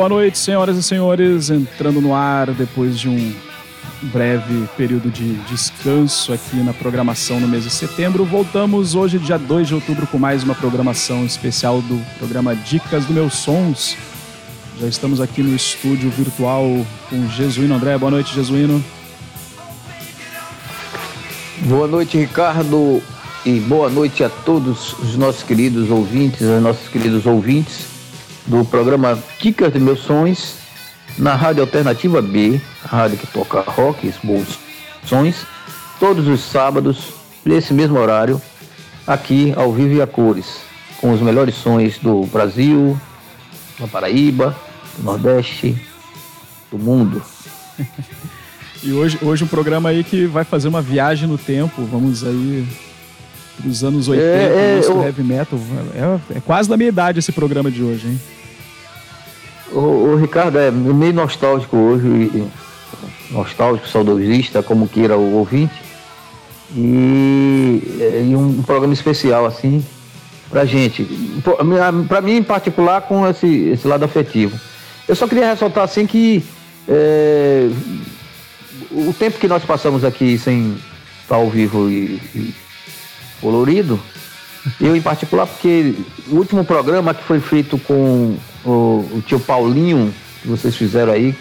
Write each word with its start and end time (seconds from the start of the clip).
Boa 0.00 0.08
noite, 0.08 0.38
senhoras 0.38 0.78
e 0.78 0.82
senhores. 0.82 1.50
Entrando 1.50 2.00
no 2.00 2.14
ar 2.14 2.52
depois 2.52 2.98
de 2.98 3.06
um 3.06 3.34
breve 4.04 4.66
período 4.74 5.10
de 5.10 5.34
descanso 5.42 6.32
aqui 6.32 6.56
na 6.56 6.72
programação 6.72 7.38
no 7.38 7.46
mês 7.46 7.64
de 7.64 7.70
setembro. 7.70 8.24
Voltamos 8.24 8.94
hoje, 8.94 9.18
dia 9.18 9.36
2 9.36 9.68
de 9.68 9.74
outubro, 9.74 10.06
com 10.06 10.18
mais 10.18 10.42
uma 10.42 10.54
programação 10.54 11.26
especial 11.26 11.82
do 11.82 12.02
programa 12.16 12.56
Dicas 12.56 13.04
do 13.04 13.12
Meus 13.12 13.34
Sons. 13.34 13.94
Já 14.80 14.86
estamos 14.86 15.20
aqui 15.20 15.42
no 15.42 15.54
estúdio 15.54 16.08
virtual 16.08 16.64
com 17.10 17.28
Jesuíno 17.28 17.74
André. 17.74 17.98
Boa 17.98 18.10
noite, 18.10 18.34
Jesuíno. 18.34 18.82
Boa 21.66 21.86
noite, 21.86 22.16
Ricardo, 22.16 23.02
e 23.44 23.60
boa 23.60 23.90
noite 23.90 24.24
a 24.24 24.30
todos 24.30 24.94
os 24.94 25.14
nossos 25.16 25.42
queridos 25.42 25.90
ouvintes, 25.90 26.40
os 26.40 26.62
nossos 26.62 26.88
queridos 26.88 27.26
ouvintes 27.26 27.89
do 28.50 28.64
programa 28.64 29.16
Dicas 29.38 29.72
de 29.72 29.78
Meus 29.78 30.00
Sons 30.00 30.56
na 31.16 31.36
Rádio 31.36 31.62
Alternativa 31.62 32.20
B, 32.20 32.60
a 32.84 32.88
rádio 32.88 33.16
que 33.16 33.26
toca 33.28 33.60
rock, 33.60 34.12
bons 34.24 34.58
sons, 35.06 35.46
todos 36.00 36.26
os 36.26 36.40
sábados, 36.40 37.12
nesse 37.44 37.72
mesmo 37.72 37.96
horário, 37.96 38.42
aqui 39.06 39.54
ao 39.56 39.72
vivo 39.72 39.94
e 39.94 40.02
a 40.02 40.06
cores, 40.06 40.62
com 41.00 41.12
os 41.12 41.20
melhores 41.20 41.54
sons 41.54 41.98
do 41.98 42.26
Brasil, 42.26 43.00
da 43.78 43.86
Paraíba, 43.86 44.56
do 44.96 45.04
Nordeste, 45.04 45.80
do 46.72 46.78
mundo. 46.78 47.22
e 48.82 48.92
hoje, 48.92 49.16
hoje 49.22 49.44
um 49.44 49.48
programa 49.48 49.90
aí 49.90 50.02
que 50.02 50.26
vai 50.26 50.42
fazer 50.42 50.66
uma 50.66 50.82
viagem 50.82 51.28
no 51.28 51.38
tempo, 51.38 51.84
vamos 51.84 52.24
aí 52.24 52.66
dos 53.60 53.84
anos 53.84 54.08
80, 54.08 54.26
é, 54.26 54.80
é, 54.80 54.80
eu... 54.82 55.02
heavy 55.04 55.22
metal. 55.22 55.58
É, 55.94 56.36
é, 56.38 56.40
quase 56.40 56.68
da 56.68 56.76
minha 56.76 56.88
idade 56.88 57.20
esse 57.20 57.30
programa 57.30 57.70
de 57.70 57.80
hoje, 57.84 58.08
hein? 58.08 58.20
O, 59.72 59.78
o 59.78 60.16
Ricardo 60.16 60.58
é 60.58 60.70
meio 60.70 61.12
nostálgico 61.12 61.76
hoje, 61.76 62.48
nostálgico, 63.30 63.88
saudosista, 63.88 64.62
como 64.62 64.88
queira 64.88 65.16
o 65.16 65.36
ouvinte. 65.36 65.74
E, 66.74 68.28
e 68.30 68.36
um 68.36 68.62
programa 68.62 68.94
especial, 68.94 69.46
assim, 69.46 69.84
pra 70.48 70.64
gente. 70.64 71.06
Pra 72.08 72.20
mim, 72.20 72.36
em 72.36 72.42
particular, 72.42 73.02
com 73.02 73.28
esse, 73.28 73.46
esse 73.70 73.86
lado 73.86 74.04
afetivo. 74.04 74.58
Eu 75.08 75.16
só 75.16 75.26
queria 75.26 75.50
ressaltar, 75.50 75.84
assim, 75.84 76.06
que 76.06 76.44
é, 76.88 77.68
o 78.90 79.12
tempo 79.12 79.38
que 79.38 79.48
nós 79.48 79.64
passamos 79.64 80.04
aqui 80.04 80.38
sem 80.38 80.76
estar 81.22 81.36
ao 81.36 81.48
vivo 81.48 81.88
e, 81.88 82.20
e 82.34 82.54
colorido, 83.40 83.98
eu 84.80 84.94
em 84.94 85.00
particular, 85.00 85.46
porque 85.46 85.94
o 86.28 86.36
último 86.36 86.64
programa 86.64 87.14
que 87.14 87.22
foi 87.24 87.40
feito 87.40 87.78
com 87.78 88.36
o, 88.64 89.08
o 89.12 89.22
tio 89.26 89.40
Paulinho, 89.40 90.12
que 90.42 90.48
vocês 90.48 90.76
fizeram 90.76 91.12
aí, 91.12 91.34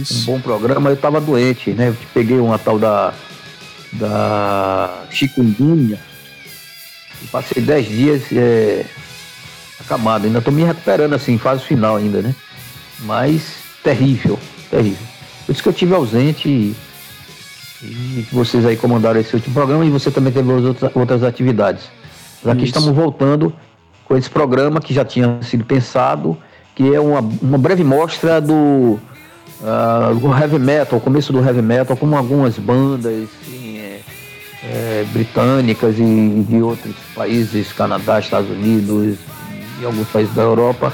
Isso. 0.00 0.22
um 0.22 0.34
bom 0.34 0.40
programa, 0.40 0.90
eu 0.90 0.94
estava 0.94 1.20
doente, 1.20 1.70
né? 1.70 1.88
Eu 1.88 1.96
peguei 2.12 2.38
uma 2.38 2.58
tal 2.58 2.78
da, 2.78 3.12
da 3.92 5.04
chikungunya 5.10 5.98
e 7.22 7.26
passei 7.26 7.62
10 7.62 7.88
dias 7.88 8.22
é, 8.32 8.84
acamado, 9.80 10.26
ainda 10.26 10.38
estou 10.38 10.52
me 10.52 10.64
recuperando 10.64 11.14
assim, 11.14 11.38
fase 11.38 11.64
final 11.64 11.96
ainda, 11.96 12.22
né? 12.22 12.34
Mas 13.00 13.56
terrível, 13.82 14.38
terrível. 14.70 15.06
Por 15.46 15.52
isso 15.52 15.62
que 15.62 15.68
eu 15.68 15.72
tive 15.72 15.94
ausente 15.94 16.48
e 16.48 16.76
e 17.84 18.26
vocês 18.32 18.64
aí 18.64 18.76
comandaram 18.76 19.20
esse 19.20 19.34
último 19.34 19.54
programa 19.54 19.84
e 19.84 19.90
você 19.90 20.10
também 20.10 20.32
teve 20.32 20.50
outras, 20.50 20.90
outras 20.96 21.22
atividades. 21.22 21.84
Aqui 22.44 22.64
Isso. 22.64 22.66
estamos 22.66 22.94
voltando 22.94 23.54
com 24.04 24.16
esse 24.16 24.28
programa 24.28 24.80
que 24.80 24.92
já 24.92 25.04
tinha 25.04 25.38
sido 25.42 25.64
pensado, 25.64 26.36
que 26.74 26.94
é 26.94 27.00
uma, 27.00 27.20
uma 27.40 27.58
breve 27.58 27.84
mostra 27.84 28.40
do, 28.40 28.98
uh, 29.60 30.14
do 30.20 30.36
heavy 30.36 30.58
metal, 30.58 30.98
o 30.98 31.00
começo 31.00 31.32
do 31.32 31.44
heavy 31.44 31.62
metal, 31.62 31.96
como 31.96 32.16
algumas 32.16 32.58
bandas 32.58 33.28
assim, 33.42 33.78
é, 33.78 34.00
é, 34.64 35.06
britânicas 35.12 35.96
e 35.98 36.44
de 36.48 36.60
outros 36.60 36.94
países, 37.14 37.72
Canadá, 37.72 38.18
Estados 38.18 38.50
Unidos 38.50 39.16
e 39.80 39.84
alguns 39.84 40.08
países 40.08 40.34
da 40.34 40.42
Europa, 40.42 40.92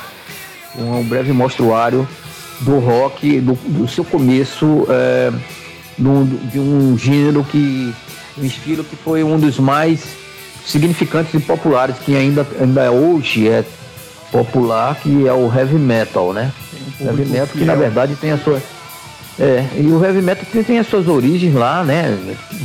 um 0.76 1.02
breve 1.02 1.32
mostruário 1.32 2.06
do 2.60 2.78
rock, 2.78 3.40
do, 3.40 3.54
do 3.54 3.88
seu 3.88 4.04
começo. 4.04 4.86
É, 4.88 5.32
de 6.00 6.58
um 6.58 6.96
gênero 6.96 7.44
que. 7.44 7.94
um 8.38 8.44
estilo 8.44 8.82
que 8.82 8.96
foi 8.96 9.22
um 9.22 9.38
dos 9.38 9.58
mais 9.58 10.19
significantes 10.66 11.34
e 11.34 11.40
populares, 11.40 11.96
que 11.98 12.16
ainda, 12.16 12.46
ainda 12.60 12.90
hoje 12.90 13.48
é 13.48 13.64
popular, 14.30 14.94
que 14.96 15.26
é 15.26 15.32
o 15.32 15.52
heavy 15.52 15.76
metal, 15.76 16.32
né? 16.32 16.52
Um 17.00 17.06
heavy 17.06 17.24
metal 17.24 17.48
que 17.48 17.64
na 17.64 17.74
verdade 17.74 18.14
tem 18.16 18.32
a 18.32 18.38
sua. 18.38 18.62
É, 19.38 19.66
e 19.76 19.86
o 19.86 20.04
heavy 20.04 20.22
metal 20.22 20.44
que 20.44 20.62
tem 20.62 20.78
as 20.78 20.86
suas 20.86 21.08
origens 21.08 21.54
lá, 21.54 21.82
né? 21.82 22.16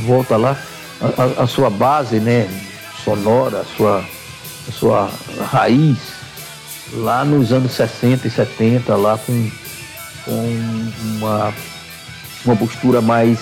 Volta 0.04 0.36
lá, 0.36 0.56
a, 1.00 1.42
a 1.42 1.46
sua 1.46 1.70
base, 1.70 2.20
né? 2.20 2.48
Sonora, 3.04 3.60
a 3.60 3.64
sua, 3.64 4.04
a 4.68 4.72
sua 4.72 5.10
raiz, 5.50 5.98
lá 6.92 7.24
nos 7.24 7.52
anos 7.52 7.72
60 7.72 8.26
e 8.26 8.30
70, 8.30 8.96
lá 8.96 9.18
com, 9.18 9.50
com 10.24 10.58
uma 11.18 11.52
uma 12.46 12.56
postura 12.56 13.00
mais 13.00 13.38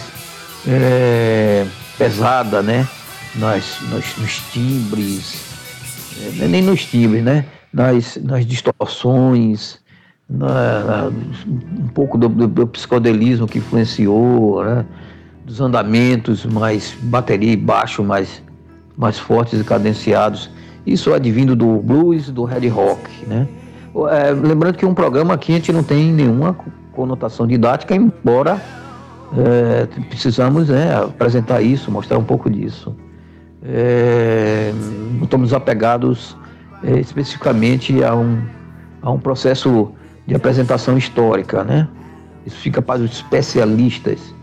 é, 0.66 1.66
pesada, 1.98 2.62
né? 2.62 2.88
Nas, 3.36 3.80
nos 4.18 4.40
timbres, 4.52 5.44
é, 6.40 6.46
nem 6.46 6.62
nos 6.62 6.84
timbres, 6.84 7.22
né? 7.22 7.44
Nas, 7.72 8.16
nas 8.22 8.46
distorções, 8.46 9.78
na, 10.28 10.84
na, 10.84 11.12
um 11.46 11.88
pouco 11.88 12.16
do, 12.16 12.28
do, 12.28 12.46
do, 12.46 12.66
psicodelismo 12.68 13.46
que 13.46 13.58
influenciou, 13.58 14.64
né? 14.64 14.84
Dos 15.44 15.60
andamentos 15.60 16.46
mais 16.46 16.96
bateria 17.02 17.52
e 17.52 17.56
baixo 17.56 18.02
mais, 18.02 18.42
mais 18.96 19.18
fortes 19.18 19.60
e 19.60 19.64
cadenciados. 19.64 20.50
Isso 20.86 21.12
advindo 21.12 21.56
do 21.56 21.78
blues, 21.78 22.30
do 22.30 22.44
red 22.44 22.68
rock, 22.68 23.10
né? 23.26 23.48
É, 24.10 24.30
lembrando 24.30 24.76
que 24.76 24.86
um 24.86 24.94
programa 24.94 25.34
aqui 25.34 25.52
a 25.52 25.54
gente 25.56 25.72
não 25.72 25.82
tem 25.82 26.12
nenhuma 26.12 26.56
conotação 26.92 27.46
didática, 27.46 27.94
embora 27.94 28.60
é, 29.36 29.86
precisamos 30.08 30.70
é, 30.70 30.94
apresentar 30.94 31.60
isso, 31.62 31.90
mostrar 31.90 32.18
um 32.18 32.24
pouco 32.24 32.50
disso. 32.50 32.94
É, 33.64 34.72
estamos 35.22 35.54
apegados 35.54 36.36
é, 36.82 36.98
especificamente 37.00 38.04
a 38.04 38.14
um, 38.14 38.42
a 39.00 39.10
um 39.10 39.18
processo 39.18 39.90
de 40.26 40.34
apresentação 40.34 40.98
histórica, 40.98 41.64
né? 41.64 41.88
Isso 42.44 42.56
fica 42.56 42.82
para 42.82 43.00
os 43.00 43.10
especialistas. 43.10 44.34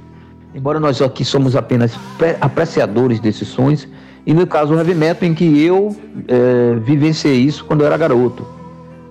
Embora 0.53 0.79
nós 0.79 1.01
aqui 1.01 1.23
somos 1.23 1.55
apenas 1.55 1.97
apreciadores 2.41 3.19
desses 3.19 3.47
sons, 3.47 3.87
e 4.25 4.33
no 4.33 4.45
caso 4.45 4.73
o 4.73 4.77
heavy 4.77 4.95
metal, 4.95 5.29
em 5.29 5.33
que 5.33 5.63
eu 5.63 5.95
é, 6.27 6.75
vivenciei 6.79 7.37
isso 7.37 7.63
quando 7.65 7.81
eu 7.81 7.87
era 7.87 7.97
garoto. 7.97 8.45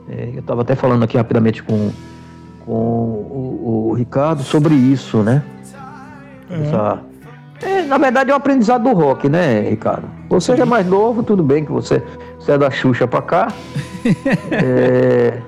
É, 0.08 0.30
eu 0.34 0.40
estava 0.40 0.62
até 0.62 0.74
falando 0.74 1.04
aqui 1.04 1.16
rapidamente 1.16 1.62
com, 1.62 1.90
com 2.64 2.72
o, 2.72 3.90
o 3.90 3.94
Ricardo 3.94 4.42
sobre 4.42 4.74
isso, 4.74 5.18
né? 5.18 5.42
É. 6.50 6.62
Essa... 6.62 7.09
É, 7.62 7.82
na 7.82 7.98
verdade 7.98 8.30
é 8.30 8.34
um 8.34 8.36
aprendizado 8.36 8.82
do 8.82 8.92
rock, 8.92 9.28
né, 9.28 9.68
Ricardo? 9.68 10.08
Você 10.28 10.56
já 10.56 10.62
é 10.62 10.66
mais 10.66 10.86
novo, 10.86 11.22
tudo 11.22 11.42
bem 11.42 11.64
que 11.64 11.72
você, 11.72 12.02
você 12.38 12.52
é 12.52 12.58
da 12.58 12.70
Xuxa 12.70 13.06
pra 13.06 13.20
cá. 13.20 13.52
é... 14.50 15.40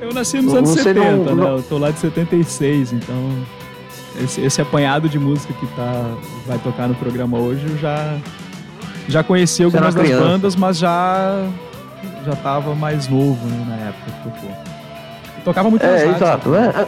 Eu 0.00 0.12
nasci 0.12 0.40
nos 0.40 0.54
anos 0.54 0.70
70, 0.70 1.00
não, 1.00 1.24
né? 1.24 1.34
Não... 1.34 1.56
Eu 1.56 1.62
tô 1.62 1.78
lá 1.78 1.90
de 1.90 1.98
76, 1.98 2.92
então 2.92 3.14
esse, 4.22 4.40
esse 4.40 4.60
apanhado 4.60 5.08
de 5.08 5.18
música 5.18 5.52
que 5.54 5.66
tá, 5.68 6.10
vai 6.46 6.58
tocar 6.58 6.88
no 6.88 6.94
programa 6.94 7.38
hoje, 7.38 7.66
eu 7.68 7.76
já, 7.78 8.16
já 9.08 9.22
conheci 9.22 9.62
algumas 9.62 9.94
das 9.94 10.08
bandas, 10.10 10.56
mas 10.56 10.78
já, 10.78 11.46
já 12.24 12.36
tava 12.36 12.74
mais 12.74 13.08
novo 13.08 13.46
né, 13.46 13.66
na 13.68 13.76
época 13.88 14.10
que 14.10 14.30
tocou. 14.30 14.56
tocava 15.44 15.70
muito 15.70 15.84
É, 15.84 16.06
exato. 16.08 16.54
É, 16.54 16.68
é 16.68 16.86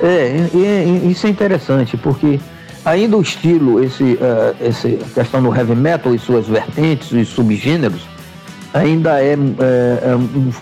é, 0.00 0.84
isso 1.06 1.26
é 1.26 1.30
interessante, 1.30 1.96
porque 1.96 2.40
ainda 2.84 3.16
o 3.16 3.22
estilo, 3.22 3.82
esse, 3.82 4.14
uh, 4.14 4.56
essa 4.60 4.88
questão 5.14 5.42
do 5.42 5.54
heavy 5.54 5.74
metal 5.74 6.14
e 6.14 6.18
suas 6.18 6.46
vertentes 6.46 7.12
e 7.12 7.24
subgêneros, 7.24 8.02
ainda 8.72 9.22
é, 9.22 9.32
é, 9.32 10.10
é 10.10 10.16
um, 10.16 10.52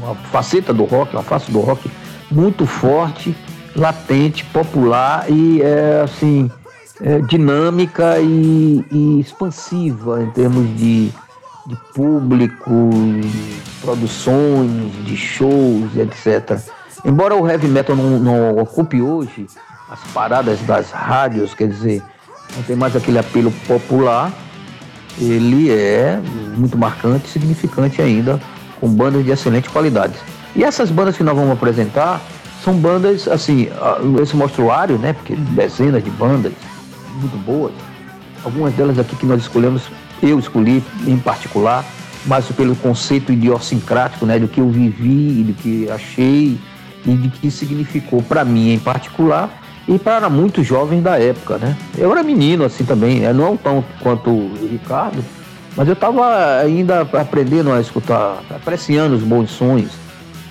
uma 0.00 0.14
faceta 0.30 0.72
do 0.72 0.84
rock, 0.84 1.14
uma 1.14 1.22
face 1.22 1.50
do 1.50 1.60
rock 1.60 1.90
muito 2.30 2.66
forte, 2.66 3.34
latente, 3.74 4.44
popular 4.46 5.26
e 5.28 5.62
é, 5.62 6.02
assim 6.02 6.50
dinâmica 7.28 8.18
e, 8.20 8.82
e, 8.90 9.20
expansiva 9.20 10.22
em 10.22 10.30
termos 10.30 10.66
de, 10.78 11.10
de 11.66 11.76
público, 11.94 12.90
de 13.20 13.60
produções, 13.82 14.92
de 15.04 15.14
shows, 15.14 15.94
etc. 15.94 16.58
Embora 17.04 17.34
o 17.36 17.46
heavy 17.46 17.68
metal 17.68 17.94
não, 17.94 18.18
não 18.18 18.58
ocupe 18.58 19.02
hoje 19.02 19.46
as 19.88 20.00
paradas 20.12 20.60
das 20.62 20.90
rádios, 20.90 21.54
quer 21.54 21.68
dizer, 21.68 22.02
não 22.56 22.62
tem 22.64 22.76
mais 22.76 22.96
aquele 22.96 23.18
apelo 23.18 23.52
popular, 23.66 24.32
ele 25.18 25.70
é 25.70 26.20
muito 26.56 26.76
marcante 26.76 27.28
significante 27.28 28.02
ainda 28.02 28.40
com 28.80 28.88
bandas 28.88 29.24
de 29.24 29.30
excelente 29.30 29.68
qualidade. 29.70 30.14
E 30.54 30.64
essas 30.64 30.90
bandas 30.90 31.16
que 31.16 31.22
nós 31.22 31.36
vamos 31.36 31.52
apresentar 31.52 32.20
são 32.62 32.74
bandas, 32.74 33.28
assim, 33.28 33.68
esse 34.20 34.36
mostruário, 34.36 34.98
né? 34.98 35.12
Porque 35.12 35.36
dezenas 35.36 36.02
de 36.02 36.10
bandas 36.10 36.52
muito 37.14 37.36
boas. 37.44 37.72
Algumas 38.44 38.74
delas 38.74 38.98
aqui 38.98 39.14
que 39.16 39.26
nós 39.26 39.40
escolhemos, 39.40 39.82
eu 40.22 40.38
escolhi 40.38 40.82
em 41.06 41.18
particular, 41.18 41.84
mas 42.24 42.46
pelo 42.46 42.74
conceito 42.76 43.32
idiosincrático, 43.32 44.26
né? 44.26 44.38
Do 44.38 44.48
que 44.48 44.60
eu 44.60 44.68
vivi, 44.68 45.44
do 45.44 45.54
que 45.54 45.88
achei 45.90 46.58
e 47.04 47.14
de 47.14 47.28
que 47.28 47.50
significou 47.50 48.22
para 48.22 48.44
mim 48.44 48.72
em 48.72 48.78
particular 48.78 49.48
e 49.88 49.98
para 49.98 50.28
muitos 50.28 50.66
jovens 50.66 51.02
da 51.02 51.18
época, 51.18 51.58
né? 51.58 51.76
Eu 51.96 52.10
era 52.10 52.22
menino 52.22 52.64
assim 52.64 52.84
também, 52.84 53.20
né? 53.20 53.32
não 53.32 53.56
tão 53.56 53.84
quanto 54.00 54.30
o 54.30 54.68
Ricardo, 54.70 55.24
mas 55.76 55.86
eu 55.86 55.94
estava 55.94 56.58
ainda 56.58 57.02
aprendendo 57.02 57.70
a 57.72 57.80
escutar, 57.80 58.42
apreciando 58.50 59.14
os 59.14 59.22
bons 59.22 59.50
sons, 59.50 59.90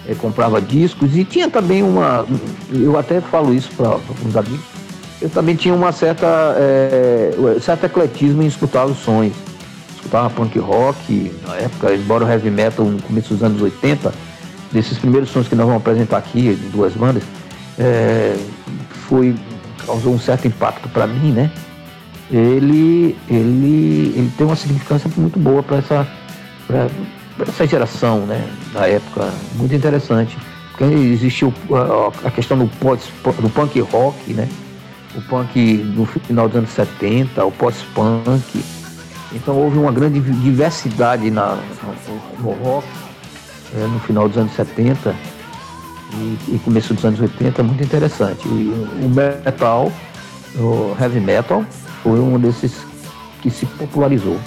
eu 0.08 0.16
comprava 0.16 0.62
discos 0.62 1.16
e 1.18 1.24
tinha 1.24 1.50
também 1.50 1.82
uma, 1.82 2.26
eu 2.72 2.98
até 2.98 3.20
falo 3.20 3.54
isso 3.54 3.72
para 3.76 3.98
uns 4.26 4.36
amigos, 4.36 4.66
eu 5.22 5.30
também 5.30 5.56
tinha 5.56 5.74
uma 5.74 5.92
certa, 5.92 6.56
é, 6.58 7.58
certo 7.60 7.86
ecletismo 7.86 8.44
em 8.44 8.48
escutar 8.48 8.86
os 8.86 8.98
sons. 8.98 9.34
Escutava 9.96 10.30
punk 10.30 10.60
rock, 10.60 11.34
na 11.48 11.56
época, 11.56 11.96
embora 11.96 12.26
o 12.26 12.30
heavy 12.30 12.52
metal 12.52 12.86
no 12.86 13.02
começo 13.02 13.34
dos 13.34 13.42
anos 13.42 13.60
80, 13.60 14.14
desses 14.72 15.00
primeiros 15.00 15.30
sons 15.30 15.48
que 15.48 15.56
nós 15.56 15.66
vamos 15.66 15.82
apresentar 15.82 16.18
aqui, 16.18 16.54
de 16.54 16.68
duas 16.68 16.94
bandas, 16.94 17.24
é, 17.78 18.36
foi, 19.08 19.36
causou 19.86 20.14
um 20.14 20.20
certo 20.20 20.48
impacto 20.48 20.88
para 20.90 21.08
mim, 21.08 21.32
né? 21.32 21.52
Ele, 22.32 23.16
ele, 23.30 24.14
ele 24.16 24.32
tem 24.38 24.48
uma 24.48 24.56
significância 24.56 25.10
muito 25.16 25.38
boa 25.38 25.62
para 25.62 25.78
essa, 25.78 26.08
essa 27.48 27.68
geração, 27.68 28.26
né? 28.26 28.48
Da 28.74 28.88
época, 28.88 29.32
muito 29.56 29.76
interessante. 29.76 30.38
Porque 30.72 30.84
existiu 30.94 31.54
a, 32.24 32.32
questão 32.32 32.58
do, 32.58 32.66
do 32.66 33.50
punk 33.50 33.80
rock, 33.82 34.34
né? 34.34 34.50
O 35.16 35.22
punk 35.22 35.58
no 35.96 36.06
final 36.06 36.48
dos 36.50 36.58
anos 36.58 36.72
70, 36.72 37.46
o 37.46 37.52
pós-punk. 37.52 38.64
Então 39.32 39.56
houve 39.56 39.78
uma 39.78 39.92
grande 39.92 40.20
diversidade 40.20 41.30
na, 41.30 41.58
no, 42.08 42.44
no 42.44 42.64
rock 42.64 42.88
é, 43.74 43.88
no 43.88 44.00
final 44.00 44.28
dos 44.28 44.38
anos 44.38 44.54
70 44.54 45.16
e, 46.18 46.56
e, 46.56 46.60
começo 46.60 46.94
dos 46.94 47.04
anos 47.06 47.20
80, 47.20 47.64
muito 47.64 47.84
interessante. 47.84 48.48
E 48.48 48.72
o 49.04 49.10
metal, 49.10 49.92
o 50.56 50.96
heavy 51.00 51.20
metal, 51.20 51.66
foi 52.04 52.20
um 52.20 52.40
desses 52.40 52.74
que 53.42 53.50
se 53.50 53.66
popularizou. 53.66 54.40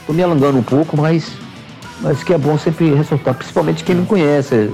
Estou 0.00 0.14
me 0.14 0.22
alongando 0.22 0.58
um 0.58 0.62
pouco, 0.62 0.96
mas, 0.96 1.32
mas 2.00 2.22
que 2.22 2.32
é 2.32 2.38
bom 2.38 2.58
sempre 2.58 2.94
ressaltar, 2.94 3.34
principalmente 3.34 3.84
quem 3.84 3.94
não 3.94 4.04
conhece, 4.04 4.70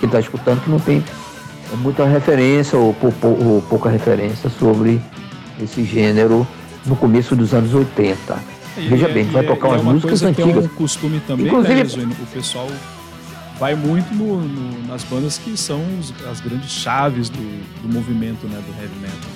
quem 0.00 0.06
está 0.06 0.20
escutando, 0.20 0.62
que 0.62 0.70
não 0.70 0.80
tem 0.80 1.02
muita 1.78 2.04
referência 2.04 2.78
ou, 2.78 2.94
ou, 3.00 3.46
ou 3.46 3.62
pouca 3.62 3.88
referência 3.88 4.50
sobre 4.50 5.00
esse 5.62 5.84
gênero 5.84 6.46
no 6.86 6.96
começo 6.96 7.34
dos 7.34 7.54
anos 7.54 7.74
80. 7.74 8.54
E 8.76 8.88
Veja 8.88 9.08
é, 9.08 9.12
bem, 9.12 9.24
vai 9.26 9.44
tocar 9.44 9.68
é 9.68 9.70
umas 9.72 9.82
músicas 9.82 10.22
antigas. 10.22 10.64
É 10.64 10.66
um 10.66 10.68
costume 10.68 11.20
também, 11.26 11.46
Inclusive, 11.46 12.06
né, 12.06 12.14
o 12.20 12.26
pessoal 12.26 12.68
vai 13.58 13.74
muito 13.74 14.12
no, 14.14 14.40
no, 14.40 14.86
nas 14.86 15.04
bandas 15.04 15.38
que 15.38 15.56
são 15.56 15.80
os, 15.98 16.12
as 16.26 16.40
grandes 16.40 16.70
chaves 16.70 17.28
do, 17.28 17.82
do, 17.82 17.92
movimento 17.92 18.46
né, 18.46 18.56
do 18.56 18.82
heavy 18.82 18.96
metal. 19.00 19.30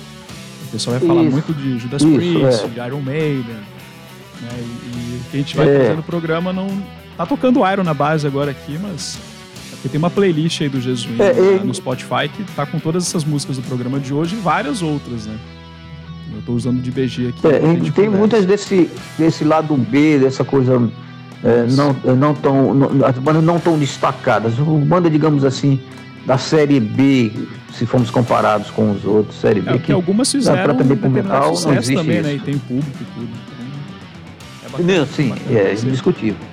O 0.67 0.71
pessoal 0.71 0.99
vai 0.99 1.07
falar 1.07 1.23
isso, 1.23 1.31
muito 1.31 1.53
de 1.53 1.79
Judas 1.79 2.01
isso, 2.01 2.15
Priest, 2.15 2.65
é. 2.65 2.67
de 2.67 2.79
Iron 2.79 3.01
Maiden. 3.01 3.55
Né, 4.41 4.49
e, 4.57 4.63
e, 4.63 5.21
o 5.21 5.31
que 5.31 5.37
a 5.37 5.39
gente 5.39 5.57
vai 5.57 5.69
é. 5.69 5.77
fazer 5.77 5.95
no 5.95 6.03
programa 6.03 6.53
não. 6.53 6.67
Tá 7.17 7.25
tocando 7.25 7.69
Iron 7.69 7.83
na 7.83 7.93
base 7.93 8.25
agora 8.25 8.51
aqui, 8.51 8.77
mas. 8.81 9.17
Porque 9.71 9.89
tem 9.89 9.97
uma 9.97 10.09
playlist 10.09 10.61
aí 10.61 10.69
do 10.69 10.81
Jesuíno 10.81 11.23
é, 11.23 11.33
né, 11.33 11.61
no 11.63 11.73
Spotify 11.73 12.27
que 12.27 12.43
tá 12.53 12.65
com 12.65 12.79
todas 12.79 13.07
essas 13.07 13.23
músicas 13.23 13.55
do 13.55 13.63
programa 13.63 13.97
de 13.97 14.13
hoje 14.13 14.35
e 14.35 14.39
várias 14.39 14.81
outras, 14.81 15.25
né? 15.25 15.37
Eu 16.35 16.41
tô 16.45 16.51
usando 16.51 16.81
de 16.81 16.91
BG 16.91 17.29
aqui. 17.29 17.47
É, 17.47 17.91
tem 17.91 18.09
muitas 18.09 18.45
desse, 18.45 18.89
desse 19.17 19.43
lado 19.45 19.75
B, 19.75 20.19
dessa 20.19 20.43
coisa 20.43 20.91
é, 21.43 21.65
não, 21.69 21.93
não 22.15 22.33
tão, 22.33 22.73
não, 22.73 23.05
as 23.05 23.17
bandas 23.17 23.43
não 23.43 23.59
tão 23.59 23.77
destacadas. 23.77 24.53
Banda, 24.53 25.09
digamos 25.09 25.45
assim, 25.45 25.79
da 26.25 26.37
série 26.37 26.79
B, 26.79 27.31
se 27.73 27.85
formos 27.85 28.09
comparados 28.09 28.69
com 28.69 28.91
os 28.91 29.05
outros, 29.05 29.39
série 29.39 29.61
B. 29.61 29.71
É, 29.71 29.77
que 29.77 29.91
algumas 29.91 30.31
fizeram 30.31 30.75
também 30.75 30.97
pro 30.97 31.09
metal, 31.09 31.53
não 31.61 31.73
existe 31.73 31.95
também, 31.95 32.21
né? 32.21 32.33
E 32.33 32.39
tem 32.39 32.57
público 32.57 32.97
e 32.99 33.05
tudo. 33.05 33.29
Então, 34.65 34.79
é 34.79 34.99
não, 34.99 35.05
sim, 35.07 35.33
é 35.49 35.73
indiscutível. 35.73 36.49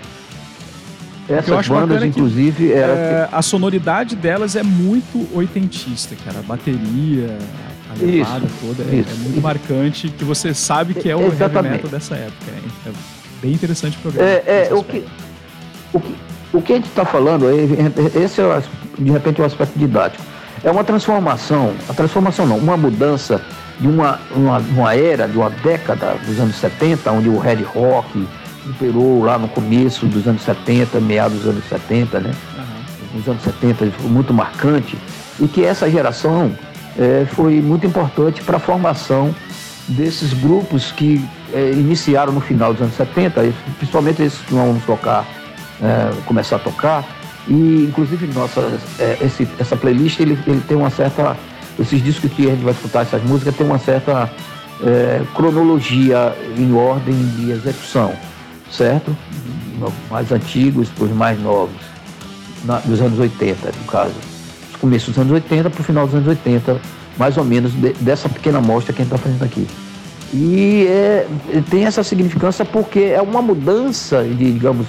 Essas 1.29 1.67
bandas, 1.67 2.03
é 2.03 2.07
inclusive, 2.07 2.73
era... 2.73 2.93
é, 2.93 3.29
a 3.33 3.43
sonoridade 3.43 4.15
delas 4.15 4.55
é 4.55 4.63
muito 4.63 5.27
oitentista, 5.35 6.15
cara. 6.25 6.39
A 6.39 6.43
bateria, 6.43 7.37
a 7.91 8.01
levada 8.01 8.47
toda 8.61 8.85
é, 8.85 9.01
é, 9.01 9.15
muito 9.25 9.43
marcante, 9.43 10.09
que 10.09 10.25
você 10.25 10.55
sabe 10.55 10.95
que 10.95 11.11
é 11.11 11.17
o 11.17 11.27
Exatamente. 11.27 11.57
heavy 11.57 11.69
metal 11.71 11.91
dessa 11.91 12.15
época. 12.15 12.53
É, 12.87 12.91
bem 13.41 13.53
interessante 13.53 13.97
o 13.99 14.01
programa. 14.01 14.29
É, 14.29 14.69
é 14.71 14.75
o, 14.75 14.83
que, 14.83 15.05
o, 15.93 16.01
que, 16.01 16.17
o 16.53 16.63
que 16.63 16.73
a 16.73 16.77
gente 16.77 16.89
está 16.89 17.05
falando, 17.05 17.47
esse 18.15 18.41
é, 18.41 18.63
de 18.99 19.11
repente, 19.11 19.41
o 19.41 19.45
aspecto 19.45 19.79
didático. 19.79 20.25
É 20.65 20.71
uma 20.71 20.85
transformação, 20.85 21.75
a 21.89 21.93
transformação 21.93 22.47
não, 22.47 22.59
uma 22.59 22.77
mudança 22.77 23.41
de 23.79 23.87
uma, 23.87 24.19
uma, 24.35 24.59
uma 24.59 24.95
era, 24.95 25.29
de 25.29 25.37
uma 25.37 25.51
década 25.51 26.17
dos 26.27 26.41
anos 26.41 26.57
70, 26.57 27.11
onde 27.13 27.29
o 27.29 27.39
Red 27.39 27.63
Rock 27.63 28.27
imperou 28.67 29.23
lá 29.23 29.39
no 29.39 29.49
começo 29.49 30.07
dos 30.07 30.27
anos 30.27 30.43
70, 30.43 31.01
meados 31.01 31.39
dos 31.39 31.49
anos 31.49 31.65
70, 31.69 32.21
né? 32.21 32.35
Uhum. 32.57 33.19
Nos 33.19 33.29
anos 33.29 33.43
70 33.43 33.91
foi 33.93 34.11
muito 34.11 34.35
marcante 34.35 34.99
e 35.39 35.47
que 35.47 35.65
essa 35.65 35.91
geração 35.91 36.51
é, 36.99 37.27
foi 37.27 37.61
muito 37.61 37.87
importante 37.87 38.43
para 38.43 38.57
a 38.57 38.61
formação 38.61 39.35
desses 39.89 40.33
grupos 40.33 40.91
que 40.93 41.25
é, 41.53 41.71
iniciaram 41.71 42.33
no 42.33 42.41
final 42.41 42.73
dos 42.73 42.83
anos 42.83 42.95
70, 42.97 43.53
principalmente 43.79 44.23
esses 44.23 44.39
que 44.41 44.55
vão 44.55 44.81
tocar, 44.87 45.27
é, 45.81 46.23
começar 46.25 46.57
a 46.57 46.59
tocar. 46.59 47.05
E, 47.49 47.87
inclusive, 47.89 48.27
nossa, 48.35 48.61
é, 48.99 49.19
esse, 49.21 49.49
essa 49.59 49.77
playlist 49.77 50.19
ele, 50.21 50.39
ele 50.47 50.63
tem 50.67 50.77
uma 50.77 50.91
certa. 50.91 51.37
Esses 51.79 52.03
discos 52.03 52.33
que 52.33 52.47
a 52.47 52.51
gente 52.53 52.65
vai 52.65 52.73
escutar, 52.73 53.03
essas 53.03 53.23
músicas, 53.23 53.55
tem 53.55 53.67
uma 53.67 53.79
certa 53.79 54.31
cronologia 55.35 56.35
em 56.57 56.73
ordem 56.75 57.15
de 57.37 57.51
execução, 57.51 58.15
certo? 58.71 59.15
Mais 60.11 60.33
antigos 60.33 60.89
para 60.89 61.05
os 61.05 61.11
mais 61.13 61.39
novos, 61.39 61.77
na, 62.65 62.79
dos 62.79 62.99
anos 63.03 63.19
80, 63.19 63.73
no 63.79 63.85
caso. 63.85 64.15
Começo 64.81 65.11
dos 65.11 65.19
anos 65.19 65.33
80 65.33 65.69
para 65.69 65.81
o 65.81 65.85
final 65.85 66.07
dos 66.07 66.15
anos 66.15 66.29
80, 66.29 66.81
mais 67.17 67.37
ou 67.37 67.45
menos, 67.45 67.73
de, 67.73 67.93
dessa 67.95 68.29
pequena 68.29 68.59
amostra 68.59 68.93
que 68.93 69.03
a 69.03 69.05
gente 69.05 69.15
está 69.15 69.23
fazendo 69.23 69.45
aqui. 69.45 69.67
E 70.33 70.87
é, 70.89 71.27
tem 71.71 71.85
essa 71.87 72.03
significância 72.03 72.65
porque 72.65 73.01
é 73.01 73.23
uma 73.23 73.41
mudança, 73.41 74.23
de, 74.25 74.53
digamos, 74.53 74.87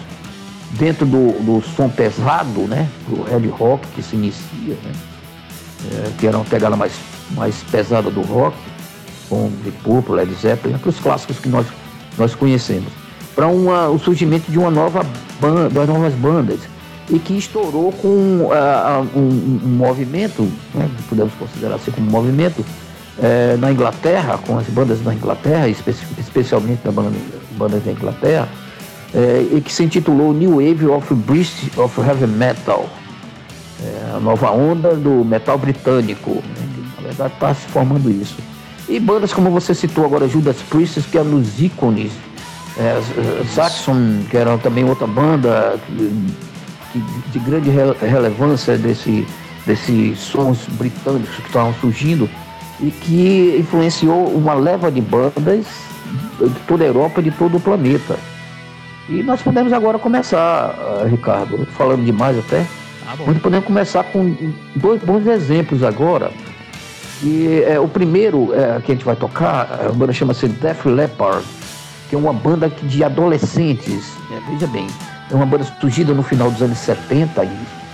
dentro 0.71 1.05
do, 1.05 1.31
do 1.43 1.61
som 1.75 1.89
pesado, 1.89 2.61
né? 2.61 2.87
Do 3.07 3.29
heavy 3.31 3.49
rock 3.49 3.87
que 3.95 4.01
se 4.01 4.15
inicia, 4.15 4.75
né? 4.83 4.91
É, 5.91 6.11
que 6.17 6.27
era 6.27 6.37
uma 6.37 6.45
pegada 6.45 6.75
mais, 6.75 6.93
mais 7.31 7.55
pesada 7.71 8.09
do 8.09 8.21
rock, 8.21 8.57
com 9.29 9.51
The 9.63 9.71
Purple, 9.83 10.15
Led 10.15 10.33
Zeppelin, 10.33 10.75
aqueles 10.75 10.99
clássicos 10.99 11.37
que 11.39 11.47
nós, 11.47 11.67
nós 12.17 12.33
conhecemos, 12.33 12.91
para 13.35 13.47
o 13.47 13.99
surgimento 13.99 14.51
de 14.51 14.57
uma 14.57 14.71
nova 14.71 15.05
banda, 15.39 15.69
das 15.69 15.87
novas 15.87 16.13
bandas, 16.15 16.59
e 17.09 17.19
que 17.19 17.37
estourou 17.37 17.91
com 17.91 18.07
uh, 18.07 19.07
um, 19.15 19.59
um, 19.63 19.69
movimento, 19.77 20.43
né, 20.73 20.89
podemos 21.07 21.33
considerar 21.35 21.75
assim 21.75 21.91
como 21.91 22.07
um 22.07 22.11
movimento, 22.11 22.65
é, 23.19 23.57
na 23.57 23.71
Inglaterra, 23.71 24.37
com 24.37 24.57
as 24.57 24.67
bandas 24.67 24.99
da 24.99 25.13
Inglaterra, 25.13 25.67
espe 25.67 25.95
especialmente 26.19 26.83
da 26.83 26.91
banda, 26.91 27.17
bandas 27.51 27.83
da 27.83 27.91
Inglaterra, 27.91 28.47
é, 29.13 29.47
e 29.53 29.61
que 29.61 29.71
se 29.71 29.83
intitulou 29.83 30.33
New 30.33 30.57
Wave 30.57 30.87
of 30.87 31.13
British 31.15 31.75
of 31.77 31.99
Heavy 31.99 32.27
Metal, 32.27 32.87
é, 33.81 34.15
a 34.15 34.19
nova 34.19 34.51
onda 34.51 34.95
do 34.95 35.23
metal 35.23 35.57
britânico. 35.57 36.31
Né? 36.31 36.67
Na 36.97 37.03
verdade, 37.03 37.33
está 37.33 37.53
se 37.53 37.67
formando 37.67 38.09
isso. 38.09 38.37
E 38.89 38.99
bandas 38.99 39.33
como 39.33 39.49
você 39.49 39.73
citou 39.73 40.05
agora, 40.05 40.27
Judas 40.27 40.57
Priest, 40.69 41.01
que 41.01 41.17
eram 41.17 41.35
os 41.35 41.59
ícones, 41.59 42.11
é, 42.77 43.01
Saxon, 43.53 44.23
que 44.29 44.37
era 44.37 44.57
também 44.57 44.83
outra 44.83 45.07
banda 45.07 45.79
de, 45.89 46.09
de 46.93 47.39
grande 47.39 47.69
relevância 47.69 48.77
desse, 48.77 49.27
desses 49.65 50.19
sons 50.19 50.65
britânicos 50.71 51.35
que 51.35 51.47
estavam 51.47 51.73
surgindo 51.75 52.29
e 52.79 52.91
que 52.91 53.57
influenciou 53.59 54.27
uma 54.27 54.53
leva 54.53 54.91
de 54.91 55.01
bandas 55.01 55.65
de 56.39 56.59
toda 56.67 56.83
a 56.83 56.87
Europa 56.87 57.19
e 57.19 57.23
de 57.23 57.31
todo 57.31 57.57
o 57.57 57.59
planeta. 57.59 58.17
E 59.09 59.23
nós 59.23 59.41
podemos 59.41 59.71
agora 59.71 59.97
começar, 59.97 60.75
uh, 60.75 61.07
Ricardo, 61.07 61.65
falando 61.77 62.03
demais 62.03 62.37
até, 62.37 62.65
ah, 63.07 63.15
nós 63.25 63.37
podemos 63.37 63.65
começar 63.65 64.03
com 64.03 64.35
dois 64.75 65.01
bons 65.01 65.25
exemplos 65.25 65.81
agora. 65.81 66.31
E 67.23 67.63
é, 67.65 67.79
o 67.79 67.87
primeiro 67.87 68.53
é, 68.53 68.79
que 68.81 68.91
a 68.91 68.95
gente 68.95 69.05
vai 69.05 69.15
tocar, 69.15 69.85
a 69.87 69.91
banda 69.91 70.11
chama-se 70.11 70.47
Def 70.47 70.85
Leppard, 70.85 71.43
que 72.09 72.15
é 72.15 72.17
uma 72.17 72.33
banda 72.33 72.69
de 72.69 73.03
adolescentes, 73.03 74.13
né? 74.29 74.41
veja 74.49 74.67
bem, 74.67 74.87
é 75.29 75.35
uma 75.35 75.45
banda 75.45 75.63
surgida 75.79 76.13
no 76.13 76.23
final 76.23 76.49
dos 76.49 76.61
anos 76.61 76.77
70, 76.77 77.47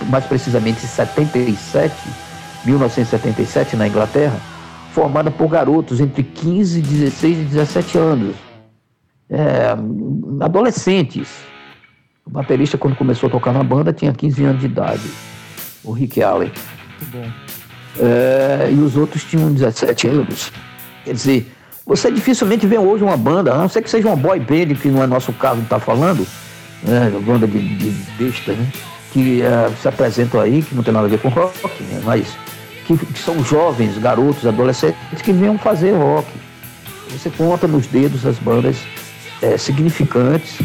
mais 0.06 0.24
precisamente 0.24 0.84
em 0.84 0.88
77, 0.88 1.94
1977, 2.64 3.76
na 3.76 3.88
Inglaterra, 3.88 4.38
formada 4.92 5.30
por 5.30 5.48
garotos 5.48 6.00
entre 6.00 6.22
15, 6.22 6.80
16 6.80 7.38
e 7.38 7.44
17 7.44 7.98
anos. 7.98 8.36
É, 9.28 9.74
adolescentes. 10.40 11.28
O 12.24 12.30
baterista, 12.30 12.78
quando 12.78 12.96
começou 12.96 13.28
a 13.28 13.32
tocar 13.32 13.52
na 13.52 13.64
banda, 13.64 13.92
tinha 13.92 14.12
15 14.12 14.44
anos 14.44 14.60
de 14.60 14.66
idade, 14.66 15.10
o 15.82 15.92
Rick 15.92 16.22
Allen. 16.22 16.52
Muito 17.00 17.12
bom. 17.12 17.30
É, 18.00 18.70
e 18.70 18.78
os 18.78 18.96
outros 18.96 19.24
tinham 19.24 19.52
17 19.52 20.08
anos. 20.08 20.52
Quer 21.04 21.12
dizer, 21.12 21.52
você 21.84 22.10
dificilmente 22.10 22.66
vê 22.66 22.78
hoje 22.78 23.04
uma 23.04 23.16
banda, 23.16 23.52
a 23.52 23.58
não 23.58 23.68
ser 23.68 23.82
que 23.82 23.90
seja 23.90 24.06
uma 24.06 24.16
boy 24.16 24.38
band, 24.40 24.74
que 24.80 24.88
não 24.88 25.02
é 25.02 25.06
nosso 25.06 25.32
caso 25.32 25.56
de 25.56 25.64
estar 25.64 25.78
tá 25.78 25.84
falando, 25.84 26.26
né, 26.84 27.10
banda 27.24 27.46
de, 27.46 27.76
de 27.76 27.90
besta, 28.18 28.52
né, 28.52 28.70
que 29.12 29.42
é, 29.42 29.70
se 29.80 29.88
apresentam 29.88 30.40
aí, 30.40 30.62
que 30.62 30.74
não 30.74 30.82
tem 30.82 30.92
nada 30.92 31.06
a 31.06 31.10
ver 31.10 31.18
com 31.18 31.28
rock, 31.28 31.82
né, 31.84 32.00
mas 32.04 32.26
que, 32.86 32.96
que, 32.96 33.18
são 33.18 33.42
jovens, 33.42 33.96
garotos, 33.98 34.46
adolescentes 34.46 35.22
que 35.22 35.32
venham 35.32 35.58
fazer 35.58 35.92
rock. 35.92 36.28
Você 37.10 37.30
conta 37.30 37.66
nos 37.66 37.86
dedos 37.86 38.26
as 38.26 38.38
bandas 38.38 38.76
é, 39.40 39.56
significantes 39.56 40.58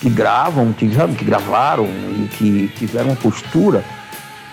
que 0.00 0.10
gravam, 0.10 0.72
que, 0.72 0.88
que 0.88 1.24
gravaram 1.24 1.86
e 1.86 2.28
que 2.36 2.72
tiveram 2.76 3.10
uma 3.10 3.16
postura 3.16 3.84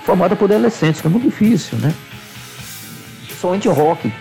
formada 0.04 0.36
por 0.36 0.52
adolescentes, 0.52 1.02
que 1.02 1.08
é 1.08 1.10
muito 1.10 1.26
difícil, 1.26 1.78
né? 1.80 1.94
Somente 3.40 3.68
rock 3.68 4.12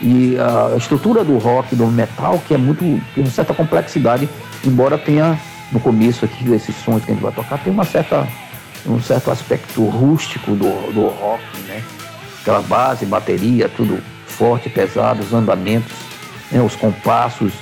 e 0.00 0.36
a 0.38 0.76
estrutura 0.76 1.24
do 1.24 1.38
rock, 1.38 1.74
do 1.74 1.86
metal, 1.86 2.42
que 2.46 2.54
é 2.54 2.58
muito. 2.58 2.80
tem 3.14 3.24
uma 3.24 3.30
certa 3.30 3.54
complexidade, 3.54 4.28
embora 4.64 4.98
tenha 4.98 5.38
no 5.74 5.80
começo 5.80 6.24
aqui, 6.24 6.50
esses 6.52 6.74
sons 6.76 7.04
que 7.04 7.10
a 7.10 7.14
gente 7.14 7.22
vai 7.22 7.32
tocar, 7.32 7.58
tem 7.58 7.72
uma 7.72 7.84
certa, 7.84 8.26
um 8.86 9.00
certo 9.02 9.32
aspecto 9.32 9.84
rústico 9.84 10.52
do, 10.52 10.92
do 10.92 11.08
rock, 11.08 11.42
né? 11.66 11.82
Aquela 12.40 12.62
base, 12.62 13.04
bateria, 13.04 13.68
tudo 13.68 14.00
forte, 14.26 14.70
pesado, 14.70 15.20
os 15.20 15.32
andamentos, 15.34 15.92
né? 16.52 16.62
os 16.62 16.76
compassos, 16.76 17.52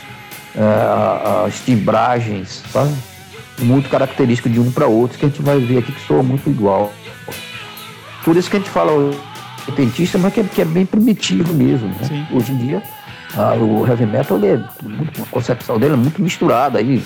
uh, 0.55 1.47
as 1.47 1.59
timbragens, 1.61 2.63
sabe? 2.71 2.93
Muito 3.61 3.89
característico 3.89 4.51
de 4.51 4.61
um 4.61 4.71
para 4.71 4.87
outro, 4.87 5.19
que 5.19 5.25
a 5.25 5.29
gente 5.29 5.41
vai 5.41 5.59
ver 5.59 5.79
aqui 5.79 5.93
que 5.93 6.07
soa 6.07 6.23
muito 6.23 6.51
igual. 6.51 6.93
Por 8.25 8.37
isso 8.37 8.51
que 8.51 8.57
a 8.57 8.59
gente 8.59 8.71
fala 8.71 8.93
repentista, 9.67 10.19
mas 10.19 10.35
que 10.35 10.41
é, 10.41 10.45
que 10.45 10.61
é 10.61 10.65
bem 10.65 10.85
primitivo 10.85 11.55
mesmo. 11.55 11.89
Né? 11.89 12.29
Hoje 12.33 12.53
em 12.53 12.57
dia, 12.59 12.83
ah, 13.37 13.55
o 13.55 13.87
heavy 13.87 14.05
metal, 14.05 14.39
é 14.45 14.63
muito, 14.87 15.23
a 15.23 15.27
concepção 15.27 15.79
dele 15.79 15.95
é 15.95 15.97
muito 15.97 16.21
misturada. 16.21 16.79
Aí, 16.79 17.03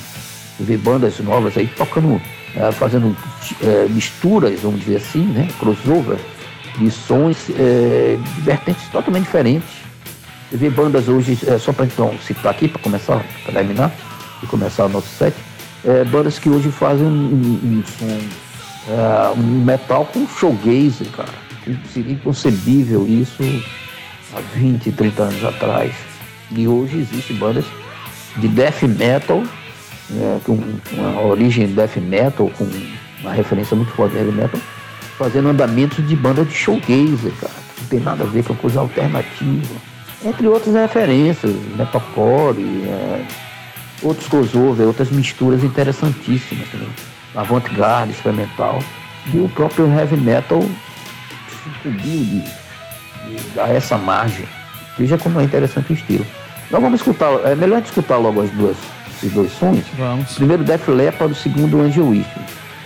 vê 0.58 0.76
bandas 0.76 1.18
novas 1.20 1.56
aí 1.56 1.66
tocando, 1.66 2.20
é, 2.54 2.72
fazendo 2.72 3.16
é, 3.62 3.86
misturas, 3.88 4.60
vamos 4.60 4.80
dizer 4.80 4.96
assim, 4.96 5.24
né? 5.24 5.48
crossover, 5.58 6.18
de 6.78 6.90
sons 6.90 7.36
é, 7.50 8.18
de 8.34 8.40
vertentes 8.42 8.88
totalmente 8.88 9.24
diferentes. 9.24 9.68
Vê 10.52 10.70
bandas 10.70 11.08
hoje, 11.08 11.38
é, 11.46 11.58
só 11.58 11.72
para 11.72 11.86
então 11.86 12.14
citar 12.24 12.52
aqui, 12.52 12.68
para 12.68 12.80
começar, 12.80 13.24
para 13.44 13.54
terminar, 13.54 13.92
e 14.42 14.46
começar 14.46 14.86
o 14.86 14.88
nosso 14.88 15.08
set, 15.08 15.34
é, 15.84 16.04
bandas 16.04 16.38
que 16.38 16.48
hoje 16.48 16.70
fazem 16.70 17.06
um, 17.06 17.10
um, 17.10 17.84
um 18.02 18.28
é, 18.88 19.30
um 19.36 19.64
metal 19.64 20.04
com 20.06 20.26
showgazer, 20.28 21.08
cara 21.08 21.46
seria 21.92 22.12
inconcebível 22.12 23.06
isso 23.06 23.42
há 24.34 24.40
20, 24.54 24.92
30 24.92 25.22
anos 25.22 25.44
atrás. 25.44 25.94
E 26.50 26.68
hoje 26.68 26.98
existem 26.98 27.36
bandas 27.36 27.64
de 28.36 28.48
death 28.48 28.82
metal, 28.82 29.42
né, 30.10 30.40
com 30.44 30.58
uma 30.92 31.20
origem 31.22 31.66
death 31.68 31.96
metal, 31.96 32.50
com 32.56 32.68
uma 33.20 33.32
referência 33.32 33.76
muito 33.76 33.92
forte 33.92 34.12
de 34.12 34.18
heavy 34.18 34.32
metal, 34.32 34.60
fazendo 35.18 35.48
andamentos 35.48 36.06
de 36.06 36.14
banda 36.16 36.44
de 36.44 36.54
showgazer, 36.54 37.32
cara. 37.40 37.52
Não 37.80 37.88
tem 37.88 38.00
nada 38.00 38.24
a 38.24 38.26
ver 38.26 38.44
com 38.44 38.54
coisa 38.54 38.80
alternativa. 38.80 39.74
Entre 40.24 40.46
outras 40.46 40.74
referências, 40.74 41.54
metalcore, 41.76 42.62
é, 42.86 43.24
outros 44.02 44.28
crossover, 44.28 44.86
outras 44.86 45.10
misturas 45.10 45.62
interessantíssimas 45.62 46.68
também. 46.68 46.88
Avant-garde, 47.34 48.12
experimental. 48.12 48.82
E 49.32 49.38
o 49.38 49.48
próprio 49.48 49.86
heavy 49.86 50.16
metal 50.16 50.64
incumbiu 51.66 52.00
de, 52.00 52.40
de 52.40 53.48
dar 53.54 53.74
essa 53.74 53.98
margem. 53.98 54.46
Veja 54.98 55.18
como 55.18 55.40
é 55.40 55.44
interessante 55.44 55.92
o 55.92 55.94
estilo. 55.94 56.26
Nós 56.70 56.82
vamos 56.82 57.00
escutar, 57.00 57.30
é 57.44 57.54
melhor 57.54 57.82
escutar 57.82 58.16
logo 58.16 58.42
as 58.42 58.50
duas, 58.50 58.76
esses 59.16 59.32
dois 59.32 59.52
sons. 59.52 59.84
Vamos. 59.96 60.34
Primeiro 60.34 60.64
Def 60.64 60.88
Leppard, 60.88 61.32
o 61.32 61.36
segundo 61.36 61.80
Angel 61.80 62.06
Wish. 62.06 62.30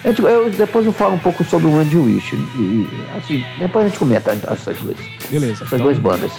Eu, 0.02 0.12
eu, 0.28 0.50
depois 0.50 0.86
eu 0.86 0.92
falo 0.92 1.14
um 1.14 1.18
pouco 1.18 1.44
sobre 1.44 1.66
o 1.66 1.76
Angel 1.76 2.02
Wish. 2.02 2.34
E, 2.34 2.88
assim, 3.16 3.44
depois 3.58 3.84
a 3.84 3.88
gente 3.88 3.98
comenta 3.98 4.32
essas 4.50 4.78
duas. 4.78 4.96
Beleza. 5.30 5.64
Essas 5.64 5.72
então, 5.72 5.86
duas 5.86 5.98
bandas. 5.98 6.32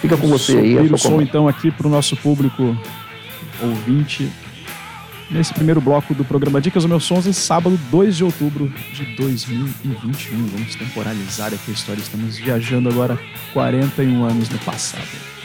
Fica 0.00 0.16
com 0.16 0.26
você 0.28 0.58
aí. 0.58 0.78
o 0.78 0.98
som 0.98 1.20
então 1.20 1.48
aqui 1.48 1.70
para 1.70 1.86
o 1.86 1.90
nosso 1.90 2.16
público 2.16 2.76
ouvinte 3.62 4.30
nesse 5.30 5.52
primeiro 5.52 5.80
bloco 5.80 6.14
do 6.14 6.24
programa 6.24 6.60
Dicas 6.60 6.82
do 6.82 6.88
Meus 6.88 7.04
Sons, 7.04 7.26
esse 7.26 7.40
sábado, 7.40 7.78
2 7.90 8.16
de 8.16 8.24
outubro 8.24 8.72
de 8.92 9.04
2021. 9.16 10.46
Vamos 10.46 10.74
temporalizar 10.74 11.48
aqui 11.48 11.70
a 11.70 11.74
história. 11.74 12.00
Estamos 12.00 12.36
viajando 12.36 12.88
agora 12.88 13.18
41 13.52 14.24
anos 14.24 14.48
no 14.48 14.58
passado. 14.58 15.35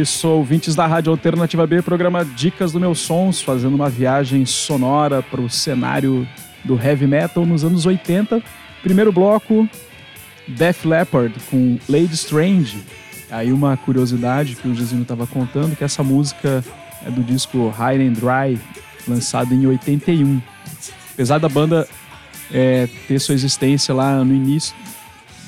Isso, 0.00 0.26
ouvintes 0.28 0.74
da 0.74 0.86
Rádio 0.86 1.12
Alternativa 1.12 1.66
B, 1.66 1.82
programa 1.82 2.24
Dicas 2.24 2.72
do 2.72 2.80
Meus 2.80 3.00
Sons, 3.00 3.42
fazendo 3.42 3.74
uma 3.74 3.90
viagem 3.90 4.46
sonora 4.46 5.22
para 5.22 5.40
o 5.40 5.50
cenário 5.50 6.26
do 6.64 6.80
heavy 6.80 7.06
metal 7.06 7.44
nos 7.44 7.64
anos 7.64 7.84
80. 7.84 8.42
Primeiro 8.82 9.12
bloco, 9.12 9.68
Def 10.48 10.84
Leppard 10.84 11.34
com 11.50 11.78
Lady 11.88 12.14
Strange. 12.14 12.82
Aí 13.30 13.52
uma 13.52 13.76
curiosidade 13.76 14.56
que 14.56 14.66
o 14.66 14.74
Gizinho 14.74 15.02
estava 15.02 15.26
contando, 15.26 15.76
que 15.76 15.84
essa 15.84 16.02
música 16.02 16.64
é 17.06 17.10
do 17.10 17.22
disco 17.22 17.68
High 17.68 18.08
and 18.08 18.12
Dry, 18.14 18.58
lançado 19.06 19.54
em 19.54 19.66
81. 19.66 20.40
Apesar 21.12 21.38
da 21.38 21.48
banda 21.48 21.86
é, 22.50 22.88
ter 23.06 23.18
sua 23.20 23.34
existência 23.34 23.94
lá 23.94 24.24
no 24.24 24.34
início 24.34 24.74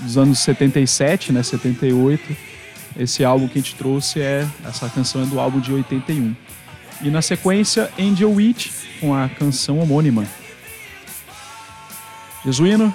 dos 0.02 0.18
anos 0.18 0.38
77, 0.40 1.32
né, 1.32 1.42
78, 1.42 2.51
esse 2.98 3.24
álbum 3.24 3.48
que 3.48 3.58
a 3.58 3.62
gente 3.62 3.74
trouxe 3.74 4.20
é 4.20 4.46
essa 4.64 4.88
canção 4.88 5.22
é 5.22 5.26
do 5.26 5.40
álbum 5.40 5.60
de 5.60 5.72
81. 5.72 6.34
E 7.02 7.10
na 7.10 7.22
sequência 7.22 7.90
Angel 7.98 8.30
Witch 8.30 8.70
com 9.00 9.14
a 9.14 9.28
canção 9.28 9.78
homônima. 9.78 10.24
Jesuíno, 12.44 12.94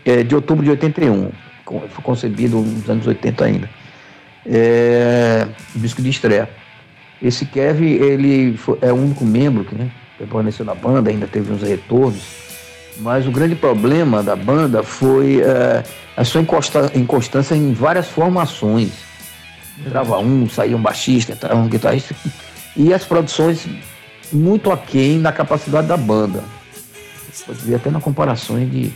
é 0.05 0.23
de 0.23 0.35
outubro 0.35 0.65
de 0.65 0.71
81. 0.71 1.31
Foi 1.65 2.05
concebido 2.05 2.61
nos 2.61 2.89
anos 2.89 3.07
80 3.07 3.45
ainda. 3.45 3.71
É, 4.47 5.49
disco 5.75 6.01
de 6.01 6.11
estreia. 6.11 6.49
Esse 7.21 7.45
Kevin, 7.47 7.95
ele 7.95 8.59
é 8.81 8.93
o 8.93 8.97
único 8.97 9.25
membro 9.25 9.65
que 9.65 9.75
né, 9.75 9.91
permaneceu 10.19 10.65
na 10.65 10.75
banda, 10.75 11.11
ainda 11.11 11.27
teve 11.27 11.53
uns 11.53 11.63
retornos. 11.63 12.23
Mas 12.99 13.27
o 13.27 13.31
grande 13.31 13.55
problema 13.55 14.23
da 14.23 14.35
banda 14.35 14.83
foi 14.83 15.43
é, 15.43 15.83
a 16.17 16.25
sua 16.25 16.41
inconstância 16.95 17.55
em 17.55 17.73
várias 17.73 18.09
formações 18.09 19.07
entrava 19.85 20.19
um, 20.19 20.49
saía 20.49 20.77
um 20.77 20.81
baixista, 20.81 21.33
entrava 21.33 21.57
um 21.57 21.69
guitarrista, 21.69 22.15
e 22.77 22.93
as 22.93 23.05
produções 23.05 23.67
muito 24.33 24.71
aquém 24.71 25.21
da 25.21 25.33
capacidade 25.33 25.87
da 25.87 25.97
banda. 25.97 26.43
Pode 27.47 27.61
ver 27.61 27.77
até 27.77 27.91
na 27.91 28.01
comparações 28.01 28.71
de, 28.71 28.89
de, 28.89 28.93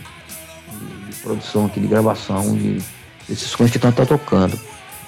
de, 1.08 1.16
produção 1.22 1.66
aqui, 1.66 1.78
de 1.78 1.86
gravação, 1.86 2.56
de, 2.56 2.82
desses 3.28 3.54
coisas 3.54 3.70
que 3.70 3.78
estão 3.78 3.92
tá 3.92 4.06
tocando. 4.06 4.58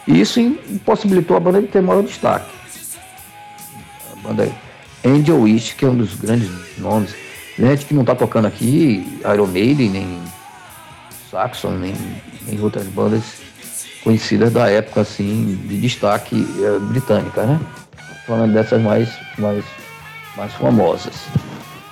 E 0.07 0.21
isso 0.21 0.39
impossibilitou 0.39 1.37
a 1.37 1.41
banda 1.41 1.61
de 1.61 1.67
ter 1.67 1.81
maior 1.81 2.03
destaque. 2.03 2.51
A 4.13 4.29
banda 4.29 4.53
Angel 5.05 5.41
Wish, 5.41 5.75
que 5.75 5.85
é 5.85 5.89
um 5.89 5.97
dos 5.97 6.15
grandes 6.15 6.49
nomes. 6.79 7.15
Gente 7.59 7.85
que 7.85 7.95
não 7.95 8.03
está 8.03 8.15
tocando 8.15 8.47
aqui, 8.47 9.21
Iron 9.33 9.47
Maiden, 9.47 9.91
nem 9.91 10.21
Saxon, 11.31 11.73
nem, 11.73 11.95
nem 12.47 12.61
outras 12.61 12.87
bandas 12.87 13.23
conhecidas 14.03 14.53
da 14.53 14.69
época, 14.69 15.03
assim, 15.03 15.59
de 15.67 15.81
destaque 15.81 16.47
é, 16.61 16.79
britânica, 16.79 17.45
né? 17.45 17.61
Falando 18.27 18.53
dessas 18.53 18.81
mais, 18.81 19.09
mais, 19.39 19.65
mais 20.37 20.53
famosas. 20.55 21.15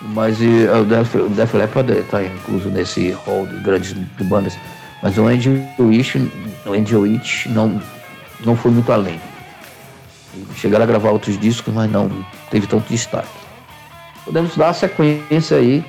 Mas 0.03 0.41
e, 0.41 0.67
o 0.67 0.85
Def, 0.85 1.15
Def 1.37 1.55
Leppard 1.55 1.93
está 1.93 2.23
incluso 2.23 2.69
nesse 2.71 3.11
hall 3.27 3.47
de 3.47 3.57
grandes 3.61 3.95
de 3.95 4.25
bandas. 4.25 4.57
Mas 5.03 5.19
o 5.19 5.27
Angel 5.27 5.61
Witch, 5.79 6.17
o 6.67 6.73
Angel 6.73 7.01
Witch 7.01 7.47
não, 7.47 7.81
não 8.45 8.57
foi 8.57 8.71
muito 8.71 8.91
além. 8.93 9.21
Chegaram 10.57 10.85
a 10.85 10.87
gravar 10.87 11.11
outros 11.11 11.39
discos, 11.39 11.73
mas 11.75 11.91
não 11.91 12.09
teve 12.51 12.67
tanto 12.67 12.89
destaque. 12.89 13.29
Podemos 14.25 14.57
dar 14.57 14.71
a 14.71 14.75
sequência 14.75 15.57
aí. 15.57 15.85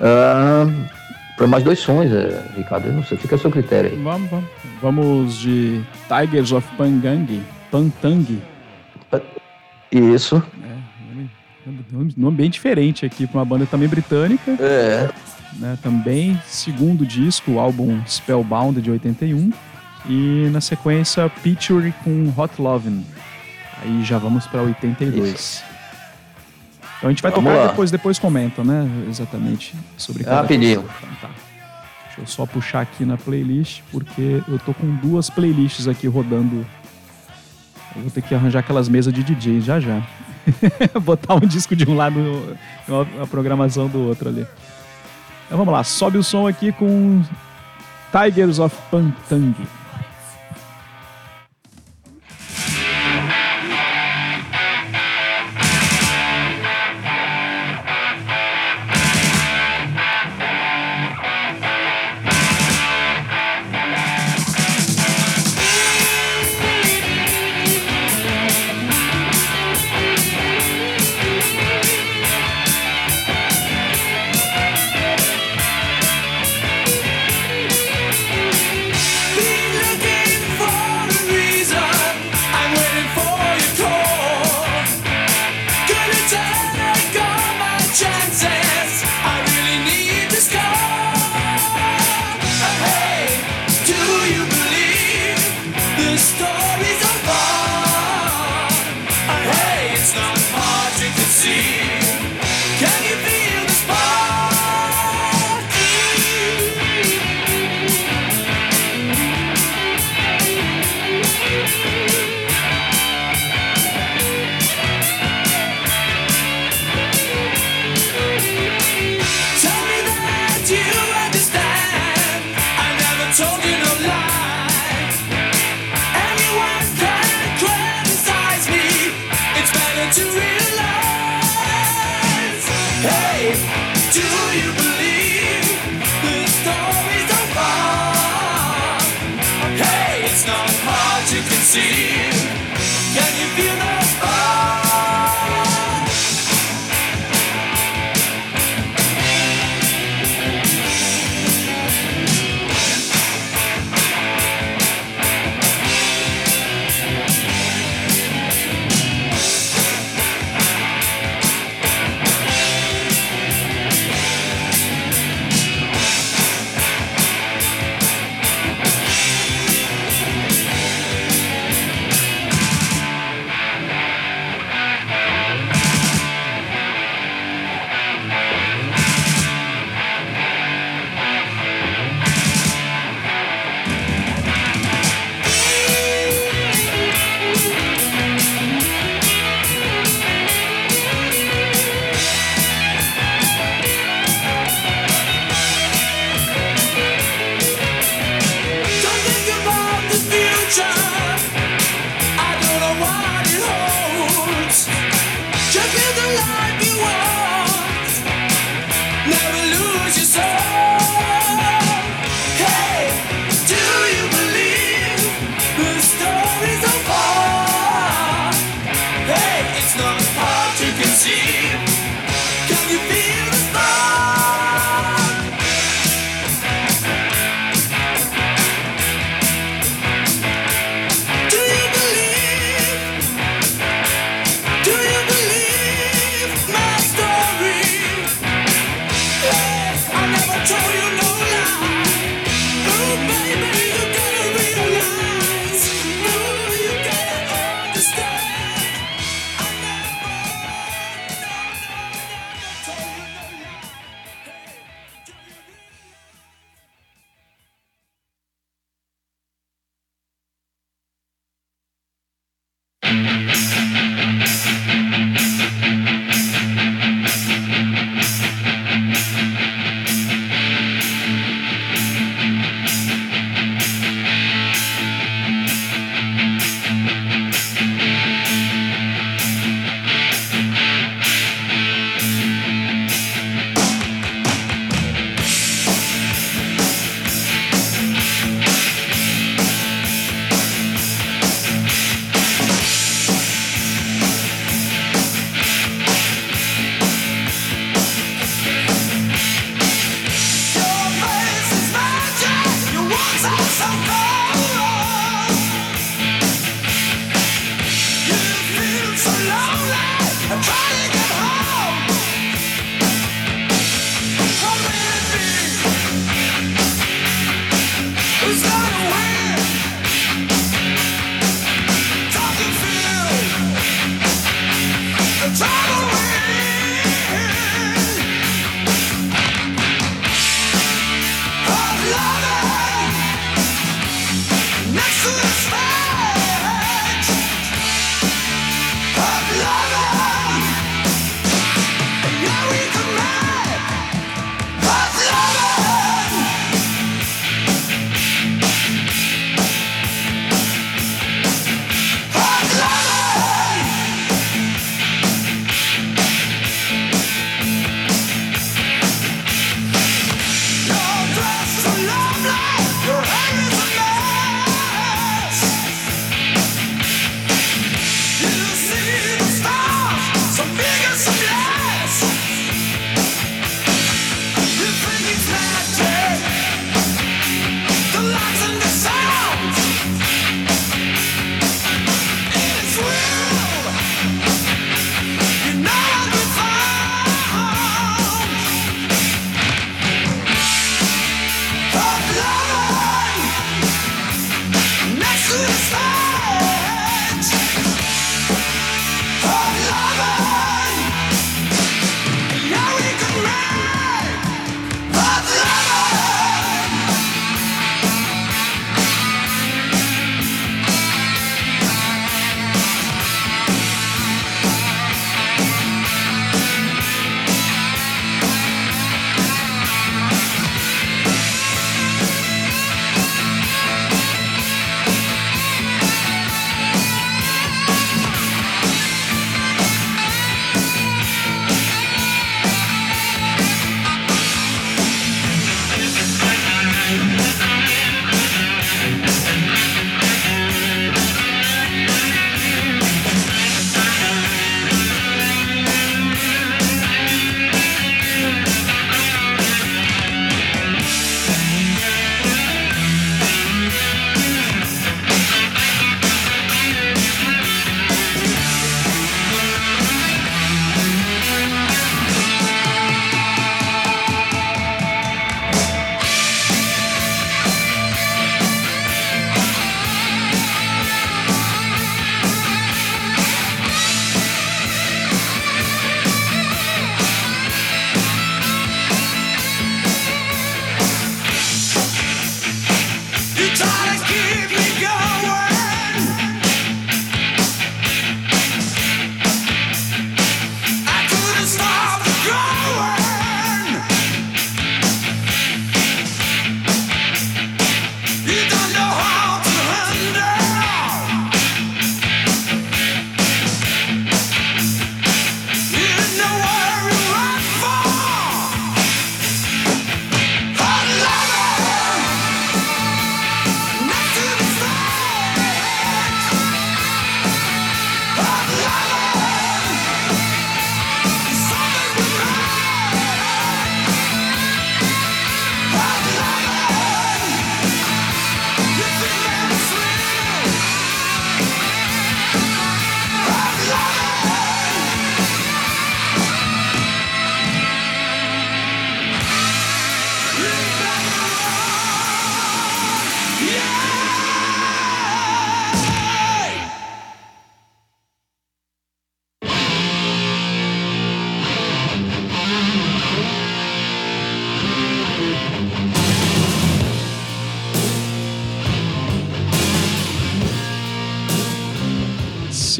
Uh, 0.00 1.02
para 1.36 1.46
mais 1.46 1.64
dois 1.64 1.78
sons, 1.78 2.10
é, 2.12 2.44
Ricardo. 2.56 2.86
Eu 2.86 2.92
não 2.92 3.04
sei, 3.04 3.16
fica 3.18 3.34
a 3.34 3.38
seu 3.38 3.50
critério 3.50 3.90
aí. 3.90 3.96
Vamos, 3.96 4.30
vamos. 4.30 4.48
Vamos 4.80 5.38
de 5.38 5.82
Tigers 6.08 6.52
of 6.52 6.66
Pangang, 6.76 7.42
Pantang. 7.70 8.42
Isso. 9.90 10.42
É, 10.64 11.70
nome 12.16 12.36
bem 12.36 12.50
diferente 12.50 13.04
aqui 13.04 13.26
para 13.26 13.38
uma 13.38 13.44
banda 13.44 13.66
também 13.66 13.88
britânica. 13.88 14.52
É. 14.60 15.10
Né, 15.58 15.78
também 15.82 16.40
segundo 16.46 17.04
disco, 17.04 17.52
o 17.52 17.60
álbum 17.60 18.00
Spellbound 18.06 18.80
de 18.80 18.90
81. 18.90 19.52
E 20.08 20.48
na 20.50 20.60
sequência, 20.60 21.30
Picture 21.42 21.92
com 22.02 22.32
Hot 22.36 22.60
Lovin'. 22.60 23.04
Aí 23.82 24.02
já 24.02 24.18
vamos 24.18 24.46
para 24.46 24.62
82. 24.62 25.34
Isso. 25.34 25.71
Então 27.02 27.08
a 27.08 27.12
gente 27.12 27.20
vai 27.20 27.32
Vamos 27.32 27.50
tocar 27.50 27.58
lá. 27.58 27.64
e 27.64 27.68
depois, 27.70 27.90
depois 27.90 28.16
comenta, 28.20 28.62
né? 28.62 28.88
Exatamente 29.08 29.74
sobre 29.96 30.22
cada 30.22 30.42
Rapidinho. 30.42 30.84
Então, 30.84 31.10
tá. 31.20 31.30
Deixa 32.06 32.20
eu 32.20 32.26
só 32.28 32.46
puxar 32.46 32.82
aqui 32.82 33.04
na 33.04 33.16
playlist, 33.16 33.80
porque 33.90 34.40
eu 34.46 34.56
tô 34.60 34.72
com 34.72 34.86
duas 34.96 35.28
playlists 35.28 35.88
aqui 35.88 36.06
rodando. 36.06 36.64
Eu 37.96 38.02
vou 38.02 38.10
ter 38.12 38.22
que 38.22 38.32
arranjar 38.32 38.60
aquelas 38.60 38.88
mesas 38.88 39.12
de 39.12 39.24
DJ 39.24 39.60
já 39.60 39.80
já. 39.80 40.00
Botar 41.02 41.34
um 41.34 41.40
disco 41.40 41.74
de 41.74 41.90
um 41.90 41.96
lado 41.96 42.56
e 42.88 43.20
a 43.20 43.26
programação 43.26 43.88
do 43.88 44.06
outro 44.06 44.28
ali. 44.28 44.46
Então 45.46 45.58
vamos 45.58 45.74
lá, 45.74 45.82
sobe 45.82 46.18
o 46.18 46.22
som 46.22 46.46
aqui 46.46 46.70
com 46.70 47.20
Tigers 48.12 48.60
of 48.60 48.76
Pantang. 48.92 49.56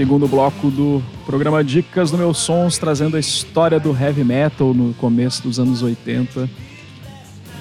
Segundo 0.03 0.27
bloco 0.27 0.69
do 0.69 1.01
programa 1.25 1.63
Dicas 1.63 2.11
do 2.11 2.19
Meus 2.19 2.39
Sons, 2.39 2.77
trazendo 2.77 3.17
a 3.17 3.21
história 3.21 3.79
do 3.79 3.97
heavy 3.97 4.25
metal 4.25 4.75
no 4.75 4.93
começo 4.95 5.45
dos 5.45 5.61
anos 5.61 5.81
80. 5.81 6.51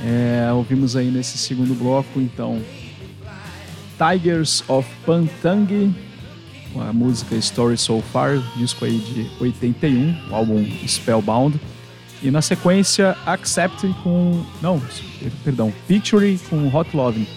É, 0.04 0.52
ouvimos 0.52 0.96
aí 0.96 1.12
nesse 1.12 1.38
segundo 1.38 1.76
bloco, 1.76 2.20
então, 2.20 2.60
Tigers 3.96 4.64
of 4.68 4.89
Pantang, 5.06 5.96
com 6.74 6.82
a 6.82 6.92
música 6.92 7.36
Story 7.36 7.78
So 7.78 8.02
Far, 8.12 8.39
disco 8.58 8.86
aí 8.86 8.98
de 8.98 9.30
81, 9.39 10.32
o 10.32 10.36
álbum 10.36 10.66
Spellbound. 10.88 11.62
E 12.24 12.32
na 12.32 12.42
sequência, 12.42 13.16
Accept 13.24 13.88
com. 14.02 14.44
Não, 14.64 14.82
perdão, 15.44 15.72
Picture 15.88 16.39
com 16.50 16.76
Hot 16.76 16.98
Loving. 16.98 17.28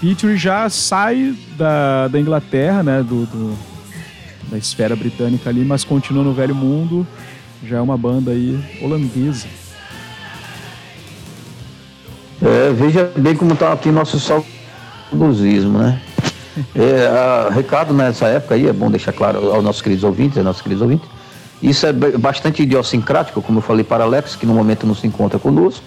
Picture 0.00 0.36
já 0.36 0.70
sai 0.70 1.36
da, 1.58 2.06
da 2.06 2.20
Inglaterra, 2.20 2.84
né? 2.84 3.02
Do, 3.02 3.26
do, 3.26 3.69
da 4.50 4.58
esfera 4.58 4.96
britânica 4.96 5.48
ali, 5.48 5.64
mas 5.64 5.84
continua 5.84 6.24
no 6.24 6.34
velho 6.34 6.54
mundo. 6.54 7.06
Já 7.64 7.78
é 7.78 7.80
uma 7.80 7.96
banda 7.96 8.32
aí 8.32 8.58
holandesa. 8.82 9.46
É, 12.42 12.72
veja 12.72 13.12
bem 13.16 13.36
como 13.36 13.52
está 13.52 13.72
aqui 13.72 13.90
nosso 13.90 14.18
saudosismo, 14.18 15.78
né? 15.78 16.00
É, 16.74 17.06
a, 17.06 17.50
recado 17.50 17.92
nessa 17.94 18.26
época 18.26 18.54
aí, 18.54 18.66
é 18.66 18.72
bom 18.72 18.90
deixar 18.90 19.12
claro 19.12 19.52
aos 19.52 19.62
nossos 19.62 19.82
queridos 19.82 20.04
ouvintes, 20.04 20.38
aos 20.38 20.46
nossos 20.46 20.62
queridos 20.62 20.82
ouvintes, 20.82 21.08
Isso 21.62 21.86
é 21.86 21.92
bastante 21.92 22.62
idiosincrático, 22.62 23.42
como 23.42 23.58
eu 23.58 23.62
falei 23.62 23.84
para 23.84 24.04
Alex, 24.04 24.34
que 24.34 24.46
no 24.46 24.54
momento 24.54 24.86
não 24.86 24.94
se 24.94 25.06
encontra 25.06 25.38
conosco, 25.38 25.84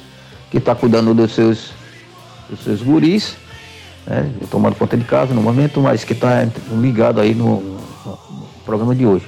que 0.51 0.57
está 0.57 0.75
cuidando 0.75 1.13
dos 1.13 1.33
seus, 1.33 1.71
dos 2.49 2.63
seus 2.63 2.81
guris, 2.81 3.35
né, 4.05 4.29
tomando 4.51 4.75
conta 4.75 4.95
de 4.95 5.03
casa 5.03 5.33
no 5.33 5.41
momento, 5.41 5.81
mas 5.81 6.03
que 6.03 6.13
está 6.13 6.47
ligado 6.79 7.19
aí 7.19 7.33
no, 7.33 7.59
no, 7.61 7.72
programa 8.65 8.95
de 8.95 9.05
hoje. 9.05 9.27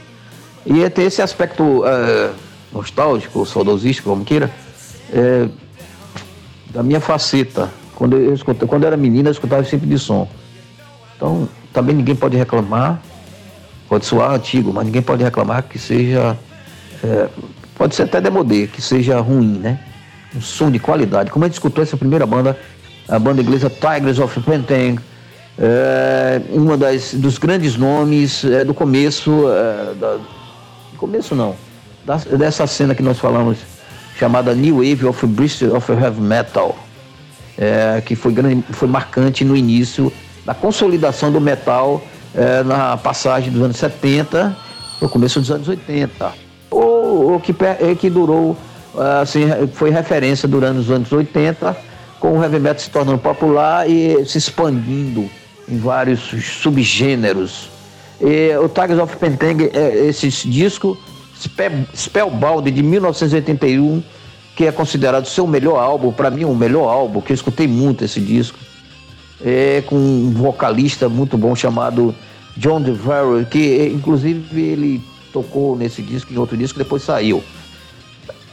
E 0.66 0.84
é 0.84 0.90
tem 0.90 1.06
esse 1.06 1.22
aspecto 1.22 1.84
é, 1.86 2.32
nostálgico, 2.74 3.46
saudosístico, 3.46 4.10
como 4.10 4.26
queira, 4.26 4.52
é, 5.14 5.48
da 6.72 6.82
minha 6.82 7.00
faceta. 7.00 7.70
Quando 7.96 8.18
eu, 8.18 8.34
escutei, 8.34 8.68
quando 8.68 8.84
eu 8.84 8.88
era 8.88 8.98
menina, 8.98 9.30
eu 9.30 9.32
escutava 9.32 9.62
esse 9.62 9.72
tipo 9.72 9.86
de 9.86 9.98
som. 9.98 10.28
Então, 11.16 11.48
também 11.72 11.96
ninguém 11.96 12.16
pode 12.16 12.36
reclamar, 12.36 13.02
pode 13.88 14.06
soar 14.06 14.32
antigo, 14.32 14.74
mas 14.74 14.86
ninguém 14.86 15.02
pode 15.02 15.24
reclamar 15.24 15.64
que 15.64 15.80
seja, 15.80 16.38
é, 17.04 17.28
pode 17.76 17.96
ser 17.96 18.04
até 18.04 18.20
demodê, 18.20 18.68
que 18.68 18.82
seja 18.82 19.20
ruim, 19.20 19.60
né? 19.60 19.80
Um 20.36 20.42
som 20.42 20.70
de 20.70 20.80
qualidade. 20.80 21.32
Como 21.32 21.46
a 21.46 21.48
gente 21.48 21.56
escutou 21.56 21.82
essa 21.84 21.96
primeira 21.96 22.26
banda, 22.26 22.60
a 23.08 23.18
banda 23.18 23.42
inglesa 23.42 23.70
Tigers 23.70 24.20
of 24.20 24.38
Pentang, 24.42 25.00
é, 25.58 26.42
uma 26.50 26.78
das, 26.78 27.14
dos 27.14 27.38
grandes 27.38 27.78
nomes 27.78 28.44
é, 28.44 28.66
do 28.66 28.74
começo, 28.74 29.46
é, 29.50 29.94
da, 29.94 30.18
começo 30.98 31.34
não, 31.34 31.56
da, 32.06 32.18
dessa 32.18 32.68
cena 32.68 32.94
que 32.94 33.02
nós 33.02 33.18
falamos, 33.18 33.60
chamada 34.20 34.54
New 34.54 34.78
Wave 34.78 35.06
of 35.06 35.26
Bristol 35.28 35.76
of 35.76 35.92
Heavy 35.92 36.22
Metal, 36.22 36.76
é, 37.58 38.02
que 38.06 38.16
foi, 38.16 38.34
grande, 38.34 38.64
foi 38.72 38.88
marcante 38.88 39.46
no 39.46 39.56
início 39.56 40.12
da 40.46 40.54
consolidação 40.54 41.32
do 41.32 41.40
metal 41.40 42.04
é, 42.36 42.62
na 42.64 42.98
passagem 42.98 43.52
dos 43.52 43.62
anos 43.62 43.78
70 43.78 44.56
no 45.02 45.08
começo 45.08 45.40
dos 45.40 45.52
anos 45.52 45.68
80. 45.68 46.34
O, 46.70 47.36
o 47.36 47.40
que, 47.40 47.54
que 47.98 48.10
durou, 48.10 48.58
assim, 49.22 49.46
foi 49.74 49.90
referência 49.90 50.48
durante 50.48 50.80
os 50.80 50.92
anos 50.92 51.12
80, 51.12 51.76
com 52.20 52.38
o 52.38 52.44
heavy 52.44 52.60
metal 52.60 52.80
se 52.80 52.90
tornando 52.90 53.18
popular 53.20 53.90
e 53.90 54.26
se 54.26 54.38
expandindo 54.38 55.30
em 55.68 55.78
vários 55.78 56.20
subgêneros. 56.62 57.70
E 58.22 58.56
o 58.58 58.70
Tigers 58.70 59.00
of 59.00 59.16
Pentang, 59.18 59.70
é, 59.74 60.08
esse 60.08 60.30
disco, 60.48 60.98
Spellbound, 61.96 62.72
de 62.72 62.82
1981, 62.82 64.02
que 64.56 64.66
é 64.66 64.72
considerado 64.72 65.26
seu 65.26 65.46
melhor 65.46 65.80
álbum, 65.80 66.12
para 66.12 66.30
mim 66.30 66.46
o 66.46 66.56
melhor 66.56 66.88
álbum, 66.88 67.22
que 67.22 67.32
eu 67.32 67.36
escutei 67.36 67.68
muito 67.68 68.06
esse 68.06 68.22
disco 68.22 68.58
é, 69.44 69.84
com 69.86 69.96
um 69.96 70.32
vocalista 70.32 71.10
muito 71.10 71.38
bom 71.38 71.56
chamado 71.56 72.16
John 72.56 72.82
DeVaro, 72.82 73.46
que 73.46 73.92
inclusive 73.94 74.62
ele 74.62 75.04
tocou 75.34 75.76
nesse 75.76 76.02
disco 76.02 76.34
em 76.34 76.38
outro 76.38 76.56
disco, 76.56 76.78
depois 76.78 77.04
saiu. 77.04 77.44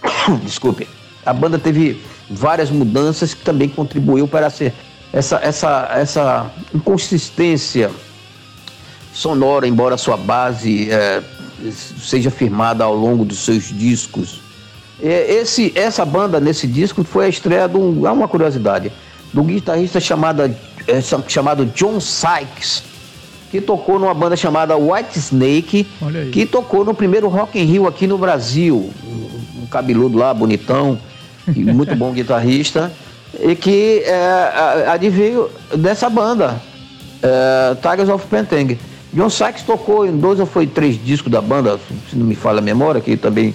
Desculpe. 0.43 0.89
A 1.25 1.33
banda 1.33 1.59
teve 1.59 2.03
várias 2.29 2.71
mudanças 2.71 3.33
que 3.33 3.45
também 3.45 3.69
contribuiu 3.69 4.27
para 4.27 4.51
ser 4.51 4.75
essa, 5.13 5.39
essa, 5.43 5.89
essa 5.95 6.51
inconsistência 6.75 7.91
sonora, 9.13 9.69
embora 9.69 9.97
sua 9.97 10.17
base 10.17 10.91
é, 10.91 11.23
seja 11.71 12.31
firmada 12.31 12.85
ao 12.85 12.95
longo 12.95 13.25
dos 13.25 13.45
seus 13.45 13.65
discos. 13.65 14.41
É, 15.03 15.35
esse, 15.35 15.73
essa 15.75 16.05
banda 16.05 16.41
nesse 16.41 16.67
disco 16.67 17.05
foi 17.05 17.27
a 17.27 17.29
estreia 17.29 17.69
de 17.69 17.77
um, 17.77 18.07
uma 18.11 18.29
curiosidade, 18.29 18.93
do 19.33 19.43
guitarrista 19.43 20.01
chamada 20.01 20.55
é, 20.87 21.01
chamado 21.29 21.67
John 21.67 22.01
Sykes, 22.01 22.83
que 23.51 23.61
tocou 23.61 23.99
numa 23.99 24.15
banda 24.15 24.37
chamada 24.37 24.77
White 24.77 25.19
Snake, 25.19 25.87
que 26.33 26.47
tocou 26.47 26.85
no 26.85 26.95
primeiro 26.95 27.29
Rock 27.29 27.59
in 27.59 27.65
Rio 27.65 27.87
aqui 27.87 28.07
no 28.07 28.17
Brasil. 28.17 28.91
Um, 29.05 29.63
um 29.63 29.67
cabeludo 29.67 30.17
lá, 30.17 30.33
bonitão, 30.33 30.99
e 31.55 31.61
muito 31.65 31.95
bom 31.95 32.13
guitarrista, 32.13 32.93
e 33.41 33.55
que 33.55 34.03
é, 34.05 34.99
dessa 35.77 36.09
banda, 36.09 36.61
é, 37.23 37.75
Tigers 37.77 38.09
of 38.09 38.27
Pentang. 38.27 38.79
John 39.13 39.29
Sykes 39.29 39.63
tocou 39.65 40.07
em 40.07 40.17
dois 40.17 40.41
ou 40.41 40.47
foi 40.47 40.67
três 40.67 41.03
discos 41.03 41.31
da 41.31 41.41
banda, 41.43 41.79
se 42.09 42.17
não 42.17 42.25
me 42.25 42.35
falha 42.35 42.61
a 42.61 42.63
memória, 42.63 43.01
que 43.01 43.17
também 43.17 43.55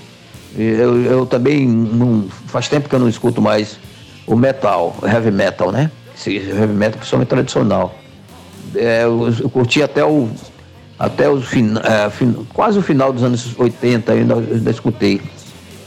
eu, 0.55 1.03
eu 1.03 1.25
também 1.25 1.67
não 1.67 2.25
faz 2.47 2.67
tempo 2.67 2.87
que 2.87 2.93
eu 2.93 2.99
não 2.99 3.09
escuto 3.09 3.41
mais 3.41 3.79
o 4.27 4.35
metal, 4.35 4.95
heavy 5.03 5.31
metal, 5.31 5.71
né? 5.71 5.89
esse 6.17 6.35
heavy 6.35 6.73
metal 6.73 6.97
principalmente 6.97 7.29
tradicional. 7.29 7.95
É, 8.75 9.03
eu, 9.03 9.33
eu, 9.39 9.49
curti 9.49 9.81
até 9.81 10.03
o 10.03 10.29
até 10.99 11.29
o 11.29 11.39
fin, 11.39 11.75
é, 11.83 12.09
fin, 12.09 12.33
quase 12.53 12.79
o 12.79 12.81
final 12.81 13.13
dos 13.13 13.23
anos 13.23 13.57
80 13.57 14.11
ainda, 14.11 14.35
ainda 14.35 14.71
escutei. 14.71 15.21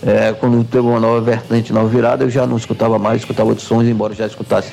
É, 0.06 0.32
quando 0.32 0.64
teve 0.64 0.86
uma 0.86 0.98
nova 0.98 1.20
vertente, 1.20 1.72
nova 1.72 1.88
virada, 1.88 2.24
eu 2.24 2.30
já 2.30 2.46
não 2.46 2.56
escutava 2.56 2.98
mais, 2.98 3.20
escutava 3.20 3.50
outros 3.50 3.66
sons, 3.66 3.86
embora 3.86 4.14
já 4.14 4.26
escutasse, 4.26 4.72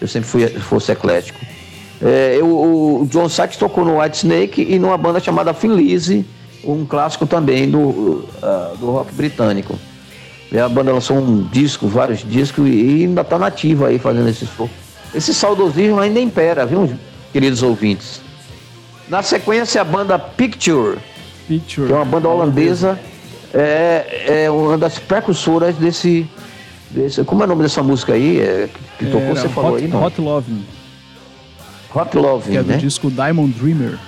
eu 0.00 0.06
sempre 0.06 0.28
fui, 0.28 0.46
fosse 0.48 0.92
eclético. 0.92 1.40
É, 2.00 2.36
eu, 2.38 2.46
o 2.46 3.06
John 3.10 3.28
Sykes 3.28 3.56
tocou 3.56 3.84
no 3.84 4.00
White 4.00 4.18
Snake 4.18 4.62
e 4.62 4.78
numa 4.78 4.96
banda 4.96 5.20
chamada 5.20 5.52
Finlise, 5.52 6.24
um 6.64 6.86
clássico 6.86 7.26
também 7.26 7.68
do, 7.68 7.78
uh, 7.80 8.76
do 8.78 8.90
rock 8.90 9.12
britânico. 9.12 9.78
E 10.52 10.58
a 10.58 10.68
banda 10.68 10.92
lançou 10.92 11.18
um 11.18 11.42
disco, 11.42 11.86
vários 11.86 12.20
discos, 12.20 12.66
e 12.68 13.04
ainda 13.04 13.20
está 13.20 13.38
nativa 13.38 13.88
aí 13.88 13.98
fazendo 13.98 14.28
esse 14.28 14.44
esforço. 14.44 14.74
Esse 15.14 15.34
saudosismo 15.34 15.98
ainda 16.00 16.20
impera, 16.20 16.64
viu, 16.64 16.92
queridos 17.32 17.62
ouvintes? 17.62 18.20
Na 19.08 19.22
sequência, 19.22 19.80
a 19.80 19.84
banda 19.84 20.18
Picture, 20.18 20.98
Picture. 21.46 21.86
que 21.86 21.92
é 21.92 21.96
uma 21.96 22.04
banda 22.04 22.28
holandesa, 22.28 22.98
é, 23.52 24.44
é 24.44 24.50
uma 24.50 24.78
das 24.78 24.98
precursoras 24.98 25.74
desse, 25.76 26.28
desse. 26.90 27.24
Como 27.24 27.42
é 27.42 27.46
o 27.46 27.48
nome 27.48 27.62
dessa 27.62 27.82
música 27.82 28.14
aí? 28.14 28.40
É, 28.40 28.68
que 28.98 29.06
tocou, 29.06 29.34
você 29.34 29.48
falou 29.48 29.74
Hot, 29.74 29.82
aí, 29.82 29.88
não? 29.88 30.02
Hot 30.02 30.20
Love. 30.20 30.52
Hot 31.94 32.16
Love, 32.16 32.50
que 32.50 32.56
é 32.56 32.62
do 32.62 32.68
né? 32.68 32.76
disco 32.76 33.10
Diamond 33.10 33.52
Dreamer. 33.52 33.98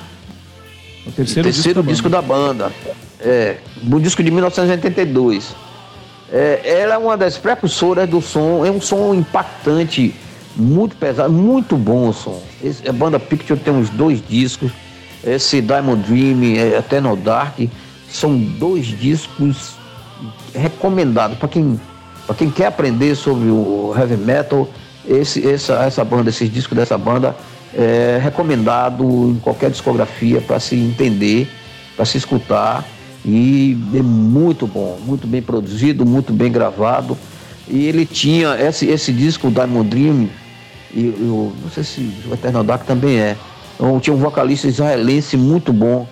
O 1.06 1.10
terceiro, 1.10 1.48
o 1.48 1.52
terceiro 1.52 1.82
disco, 1.82 1.82
da, 1.82 1.92
disco 1.92 2.08
da 2.08 2.22
banda. 2.22 2.72
É, 3.20 3.56
um 3.82 3.98
disco 3.98 4.22
de 4.22 4.30
1982. 4.30 5.54
É, 6.32 6.80
ela 6.80 6.94
é 6.94 6.98
uma 6.98 7.16
das 7.16 7.36
precursoras 7.36 8.08
do 8.08 8.22
som, 8.22 8.64
é 8.64 8.70
um 8.70 8.80
som 8.80 9.12
impactante 9.12 10.14
muito 10.56 10.96
pesado, 10.96 11.32
muito 11.32 11.76
bom 11.76 12.08
o 12.08 12.12
som. 12.12 12.42
Esse, 12.62 12.88
a 12.88 12.92
banda 12.92 13.18
Picture 13.18 13.58
tem 13.58 13.72
uns 13.72 13.90
dois 13.90 14.22
discos. 14.26 14.72
Esse 15.24 15.60
Diamond 15.60 16.02
Dream, 16.02 16.56
é, 16.56 16.78
Eternal 16.78 17.16
Dark, 17.16 17.58
são 18.12 18.36
dois 18.38 18.86
discos 18.86 19.74
recomendados 20.54 21.38
para 21.38 21.48
quem, 21.48 21.80
quem 22.36 22.50
quer 22.50 22.66
aprender 22.66 23.14
sobre 23.14 23.48
o 23.48 23.94
heavy 23.96 24.16
metal. 24.16 24.68
Esse, 25.08 25.46
essa, 25.48 25.74
essa 25.84 26.04
banda, 26.04 26.30
esses 26.30 26.52
discos 26.52 26.76
dessa 26.76 26.96
banda 26.96 27.34
é 27.74 28.20
recomendado 28.22 29.04
em 29.30 29.40
qualquer 29.40 29.70
discografia 29.70 30.40
para 30.40 30.60
se 30.60 30.76
entender, 30.76 31.50
para 31.96 32.04
se 32.04 32.18
escutar. 32.18 32.84
E 33.24 33.76
é 33.94 34.02
muito 34.02 34.66
bom, 34.66 34.98
muito 35.04 35.26
bem 35.26 35.40
produzido, 35.40 36.04
muito 36.04 36.32
bem 36.32 36.50
gravado. 36.50 37.16
E 37.68 37.86
ele 37.86 38.04
tinha 38.04 38.54
esse, 38.60 38.86
esse 38.86 39.12
disco, 39.12 39.50
Diamond 39.50 39.88
Dream, 39.88 40.28
e 40.92 41.06
eu 41.06 41.52
não 41.62 41.70
sei 41.70 41.84
se 41.84 42.00
o 42.28 42.34
Eternal 42.34 42.64
Dark 42.64 42.84
também 42.84 43.18
é. 43.18 43.36
Então, 43.74 43.98
tinha 43.98 44.14
um 44.14 44.18
vocalista 44.18 44.68
israelense 44.68 45.36
muito 45.36 45.72
bom, 45.72 46.06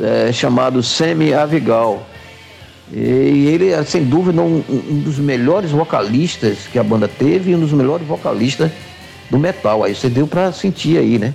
é, 0.00 0.32
chamado 0.32 0.82
Semi 0.82 1.32
Avigal. 1.32 2.06
E 2.90 3.46
ele 3.46 3.70
é, 3.70 3.82
sem 3.84 4.04
dúvida, 4.04 4.40
um, 4.42 4.62
um, 4.68 4.98
dos 5.00 5.18
melhores 5.18 5.70
vocalistas 5.70 6.66
que 6.70 6.78
a 6.78 6.84
banda 6.84 7.08
teve 7.08 7.50
e 7.50 7.54
um 7.54 7.60
dos 7.60 7.72
melhores 7.72 8.06
vocalistas 8.06 8.70
do 9.30 9.38
metal. 9.38 9.82
Aí 9.82 9.94
você 9.94 10.08
deu 10.08 10.26
para 10.26 10.52
sentir 10.52 10.98
aí, 10.98 11.18
né? 11.18 11.34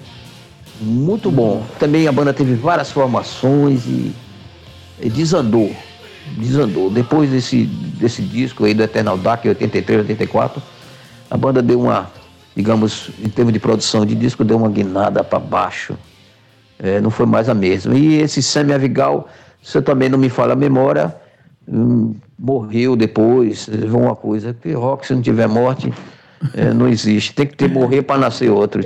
Muito 0.80 1.32
bom. 1.32 1.66
Também 1.80 2.08
a 2.08 2.12
banda 2.12 2.34
teve 2.34 2.53
várias 2.53 2.91
formações 2.91 3.86
e, 3.86 4.12
e 5.01 5.10
desandou. 5.10 5.76
Desandou. 6.38 6.91
Depois 6.91 7.32
desse, 7.32 7.66
desse 7.66 8.22
disco 8.22 8.66
aí 8.66 8.74
do 8.74 8.84
Eternal 8.84 9.18
Dark, 9.18 9.45
83, 9.45 10.01
84, 10.01 10.62
a 11.32 11.38
banda 11.38 11.62
deu 11.62 11.82
uma 11.82 12.12
digamos, 12.58 13.12
em 13.24 13.30
termos 13.30 13.53
de 13.53 13.60
produção 13.60 14.03
de 14.03 14.16
disco, 14.16 14.43
deu 14.43 14.58
uma 14.58 14.68
guinada 14.68 15.24
para 15.24 15.38
baixo. 15.38 15.95
É, 16.80 17.01
não 17.01 17.09
foi 17.09 17.25
mais 17.25 17.49
a 17.49 17.53
mesma. 17.53 17.95
E 17.95 18.21
esse 18.21 18.41
Sammy 18.41 18.73
Avigal, 18.73 19.28
se 19.61 19.78
eu 19.78 19.82
também 19.82 20.09
não 20.09 20.17
me 20.17 20.30
fala 20.30 20.53
a 20.53 20.55
memória, 20.55 21.15
hum, 21.67 22.15
morreu 22.38 22.95
depois, 22.95 23.67
uma 23.67 24.15
coisa, 24.15 24.53
que 24.53 24.71
rock 24.73 25.07
se 25.07 25.13
não 25.13 25.21
tiver 25.21 25.47
morte, 25.47 25.91
é, 26.53 26.73
não 26.73 26.88
existe. 26.88 27.34
Tem 27.34 27.47
que 27.47 27.55
ter 27.55 27.67
morrer 27.67 28.03
para 28.03 28.19
nascer 28.19 28.49
outro. 28.51 28.84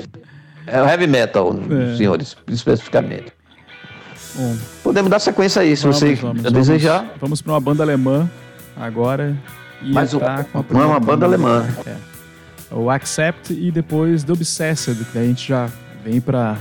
É 0.66 0.82
o 0.82 0.86
heavy 0.88 1.08
metal, 1.08 1.54
é. 1.70 1.98
senhores, 1.98 2.38
especificamente. 2.48 3.34
Bom, 4.36 4.56
Podemos 4.84 5.10
dar 5.10 5.20
sequência 5.20 5.62
aí, 5.62 5.76
se 5.76 5.84
vamos, 5.84 6.00
você 6.00 6.16
vamos, 6.16 6.44
desejar. 6.44 7.00
Vamos, 7.00 7.20
vamos 7.20 7.42
para 7.42 7.54
uma 7.54 7.60
banda 7.60 7.84
alemã 7.84 8.30
agora. 8.78 9.36
E 9.82 9.92
Mas 9.92 10.14
uma, 10.14 10.46
não 10.70 10.82
é 10.82 10.86
uma 10.86 11.00
banda 11.00 11.26
alemã. 11.26 11.68
É 11.86 12.12
o 12.72 12.89
Accept 12.89 13.54
e 13.54 13.70
depois 13.70 14.24
The 14.24 14.32
Obsessed, 14.32 15.06
que 15.12 15.18
a 15.18 15.24
gente 15.24 15.50
já 15.50 15.70
vem 16.04 16.22
para 16.22 16.58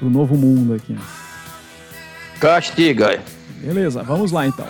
o 0.00 0.10
novo 0.10 0.36
mundo 0.36 0.74
aqui. 0.74 0.96
Castiga. 2.40 3.20
Beleza, 3.60 4.02
vamos 4.02 4.30
lá 4.32 4.46
então. 4.46 4.66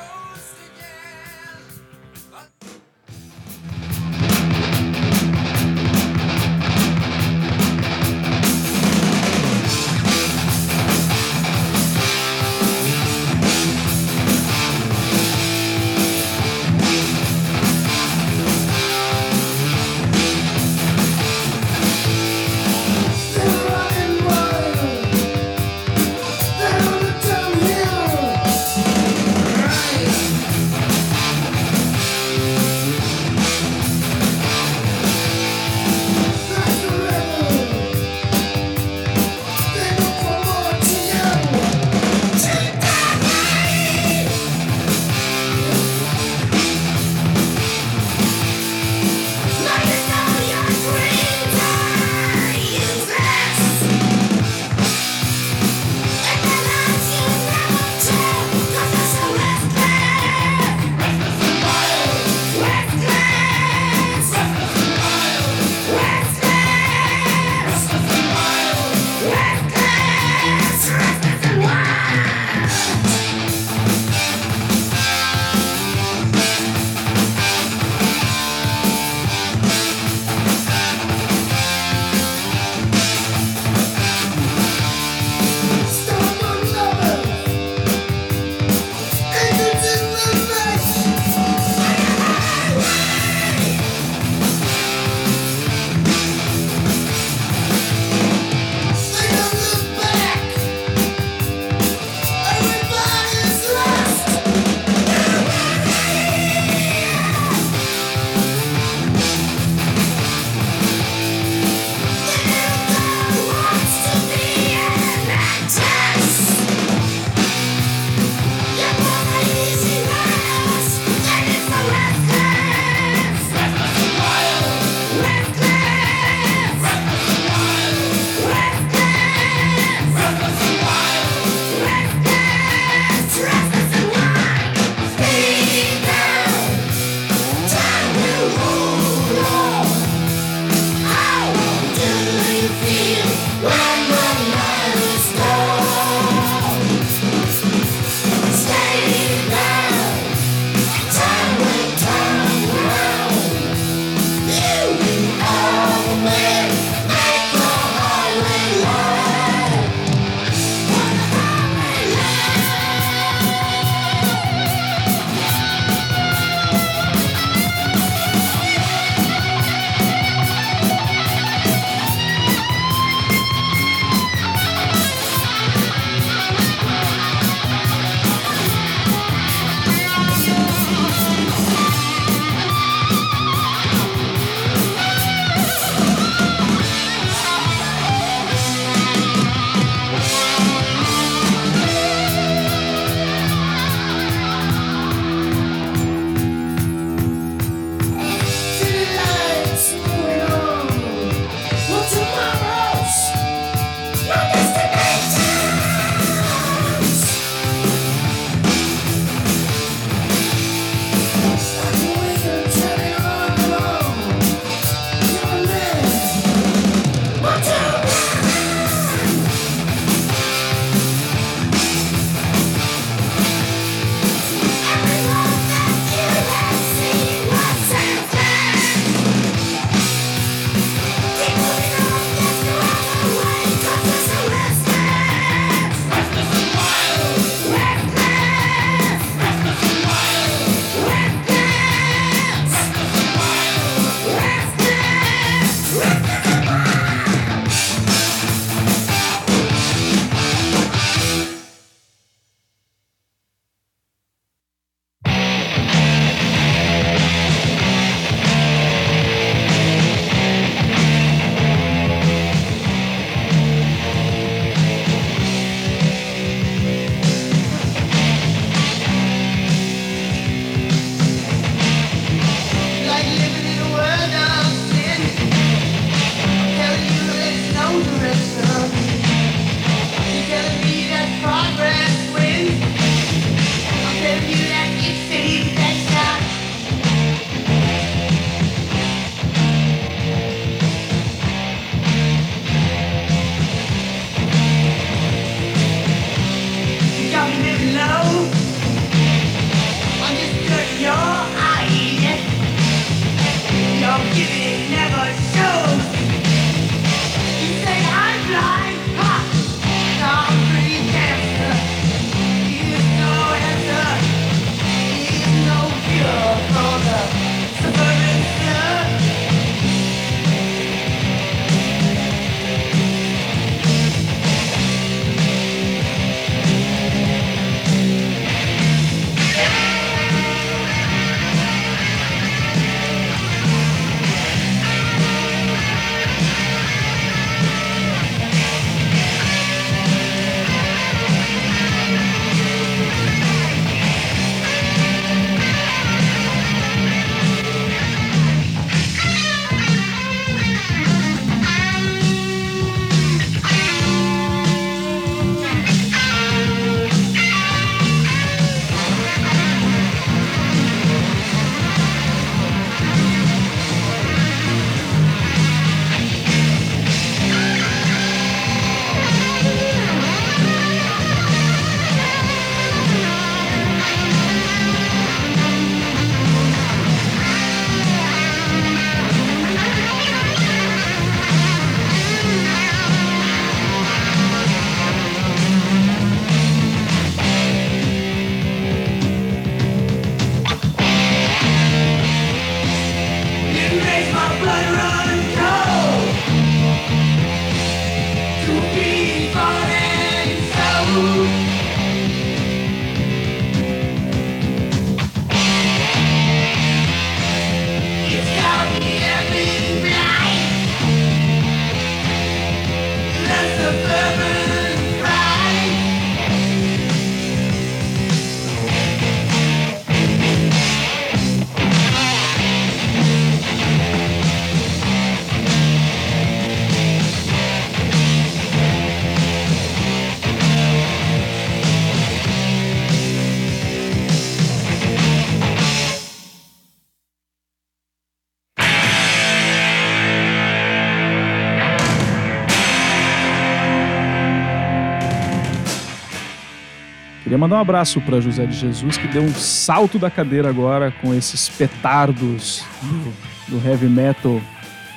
Queria 447.49 447.57
mandar 447.57 447.76
um 447.76 447.80
abraço 447.80 448.20
para 448.20 448.42
José 448.42 448.66
de 448.66 448.76
Jesus, 448.76 449.16
que 449.16 449.26
deu 449.26 449.40
um 449.40 449.55
salto 449.55 450.18
da 450.18 450.30
cadeira 450.30 450.68
agora 450.68 451.11
com 451.22 451.32
esses 451.32 451.66
petardos 451.66 452.84
do, 453.01 453.78
do 453.78 453.88
heavy 453.88 454.07
metal 454.07 454.61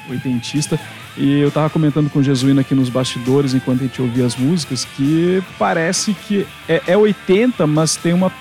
oitentista. 0.09 0.79
E 1.17 1.41
eu 1.41 1.51
tava 1.51 1.69
comentando 1.69 2.09
com 2.09 2.19
o 2.19 2.23
Jesuíno 2.23 2.61
aqui 2.61 2.73
nos 2.73 2.87
bastidores, 2.87 3.53
enquanto 3.53 3.81
a 3.81 3.83
gente 3.83 4.01
ouvia 4.01 4.25
as 4.25 4.37
músicas, 4.37 4.85
que 4.95 5.43
parece 5.59 6.13
que 6.13 6.47
é, 6.69 6.81
é 6.87 6.95
80, 6.95 7.67
mas 7.67 7.97
tem 7.97 8.13
uma 8.13 8.31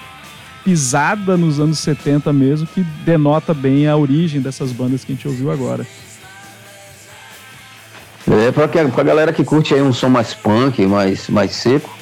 pisada 0.65 1.37
nos 1.37 1.59
anos 1.59 1.81
70 1.81 2.33
mesmo, 2.33 2.69
que 2.69 2.85
denota 3.05 3.53
bem 3.53 3.89
a 3.89 3.97
origem 3.97 4.41
dessas 4.41 4.71
bandas 4.71 5.05
que 5.05 5.11
a 5.11 5.17
gente 5.17 5.27
ouviu 5.27 5.51
agora. 5.51 5.85
É, 8.31 8.69
que, 8.69 8.93
pra 8.93 9.03
galera 9.03 9.33
que 9.33 9.43
curte 9.43 9.75
aí 9.75 9.83
um 9.83 9.93
som 9.93 10.09
mais 10.09 10.33
punk, 10.33 10.87
mais, 10.87 11.29
mais 11.29 11.51
seco, 11.51 11.99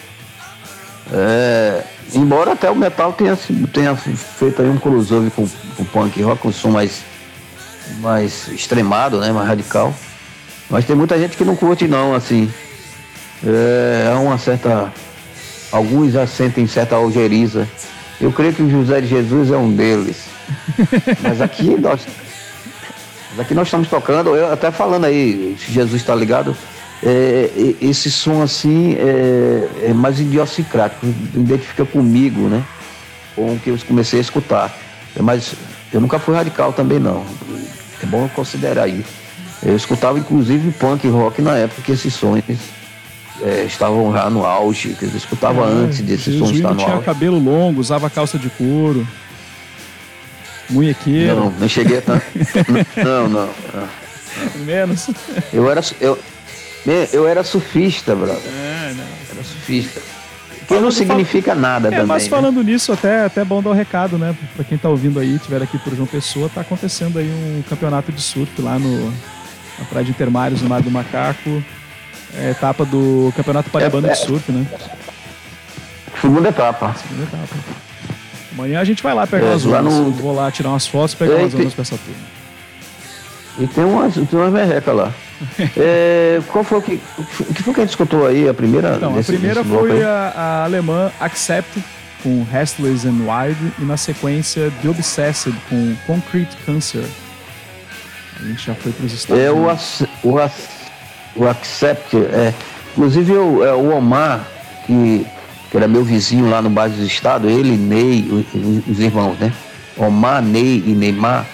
é, 1.12 1.82
embora 2.14 2.52
até 2.52 2.70
o 2.70 2.76
metal 2.76 3.12
tenha, 3.12 3.38
tenha 3.72 3.96
feito 3.96 4.60
aí 4.60 4.68
um 4.68 4.78
crossover 4.78 5.30
com 5.30 5.48
o 5.78 5.84
punk 5.86 6.20
rock, 6.22 6.46
um 6.46 6.52
som 6.52 6.70
mais, 6.70 7.02
mais 8.00 8.48
extremado, 8.48 9.20
né, 9.20 9.32
mais 9.32 9.48
radical. 9.48 9.94
Mas 10.68 10.84
tem 10.84 10.94
muita 10.94 11.18
gente 11.18 11.36
que 11.36 11.44
não 11.44 11.56
curte 11.56 11.88
não, 11.88 12.14
assim. 12.14 12.52
É, 13.44 14.10
há 14.12 14.18
uma 14.18 14.36
certa. 14.36 14.92
Alguns 15.72 16.12
já 16.12 16.26
sentem 16.26 16.66
certa 16.66 16.96
algeriza. 16.96 17.68
Eu 18.20 18.32
creio 18.32 18.52
que 18.52 18.62
o 18.62 18.70
José 18.70 19.00
de 19.00 19.06
Jesus 19.06 19.50
é 19.50 19.56
um 19.56 19.70
deles. 19.74 20.24
Mas 21.22 21.40
aqui 21.40 21.76
nós. 21.78 22.06
Aqui 23.38 23.54
nós 23.54 23.68
estamos 23.68 23.88
tocando, 23.88 24.34
eu 24.34 24.52
até 24.52 24.70
falando 24.72 25.04
aí, 25.04 25.56
se 25.60 25.70
Jesus 25.70 26.00
está 26.00 26.12
ligado, 26.12 26.56
é, 27.02 27.50
esse 27.80 28.10
som 28.10 28.42
assim 28.42 28.94
é, 28.94 29.88
é 29.88 29.92
mais 29.94 30.18
idiosincrático, 30.18 31.06
identifica 31.34 31.84
comigo, 31.84 32.48
né? 32.48 32.64
Com 33.34 33.54
o 33.54 33.58
que 33.58 33.70
eu 33.70 33.78
comecei 33.86 34.18
a 34.18 34.22
escutar. 34.22 34.76
Mas 35.20 35.54
eu 35.92 36.00
nunca 36.00 36.18
fui 36.18 36.34
radical 36.34 36.72
também 36.72 36.98
não. 36.98 37.24
É 38.02 38.06
bom 38.06 38.28
considerar 38.28 38.88
isso. 38.88 39.10
Eu 39.62 39.76
escutava 39.76 40.18
inclusive 40.18 40.70
punk 40.72 41.08
rock 41.08 41.42
na 41.42 41.56
época 41.56 41.82
que 41.82 41.92
esses 41.92 42.14
sons 42.14 42.42
é, 43.42 43.64
estavam 43.64 44.12
já 44.12 44.28
no 44.30 44.44
auge, 44.44 44.94
que 44.94 45.04
eu 45.04 45.16
escutava 45.16 45.62
é, 45.62 45.72
antes 45.72 46.00
desses 46.00 46.36
sons 46.38 46.50
estar 46.50 46.70
no 46.70 46.76
tinha 46.76 46.94
auge. 46.94 47.04
cabelo 47.04 47.38
longo, 47.38 47.80
usava 47.80 48.10
calça 48.10 48.38
de 48.38 48.48
couro. 48.50 49.06
Munhequeiro. 50.70 51.34
Não, 51.34 51.50
não 51.50 51.68
cheguei 51.68 51.98
a 51.98 52.02
tanto. 52.02 52.24
não, 53.02 53.28
não, 53.28 53.48
não. 53.74 54.64
Menos. 54.64 55.08
Eu 55.52 55.70
era, 55.70 55.80
eu, 56.00 56.18
eu 57.12 57.26
era 57.28 57.44
surfista, 57.44 58.14
brother. 58.14 58.38
É, 58.46 58.94
não. 58.96 59.04
Era 59.32 59.44
surfista. 59.44 60.00
Que 60.66 60.78
não 60.78 60.90
significa 60.90 61.54
nada 61.54 61.88
é, 61.88 61.90
também. 61.92 62.06
Mas 62.06 62.24
né? 62.24 62.28
falando 62.28 62.62
né? 62.62 62.72
nisso, 62.72 62.92
até, 62.92 63.24
até 63.24 63.40
é 63.40 63.44
bom 63.44 63.62
dar 63.62 63.70
o 63.70 63.72
um 63.72 63.76
recado, 63.76 64.18
né? 64.18 64.36
Pra 64.54 64.64
quem 64.64 64.76
tá 64.76 64.88
ouvindo 64.88 65.18
aí, 65.18 65.38
tiver 65.38 65.62
aqui 65.62 65.78
por 65.78 65.94
João 65.94 66.06
Pessoa, 66.06 66.50
tá 66.54 66.60
acontecendo 66.60 67.18
aí 67.18 67.26
um 67.26 67.62
campeonato 67.68 68.12
de 68.12 68.20
surf 68.20 68.60
lá 68.60 68.78
no, 68.78 69.10
na 69.78 69.84
Praia 69.88 70.04
de 70.04 70.10
Intermários, 70.10 70.60
no 70.60 70.68
Mar 70.68 70.82
do 70.82 70.90
Macaco. 70.90 71.62
É 72.36 72.50
etapa 72.50 72.84
do 72.84 73.32
Campeonato 73.34 73.70
Paraibano 73.70 74.06
é, 74.06 74.10
é, 74.10 74.12
de 74.12 74.18
Surf, 74.20 74.52
né? 74.52 74.66
Segunda 76.20 76.50
etapa. 76.50 76.94
Segunda 76.94 77.22
etapa. 77.22 77.56
Amanhã 78.52 78.80
a 78.80 78.84
gente 78.84 79.02
vai 79.02 79.14
lá 79.14 79.26
pegar 79.26 79.46
é, 79.46 79.54
as 79.54 79.64
ondas. 79.64 79.84
No... 79.84 80.10
Vou 80.10 80.34
lá 80.34 80.50
tirar 80.50 80.70
umas 80.70 80.86
fotos 80.86 81.14
e 81.14 81.16
pegar 81.16 81.34
é, 81.34 81.36
umas 81.38 81.54
ondas 81.54 81.72
pra 81.72 81.82
essa 81.82 81.96
turma. 81.96 82.37
E 83.58 83.66
tem 83.66 83.84
umas, 83.84 84.14
tem 84.14 84.26
umas 84.32 84.52
merrecas 84.52 84.94
lá. 84.94 85.12
é, 85.76 86.40
qual 86.48 86.62
foi 86.62 86.78
o 86.78 86.82
que, 86.82 87.00
o 87.18 87.54
que 87.54 87.62
foi 87.62 87.74
que 87.74 87.80
a 87.80 87.82
gente 87.84 87.90
escutou 87.90 88.26
aí, 88.26 88.48
a 88.48 88.54
primeira? 88.54 88.96
Então, 88.96 89.12
desse, 89.12 89.32
a 89.32 89.34
primeira 89.34 89.64
foi 89.64 90.02
a, 90.02 90.32
a, 90.34 90.64
alemã 90.64 91.10
Accept 91.20 91.82
com 92.22 92.44
Restless 92.50 93.06
and 93.06 93.20
Wild 93.20 93.72
e 93.78 93.84
na 93.84 93.96
sequência 93.96 94.72
The 94.82 94.88
Obsessed 94.88 95.54
com 95.68 95.94
Concrete 96.06 96.56
Cancer. 96.64 97.04
A 98.40 98.44
gente 98.44 98.66
já 98.66 98.74
foi 98.74 98.92
para 98.92 99.06
os 99.06 99.12
Estados 99.12 99.42
é, 99.42 99.50
Unidos. 99.50 100.02
O, 100.22 100.28
o, 100.28 101.44
o 101.44 101.48
Accept, 101.48 102.16
é, 102.16 102.54
inclusive 102.92 103.32
o, 103.32 103.64
é, 103.64 103.72
o 103.74 103.96
Omar, 103.96 104.46
que, 104.86 105.26
que 105.70 105.76
era 105.76 105.88
meu 105.88 106.04
vizinho 106.04 106.48
lá 106.48 106.62
no 106.62 106.70
bairro 106.70 106.94
do 106.94 107.04
estado, 107.04 107.48
ele, 107.48 107.76
Ney, 107.76 108.46
os, 108.54 108.86
os 108.88 109.00
irmãos, 109.00 109.36
né? 109.38 109.52
Omar, 109.96 110.42
Ney 110.42 110.84
e 110.86 110.90
Neymar, 110.90 111.44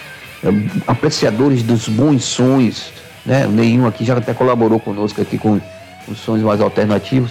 apreciadores 0.87 1.63
dos 1.63 1.89
bons 1.89 2.25
sons, 2.25 2.93
né? 3.25 3.47
Nenhum 3.47 3.87
aqui 3.87 4.05
já 4.05 4.17
até 4.17 4.35
colaborou 4.35 4.79
conosco 4.79 5.21
aqui 5.21 5.39
com 5.39 5.61
os 6.09 6.19
sons 6.19 6.43
mais 6.43 6.61
alternativos. 6.61 7.31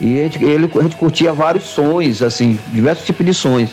E 0.00 0.20
a 0.20 0.22
gente, 0.24 0.44
ele, 0.44 0.70
a 0.78 0.82
gente 0.82 0.96
curtia 0.96 1.32
vários 1.32 1.64
sons, 1.64 2.22
assim, 2.22 2.58
diversos 2.72 3.04
tipos 3.04 3.26
de 3.26 3.34
sons. 3.34 3.70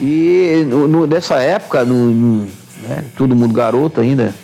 E 0.00 0.64
no, 0.66 0.88
no, 0.88 1.06
nessa 1.06 1.40
época, 1.42 1.84
no, 1.84 2.10
no 2.10 2.48
né? 2.88 3.04
Todo 3.16 3.36
mundo 3.36 3.52
garoto 3.52 4.00
ainda. 4.00 4.34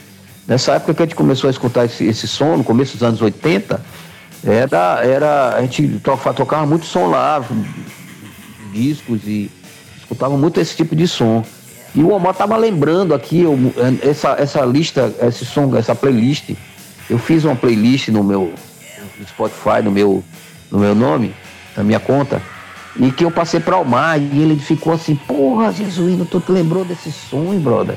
Nessa 0.47 0.75
época 0.75 0.95
que 0.95 1.03
a 1.03 1.07
gente 1.07 1.17
começou 1.17 1.49
a 1.49 1.51
escutar 1.51 1.85
esse, 1.85 2.05
esse 2.05 2.29
som, 2.29 2.57
no 2.57 2.65
começo 2.65 2.93
dos 2.93 3.03
anos 3.03 3.21
80, 3.21 3.81
era, 4.45 5.05
era, 5.05 5.57
a 5.57 5.63
gente 5.63 5.99
to, 5.99 6.17
tocava 6.35 6.65
muito 6.65 6.87
som 6.87 7.07
lá, 7.07 7.45
discos 8.73 9.23
e 9.27 9.51
escutava 9.99 10.37
muito 10.37 10.61
esse 10.61 10.77
tipo 10.77 10.95
de 10.95 11.09
som. 11.09 11.45
E 11.97 12.03
o 12.03 12.11
Omar 12.11 12.35
tava 12.35 12.57
lembrando 12.57 13.15
aqui 13.15 13.41
eu, 13.41 13.59
essa, 14.03 14.37
essa 14.39 14.61
lista, 14.65 15.13
esse 15.23 15.45
som, 15.45 15.75
essa 15.75 15.95
playlist. 15.95 16.51
Eu 17.11 17.19
fiz 17.19 17.45
uma 17.45 17.57
playlist 17.57 18.09
no 18.09 18.23
meu 18.23 18.53
no 19.19 19.27
Spotify, 19.27 19.83
no 19.83 19.91
meu, 19.91 20.23
no 20.71 20.79
meu 20.79 20.95
nome, 20.95 21.35
na 21.75 21.83
minha 21.83 21.99
conta, 21.99 22.43
e 22.97 23.11
que 23.11 23.25
eu 23.25 23.31
passei 23.31 23.61
para 23.61 23.79
o 23.79 23.81
Omar 23.81 24.21
e 24.21 24.43
ele 24.43 24.57
ficou 24.57 24.93
assim, 24.93 25.15
porra, 25.17 25.73
Jesuíno, 25.73 26.27
tu 26.27 26.39
te 26.39 26.53
lembrou 26.53 26.85
desse 26.85 27.11
som, 27.11 27.59
brother? 27.59 27.97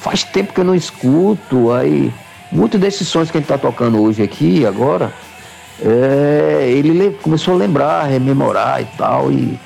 faz 0.00 0.24
tempo 0.24 0.52
que 0.52 0.60
eu 0.60 0.64
não 0.64 0.74
escuto. 0.74 1.72
Aí, 1.72 2.12
muitos 2.50 2.80
desses 2.80 3.06
sons 3.08 3.30
que 3.30 3.36
a 3.36 3.40
gente 3.40 3.50
está 3.50 3.58
tocando 3.58 4.00
hoje 4.00 4.22
aqui, 4.22 4.64
agora, 4.64 5.12
é, 5.82 6.66
ele 6.70 7.10
começou 7.22 7.54
a 7.54 7.56
lembrar, 7.56 8.04
rememorar 8.04 8.80
e 8.80 8.86
tal, 8.96 9.30
e, 9.30 9.58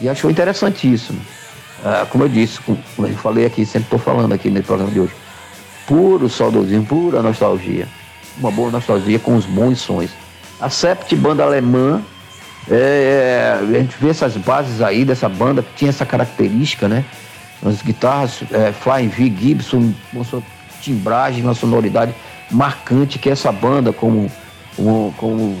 e 0.00 0.08
achou 0.08 0.30
interessantíssimo. 0.30 1.20
É, 1.84 2.04
como 2.06 2.24
eu 2.24 2.28
disse, 2.28 2.60
como 2.60 2.78
eu 2.98 3.14
falei 3.14 3.46
aqui, 3.46 3.64
sempre 3.64 3.86
estou 3.86 3.98
falando 3.98 4.32
aqui 4.32 4.50
no 4.50 4.62
programa 4.62 4.92
de 4.92 5.00
hoje, 5.00 5.12
puro 5.86 6.28
saudosismo, 6.28 6.84
pura 6.84 7.22
nostalgia. 7.22 7.88
Uma 8.38 8.50
boa 8.50 8.70
nostalgia 8.70 9.18
com 9.18 9.34
os 9.34 9.44
bons 9.44 9.80
sons. 9.80 10.10
A 10.60 10.68
Sept, 10.70 11.14
banda 11.16 11.42
alemã, 11.42 12.02
é, 12.70 13.58
a 13.58 13.78
gente 13.78 13.96
vê 13.98 14.10
essas 14.10 14.36
bases 14.36 14.82
aí 14.82 15.04
dessa 15.04 15.28
banda 15.28 15.62
que 15.62 15.74
tinha 15.74 15.88
essa 15.88 16.04
característica, 16.04 16.86
né? 16.88 17.04
As 17.64 17.82
guitarras 17.82 18.42
é, 18.50 18.72
Flying 18.72 19.08
V 19.08 19.34
Gibson, 19.38 19.92
uma 20.12 20.24
sua 20.24 20.42
timbragem, 20.80 21.42
uma 21.42 21.54
sonoridade 21.54 22.14
marcante 22.50 23.18
que 23.18 23.28
essa 23.28 23.50
banda 23.52 23.92
como, 23.92 24.30
como, 24.76 25.14
como 25.16 25.58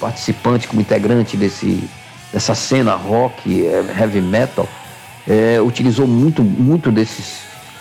participante, 0.00 0.68
como 0.68 0.80
integrante 0.80 1.36
desse, 1.36 1.88
dessa 2.32 2.54
cena 2.54 2.94
rock, 2.94 3.66
é, 3.66 3.84
heavy 3.98 4.20
metal, 4.20 4.68
é, 5.28 5.60
utilizou 5.60 6.06
muito, 6.06 6.42
muito 6.42 6.90
desses, 6.90 7.40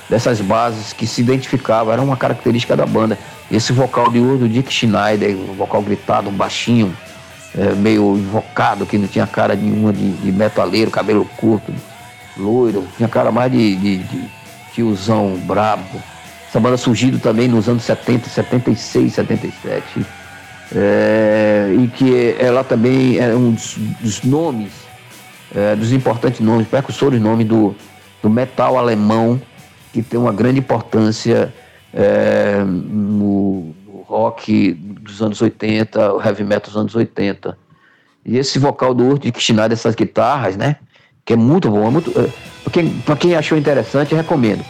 dessas 0.09 0.41
bases 0.41 0.91
que 0.91 1.07
se 1.07 1.21
identificavam, 1.21 1.93
era 1.93 2.01
uma 2.01 2.17
característica 2.17 2.75
da 2.75 2.85
banda. 2.85 3.17
Esse 3.49 3.71
vocal 3.71 4.11
de 4.11 4.19
ouro 4.19 4.39
do 4.39 4.49
Dick 4.49 4.71
Schneider, 4.71 5.35
um 5.37 5.53
vocal 5.53 5.81
gritado, 5.81 6.29
um 6.29 6.33
baixinho, 6.33 6.93
é, 7.57 7.73
meio 7.73 8.17
invocado, 8.17 8.85
que 8.85 8.97
não 8.97 9.07
tinha 9.07 9.25
cara 9.25 9.55
nenhuma 9.55 9.93
de, 9.93 10.11
de 10.11 10.31
metaleiro, 10.31 10.91
cabelo 10.91 11.23
curto, 11.37 11.73
loiro, 12.35 12.85
tinha 12.97 13.07
cara 13.07 13.31
mais 13.31 13.49
de, 13.51 13.75
de, 13.77 13.97
de 13.99 14.29
tiozão 14.73 15.37
brabo. 15.45 16.01
Essa 16.49 16.59
banda 16.59 16.77
surgiu 16.77 17.17
também 17.19 17.47
nos 17.47 17.69
anos 17.69 17.83
70, 17.83 18.29
76, 18.29 19.13
77. 19.13 20.05
É, 20.75 21.73
e 21.79 21.87
que 21.87 22.35
ela 22.37 22.61
também 22.61 23.17
é 23.17 23.33
um 23.33 23.51
dos, 23.51 23.75
dos 24.01 24.23
nomes, 24.23 24.86
é, 25.55 25.75
dos 25.75 25.91
importantes 25.91 26.39
nomes, 26.39 26.67
precursores 26.67 27.21
nome 27.21 27.43
do, 27.43 27.75
do 28.21 28.29
metal 28.29 28.77
alemão, 28.77 29.41
que 29.93 30.01
tem 30.01 30.19
uma 30.19 30.33
grande 30.33 30.59
importância 30.59 31.53
é, 31.93 32.63
no, 32.63 33.73
no, 33.85 34.01
rock 34.01 34.73
dos 34.73 35.21
anos 35.21 35.41
80, 35.41 36.13
o 36.13 36.21
heavy 36.21 36.43
metal 36.43 36.71
dos 36.71 36.77
anos 36.77 36.95
80. 36.95 37.57
E 38.25 38.37
esse 38.37 38.59
vocal 38.59 38.93
do 38.93 39.05
Urt 39.05 39.25
Schneider, 39.39 39.71
essas 39.73 39.95
guitarras, 39.95 40.57
né? 40.57 40.77
que 41.27 41.33
é 41.33 41.35
muito 41.35 41.69
bom. 41.69 41.85
É 41.85 41.89
muito, 41.89 42.09
é, 42.17 42.29
para 42.63 42.71
quem, 42.71 43.03
quem 43.19 43.35
achou 43.35 43.57
interessante, 43.57 44.15
recomendo. 44.15 44.63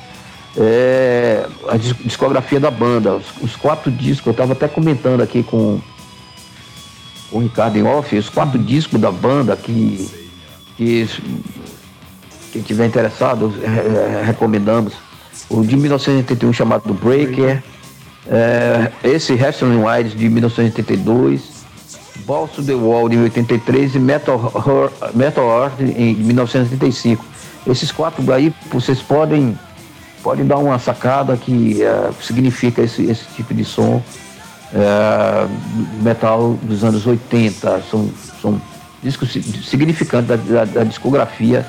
É, 0.57 1.45
a 1.69 1.77
discografia 1.77 2.59
da 2.59 2.71
banda, 2.71 3.13
os, 3.13 3.25
os 3.43 3.55
quatro 3.55 3.91
discos, 3.91 4.25
eu 4.25 4.31
estava 4.31 4.53
até 4.53 4.67
comentando 4.67 5.21
aqui 5.21 5.43
com, 5.43 5.79
com 7.29 7.37
o 7.37 7.41
Ricardo 7.41 7.77
em 7.77 7.83
off, 7.83 8.17
os 8.17 8.27
quatro 8.27 8.57
discos 8.57 8.99
da 8.99 9.11
banda 9.11 9.55
que, 9.55 10.26
que 10.77 11.09
quem 12.53 12.61
tiver 12.61 12.85
interessado, 12.85 13.53
é, 13.61 14.23
recomendamos. 14.23 14.93
O 15.49 15.63
de 15.63 15.75
1981 15.75 16.53
chamado 16.53 16.93
Breaker, 16.93 17.61
é, 18.29 18.91
esse 19.03 19.33
Wrestling 19.33 19.83
Wild 19.83 20.15
de 20.15 20.29
1982, 20.29 21.57
Balls 22.25 22.51
to 22.51 22.63
the 22.63 22.73
Wall 22.73 23.09
de 23.09 23.17
83 23.17 23.95
e 23.95 23.99
Metal, 23.99 24.51
Metal 25.13 25.63
Earth 25.63 25.79
em 25.79 26.15
1985. 26.15 27.23
Esses 27.65 27.91
quatro 27.91 28.31
aí 28.31 28.53
vocês 28.71 29.01
podem, 29.01 29.57
podem 30.23 30.45
dar 30.45 30.57
uma 30.57 30.79
sacada 30.79 31.37
que 31.37 31.81
uh, 31.83 32.13
significa 32.21 32.81
esse, 32.81 33.03
esse 33.05 33.25
tipo 33.35 33.53
de 33.53 33.63
som 33.63 34.01
uh, 34.73 35.49
metal 36.01 36.57
dos 36.63 36.83
anos 36.83 37.05
80. 37.05 37.83
São, 37.89 38.09
são 38.41 38.61
discos 39.03 39.31
significantes 39.65 40.27
da, 40.27 40.35
da, 40.35 40.65
da 40.65 40.83
discografia 40.83 41.65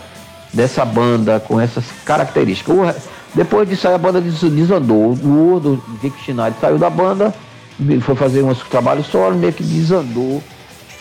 dessa 0.53 0.85
banda 0.85 1.41
com 1.41 1.61
essas 1.61 1.85
características. 2.05 2.74
O, 2.74 2.95
depois 3.35 3.68
disso 3.68 3.87
aí 3.87 3.95
a 3.95 3.99
banda 3.99 4.20
desandou. 4.20 5.12
O 5.12 5.53
Urdo, 5.53 5.83
Dick 6.03 6.18
Schneider 6.24 6.55
saiu 6.61 6.79
da 6.79 6.91
banda, 6.91 7.35
foi 8.03 8.16
fazer 8.16 8.43
uns 8.43 8.59
trabalhos 8.61 9.07
solo, 9.07 9.37
meio 9.37 9.53
que 9.53 9.62
desandou 9.62 10.43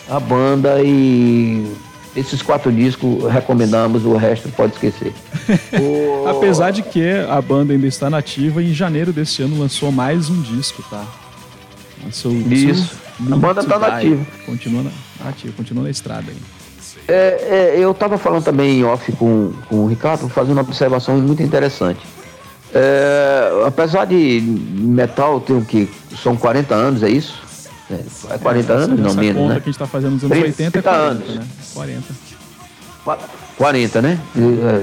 a 0.08 0.20
banda 0.20 0.80
e 0.82 1.70
esses 2.16 2.42
quatro 2.42 2.72
discos 2.72 3.30
recomendamos, 3.30 4.04
o 4.04 4.16
resto 4.16 4.48
pode 4.50 4.72
esquecer. 4.74 5.12
o... 5.80 6.28
Apesar 6.28 6.70
de 6.70 6.82
que 6.82 7.02
a 7.28 7.40
banda 7.40 7.72
ainda 7.72 7.86
está 7.86 8.10
nativa, 8.10 8.62
em 8.62 8.72
janeiro 8.72 9.12
desse 9.12 9.42
ano 9.42 9.58
lançou 9.58 9.92
mais 9.92 10.28
um 10.28 10.40
disco, 10.40 10.82
tá? 10.90 11.04
Lançou 12.04 12.32
Isso. 12.32 12.96
A 13.30 13.36
banda 13.36 13.60
está 13.60 13.78
nativa. 13.78 14.24
Continua 14.46 14.84
na, 14.84 14.90
ativa, 15.26 15.52
continua 15.56 15.84
na 15.84 15.90
estrada 15.90 16.30
aí. 16.30 16.36
É, 17.06 17.74
é, 17.74 17.78
eu 17.78 17.90
estava 17.92 18.18
falando 18.18 18.44
também 18.44 18.80
em 18.80 18.84
off 18.84 19.10
com, 19.12 19.52
com 19.68 19.76
o 19.76 19.86
Ricardo, 19.86 20.28
fazendo 20.28 20.52
uma 20.52 20.62
observação 20.62 21.16
muito 21.18 21.42
interessante. 21.42 22.00
É, 22.74 23.62
apesar 23.66 24.04
de 24.04 24.40
metal 24.42 25.40
ter 25.40 25.54
o 25.54 25.64
que? 25.64 25.88
São 26.22 26.36
40 26.36 26.74
anos, 26.74 27.02
é 27.02 27.08
isso? 27.08 27.40
É, 27.90 28.38
40 28.38 28.72
é, 28.72 28.76
anos, 28.76 29.00
não 29.00 29.14
menos, 29.14 29.42
conta 29.42 29.54
né? 29.54 29.60
que 29.60 29.62
a 29.62 29.64
gente 29.64 29.68
está 29.70 29.86
fazendo 29.86 30.12
nos 30.12 30.24
anos 30.24 30.38
30, 30.38 30.48
80 30.48 30.78
é 30.78 30.82
40, 30.82 31.00
anos. 31.00 31.34
Né? 31.34 31.46
40. 31.74 32.02
40, 33.56 34.02
né? 34.02 34.18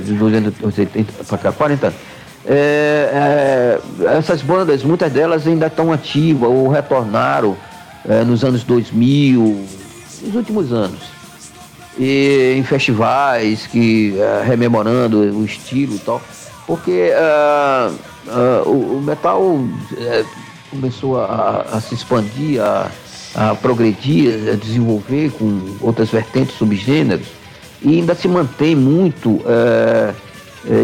De 0.03 0.13
280 0.13 1.23
para 1.25 1.38
cá, 1.38 1.51
40 1.51 1.88
anos. 1.88 1.99
É, 2.47 3.79
é, 4.07 4.15
essas 4.17 4.41
bandas, 4.41 4.83
muitas 4.83 5.11
delas 5.11 5.47
ainda 5.47 5.67
estão 5.67 5.91
ativas 5.91 6.49
ou 6.49 6.67
retornaram 6.67 7.55
é, 8.07 8.23
nos 8.23 8.43
anos 8.43 8.63
2000, 8.63 9.65
nos 10.26 10.36
últimos 10.36 10.73
anos. 10.73 10.99
E 11.97 12.55
em 12.57 12.63
festivais, 12.63 13.67
que 13.67 14.19
é, 14.19 14.43
rememorando 14.43 15.19
o 15.19 15.45
estilo 15.45 15.95
e 15.95 15.99
tal 15.99 16.21
porque 16.65 17.11
uh, 17.11 17.93
uh, 18.28 18.69
o, 18.69 18.97
o, 18.97 19.01
metal 19.01 19.41
uh, 19.43 19.67
começou 20.69 21.21
a, 21.21 21.65
a, 21.71 21.82
se 21.82 21.93
expandir, 21.93 22.61
a, 22.61 22.89
a, 23.36 23.55
progredir, 23.55 24.51
a 24.51 24.55
desenvolver 24.55 25.32
com 25.32 25.78
outras 25.80 26.09
vertentes, 26.09 26.55
subgêneros, 26.57 27.28
e 27.82 27.99
ainda 27.99 28.15
se 28.15 28.28
mantém 28.28 28.76
muito 28.76 29.41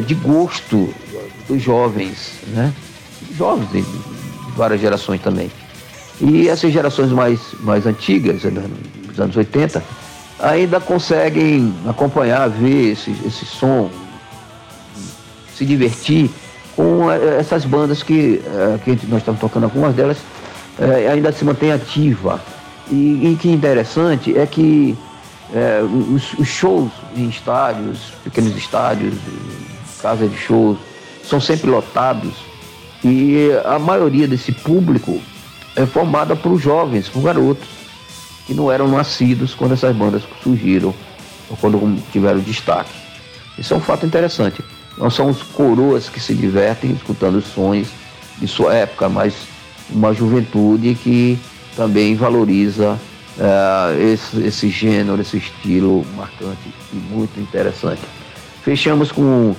de 0.06 0.14
gosto 0.14 0.94
dos 1.48 1.62
jovens, 1.62 2.34
né? 2.50 2.72
jovens 3.36 3.72
de, 3.72 3.84
várias 4.56 4.80
gerações 4.80 5.20
também. 5.20 5.50
E 6.20 6.48
essas 6.48 6.72
gerações 6.72 7.12
mais, 7.12 7.39
mais 7.62 7.88
antigas, 7.88 8.44
né, 8.44 8.64
anos 9.22 9.36
80, 9.36 9.84
ainda 10.39 10.80
conseguem 10.80 11.74
acompanhar, 11.88 12.49
ver 12.49 12.93
esse, 12.93 13.11
esse 13.26 13.45
som 13.45 13.89
se 15.55 15.65
divertir 15.65 16.30
com 16.76 17.11
eh, 17.11 17.38
essas 17.39 17.65
bandas 17.65 18.01
que, 18.01 18.41
eh, 18.43 18.80
que 18.84 19.05
nós 19.07 19.19
estamos 19.19 19.39
tocando, 19.39 19.65
algumas 19.65 19.93
delas 19.93 20.17
eh, 20.80 21.07
ainda 21.11 21.32
se 21.32 21.45
mantém 21.45 21.72
ativa. 21.72 22.41
E, 22.89 23.32
e 23.32 23.38
que 23.39 23.49
interessante 23.49 24.38
é 24.38 24.45
que 24.45 24.97
é, 25.53 25.82
os, 25.82 26.34
os, 26.34 26.47
shows 26.47 26.91
em 27.15 27.30
estádios, 27.30 28.13
pequenos 28.24 28.55
estádios, 28.57 29.13
casas 30.01 30.30
de 30.30 30.38
shows, 30.38 30.78
são 31.24 31.39
sempre 31.39 31.69
lotados 31.69 32.34
e 33.03 33.49
a 33.65 33.78
maioria 33.78 34.28
desse 34.28 34.51
público 34.51 35.22
é 35.76 35.86
formada 35.86 36.36
por 36.36 36.57
jovens, 36.57 37.07
por 37.07 37.22
garotos 37.22 37.81
que 38.52 38.54
não 38.54 38.70
eram 38.70 38.86
nascidos 38.89 39.54
quando 39.54 39.72
essas 39.72 39.95
bandas 39.95 40.24
surgiram 40.43 40.93
ou 41.49 41.56
quando 41.56 42.04
tiveram 42.12 42.41
destaque. 42.41 42.91
Isso 43.58 43.74
é 43.74 43.78
um 43.78 43.80
fato 43.80 44.06
interessante. 44.06 44.62
Não 44.97 45.10
são 45.10 45.30
os 45.30 45.41
coroas 45.41 46.10
que 46.10 46.20
se 46.20 46.34
divertem 46.36 46.91
escutando 46.91 47.38
os 47.38 47.45
sons 47.45 47.88
de 48.38 48.47
sua 48.49 48.76
época, 48.76 49.08
mas 49.08 49.34
uma 49.89 50.14
juventude 50.14 50.95
que 50.95 51.39
também 51.78 52.14
valoriza 52.14 52.99
uh, 53.38 54.02
esse, 54.02 54.41
esse 54.41 54.70
gênero, 54.70 55.22
esse 55.22 55.38
estilo 55.38 56.06
marcante 56.18 56.74
e 56.91 56.97
muito 56.97 57.39
interessante. 57.39 58.02
Fechamos 58.64 59.14
com 59.14 59.56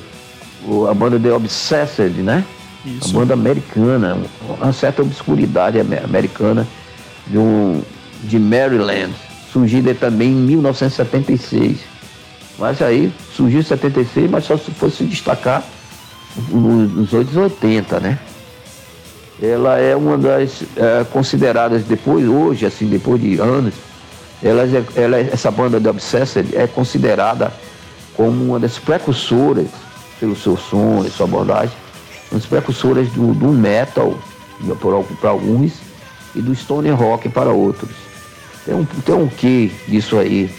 a 0.88 0.93
banda 0.93 1.18
The 1.18 1.32
Obsessed, 1.32 2.20
né? 2.22 2.45
Isso. 2.84 3.09
A 3.09 3.20
banda 3.20 3.32
americana, 3.32 4.18
uma 4.61 4.72
certa 4.74 5.01
obscuridade 5.01 5.80
americana 5.80 6.68
de, 7.26 7.38
um, 7.38 7.80
de 8.23 8.39
Maryland, 8.39 9.12
surgida 9.53 9.95
também 9.95 10.31
em 10.31 10.41
1976 10.41 11.93
mas 12.59 12.81
aí 12.83 13.12
surgiu 13.35 13.61
em 13.61 13.64
76, 13.64 14.31
mas 14.31 14.45
só 14.45 14.57
se 14.57 14.70
fosse 14.70 14.99
se 14.99 15.05
destacar 15.05 15.64
nos 16.49 17.12
anos 17.12 17.37
80, 17.37 18.01
né? 18.01 18.18
Ela 19.43 19.79
é 19.79 19.97
uma 19.97 20.16
das 20.16 20.62
é, 20.77 21.05
consideradas 21.05 21.83
depois, 21.83 22.27
hoje, 22.29 22.64
assim, 22.64 22.87
depois 22.87 23.20
de 23.20 23.41
anos, 23.41 23.75
ela, 24.43 24.62
ela, 24.95 25.18
essa 25.18 25.51
banda 25.51 25.81
The 25.81 25.91
Obsessed 25.91 26.57
é 26.57 26.66
considerada 26.66 27.53
como 28.14 28.45
uma 28.45 28.61
das 28.61 28.79
precursoras, 28.79 29.66
pelo 30.20 30.37
seu 30.37 30.57
som 30.57 31.05
e 31.05 31.11
sua 31.11 31.27
abordagem, 31.27 31.75
uma 32.31 32.39
das 32.39 32.49
precursoras 32.49 33.09
do, 33.09 33.35
do 33.35 33.49
metal, 33.49 34.16
para 35.20 35.31
alguns, 35.31 35.73
e 36.35 36.41
do 36.41 36.55
stone 36.55 36.91
rock 36.91 37.29
para 37.29 37.51
outros. 37.51 38.11
Tem 38.64 38.74
um, 38.74 38.84
tem 38.84 39.14
um 39.14 39.28
quê 39.28 39.70
disso 39.88 40.18
aí 40.18 40.50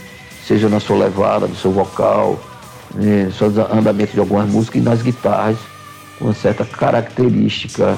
seja 0.45 0.67
na 0.67 0.79
sua 0.79 0.97
levada, 0.97 1.47
no 1.47 1.55
seu 1.55 1.71
vocal, 1.71 2.37
né, 2.93 3.31
seu 3.37 3.47
andamento 3.71 4.13
de 4.13 4.19
algumas 4.19 4.49
músicas 4.49 4.81
e 4.81 4.83
nas 4.83 5.01
guitarras, 5.01 5.57
com 6.19 6.25
uma 6.25 6.33
certa 6.33 6.65
característica 6.65 7.97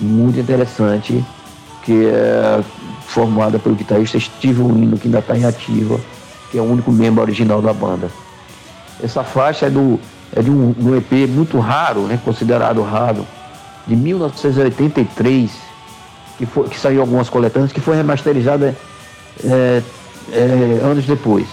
muito 0.00 0.40
interessante, 0.40 1.24
que 1.82 2.06
é 2.06 2.62
formada 3.06 3.58
pelo 3.58 3.74
guitarrista 3.74 4.18
Steve 4.18 4.62
Wino, 4.62 4.98
que 4.98 5.08
ainda 5.08 5.18
está 5.18 5.36
em 5.36 5.44
ativa, 5.44 6.00
que 6.50 6.58
é 6.58 6.60
o 6.60 6.64
único 6.64 6.90
membro 6.90 7.22
original 7.22 7.60
da 7.60 7.72
banda. 7.72 8.08
Essa 9.02 9.22
faixa 9.22 9.66
é, 9.66 9.70
do, 9.70 10.00
é 10.34 10.40
de 10.40 10.50
um, 10.50 10.74
um 10.78 10.96
EP 10.96 11.28
muito 11.28 11.58
raro, 11.58 12.02
né, 12.02 12.18
considerado 12.24 12.82
raro, 12.82 13.26
de 13.86 13.94
1983, 13.94 15.50
que, 16.38 16.46
foi, 16.46 16.68
que 16.68 16.80
saiu 16.80 17.02
algumas 17.02 17.28
coletâneas, 17.28 17.72
que 17.72 17.80
foi 17.80 17.94
remasterizada 17.94 18.74
é, 19.42 19.82
é, 20.32 20.80
anos 20.82 21.04
depois 21.06 21.46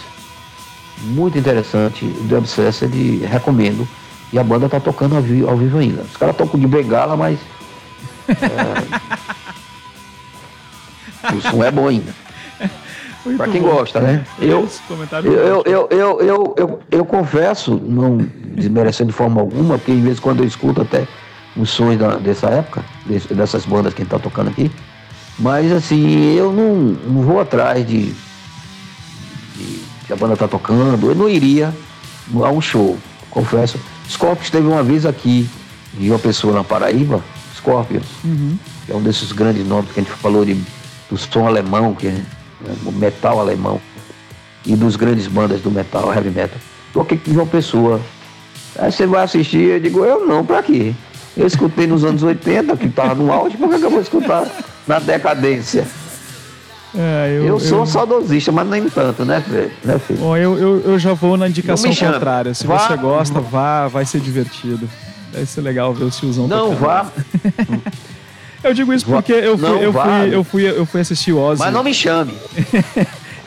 muito 1.03 1.37
interessante 1.37 2.05
do 2.05 2.37
Obsessed, 2.37 2.91
recomendo. 3.25 3.87
E 4.31 4.39
a 4.39 4.43
banda 4.43 4.69
tá 4.69 4.79
tocando 4.79 5.15
ao 5.15 5.21
vivo, 5.21 5.49
ao 5.49 5.57
vivo 5.57 5.77
ainda. 5.77 6.03
Os 6.03 6.15
caras 6.15 6.35
tocam 6.37 6.59
de 6.59 6.67
bengala, 6.67 7.17
mas. 7.17 7.39
É, 8.29 8.35
o 11.35 11.41
som 11.41 11.63
é 11.63 11.71
bom 11.71 11.87
ainda. 11.87 12.13
Pra 13.37 13.47
quem 13.47 13.61
bom. 13.61 13.69
gosta, 13.71 13.99
né? 13.99 14.25
Eu, 14.39 14.67
eu, 15.25 15.63
eu, 15.65 15.87
eu, 15.91 16.21
eu, 16.21 16.55
eu, 16.57 16.79
eu, 16.89 17.05
confesso, 17.05 17.79
não 17.83 18.17
desmerecendo 18.55 19.11
de 19.11 19.17
forma 19.17 19.41
alguma, 19.41 19.77
porque 19.77 19.93
de 19.93 20.01
vez 20.01 20.17
em 20.17 20.21
quando 20.21 20.39
eu 20.39 20.47
escuto 20.47 20.81
até 20.81 21.05
os 21.55 21.69
sons 21.69 21.99
da, 21.99 22.15
dessa 22.15 22.47
época, 22.47 22.83
dessas 23.29 23.65
bandas 23.65 23.93
que 23.93 24.01
a 24.01 24.05
gente 24.05 24.11
tá 24.11 24.17
tocando 24.17 24.49
aqui. 24.49 24.71
Mas 25.39 25.71
assim, 25.71 26.35
eu 26.35 26.51
não, 26.51 26.75
não 27.11 27.21
vou 27.23 27.39
atrás 27.39 27.87
de, 27.87 28.13
de 29.55 29.81
que 30.05 30.13
a 30.13 30.15
banda 30.15 30.35
tá 30.35 30.47
tocando, 30.47 31.09
eu 31.09 31.15
não 31.15 31.29
iria 31.29 31.73
a 32.33 32.49
um 32.49 32.61
show, 32.61 32.97
confesso. 33.29 33.79
Scorpions 34.07 34.49
teve 34.49 34.67
uma 34.67 34.83
vez 34.83 35.05
aqui, 35.05 35.49
de 35.93 36.09
uma 36.09 36.19
pessoa 36.19 36.53
na 36.53 36.63
Paraíba, 36.63 37.23
Scorpions, 37.55 38.05
uhum. 38.23 38.57
que 38.85 38.91
é 38.91 38.95
um 38.95 39.01
desses 39.01 39.31
grandes 39.31 39.65
nomes 39.65 39.91
que 39.91 39.99
a 39.99 40.03
gente 40.03 40.13
falou 40.13 40.45
de, 40.45 40.55
do 41.09 41.17
som 41.17 41.47
alemão, 41.47 41.95
que 41.95 42.07
é 42.07 42.11
né, 42.11 42.75
o 42.85 42.91
metal 42.91 43.39
alemão, 43.39 43.81
e 44.65 44.75
dos 44.75 44.95
grandes 44.95 45.27
bandas 45.27 45.61
do 45.61 45.71
metal, 45.71 46.13
heavy 46.13 46.29
metal. 46.29 46.59
Toquei 46.93 47.17
de 47.17 47.31
uma 47.31 47.45
pessoa. 47.45 47.99
Aí 48.77 48.91
você 48.91 49.07
vai 49.07 49.23
assistir, 49.23 49.69
eu 49.69 49.79
digo, 49.79 50.05
eu 50.05 50.25
não, 50.25 50.45
pra 50.45 50.61
quê? 50.61 50.93
Eu 51.35 51.47
escutei 51.47 51.87
nos 51.87 52.03
anos 52.03 52.21
80, 52.21 52.75
que 52.77 52.89
tava 52.89 53.15
no 53.15 53.31
auge, 53.31 53.57
por 53.57 53.69
que 53.69 53.83
eu 53.83 53.89
vou 53.89 54.01
escutar 54.01 54.45
na 54.91 54.99
decadência? 54.99 55.87
É, 56.93 57.37
eu, 57.37 57.45
eu, 57.45 57.59
sou 57.59 57.79
eu... 57.79 57.85
saudosista, 57.85 58.51
mas 58.51 58.67
nem 58.67 58.89
tanto, 58.89 59.23
né, 59.23 59.41
né 59.81 59.97
filho? 59.99 60.19
Bom, 60.19 60.35
eu, 60.35 60.57
eu, 60.59 60.81
eu 60.81 60.99
já 60.99 61.13
vou 61.13 61.37
na 61.37 61.47
indicação 61.47 61.95
contrária. 61.95 62.53
Se 62.53 62.67
vá, 62.67 62.77
você 62.77 62.97
gosta, 62.97 63.39
vá, 63.39 63.87
vai 63.87 64.05
ser 64.05 64.19
divertido. 64.19 64.89
Vai 65.31 65.45
ser 65.45 65.61
legal 65.61 65.93
ver 65.93 66.03
o 66.03 66.09
tiozão 66.09 66.45
Não, 66.45 66.75
vá. 66.75 67.09
eu 68.61 68.73
digo 68.73 68.93
isso 68.93 69.05
porque 69.05 69.31
eu 69.31 69.57
fui, 69.57 69.85
eu, 69.85 69.93
fui, 69.93 70.35
eu, 70.35 70.43
fui, 70.43 70.69
eu 70.69 70.85
fui 70.85 70.99
assistir 70.99 71.31
o 71.31 71.39
Ozzy. 71.39 71.61
Mas 71.61 71.73
não 71.73 71.83
me 71.83 71.93
chame. 71.93 72.33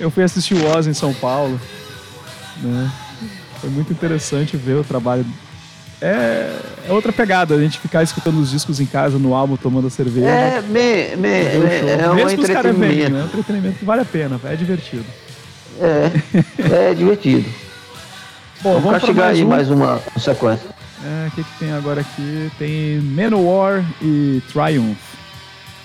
Eu 0.00 0.10
fui 0.10 0.24
assistir 0.24 0.54
o 0.54 0.76
Oz 0.76 0.88
em 0.88 0.92
São 0.92 1.14
Paulo. 1.14 1.58
Né? 2.60 2.90
Foi 3.60 3.70
muito 3.70 3.92
interessante 3.92 4.56
ver 4.56 4.74
o 4.74 4.82
trabalho. 4.82 5.24
É, 6.04 6.60
é, 6.86 6.92
outra 6.92 7.10
pegada, 7.10 7.54
a 7.54 7.58
gente 7.58 7.78
ficar 7.78 8.02
escutando 8.02 8.38
os 8.38 8.50
discos 8.50 8.78
em 8.78 8.84
casa, 8.84 9.18
no 9.18 9.34
álbum, 9.34 9.56
tomando 9.56 9.86
a 9.86 9.90
cerveja. 9.90 10.26
É, 10.26 10.60
me, 10.60 11.16
me, 11.16 11.28
é, 11.28 12.10
um 12.10 12.28
entretenimento. 12.28 12.94
Vêm, 12.94 13.08
né? 13.08 13.20
É 13.20 13.22
um 13.22 13.26
entretenimento 13.26 13.78
que 13.78 13.84
vale 13.86 14.02
a 14.02 14.04
pena, 14.04 14.38
é 14.44 14.54
divertido. 14.54 15.06
É, 15.80 16.90
é 16.90 16.94
divertido. 16.94 17.48
Bom, 18.60 18.80
vamos, 18.80 18.84
vamos 18.84 19.00
chegar 19.00 19.24
mais 19.24 19.38
aí 19.38 19.44
um. 19.44 19.48
mais 19.48 19.70
uma 19.70 20.00
sequência. 20.18 20.68
É, 21.02 21.28
o 21.28 21.30
que, 21.30 21.42
que 21.42 21.58
tem 21.58 21.72
agora 21.72 22.02
aqui? 22.02 22.50
Tem 22.58 23.00
Manowar 23.00 23.82
e 24.02 24.42
Triumph 24.52 24.98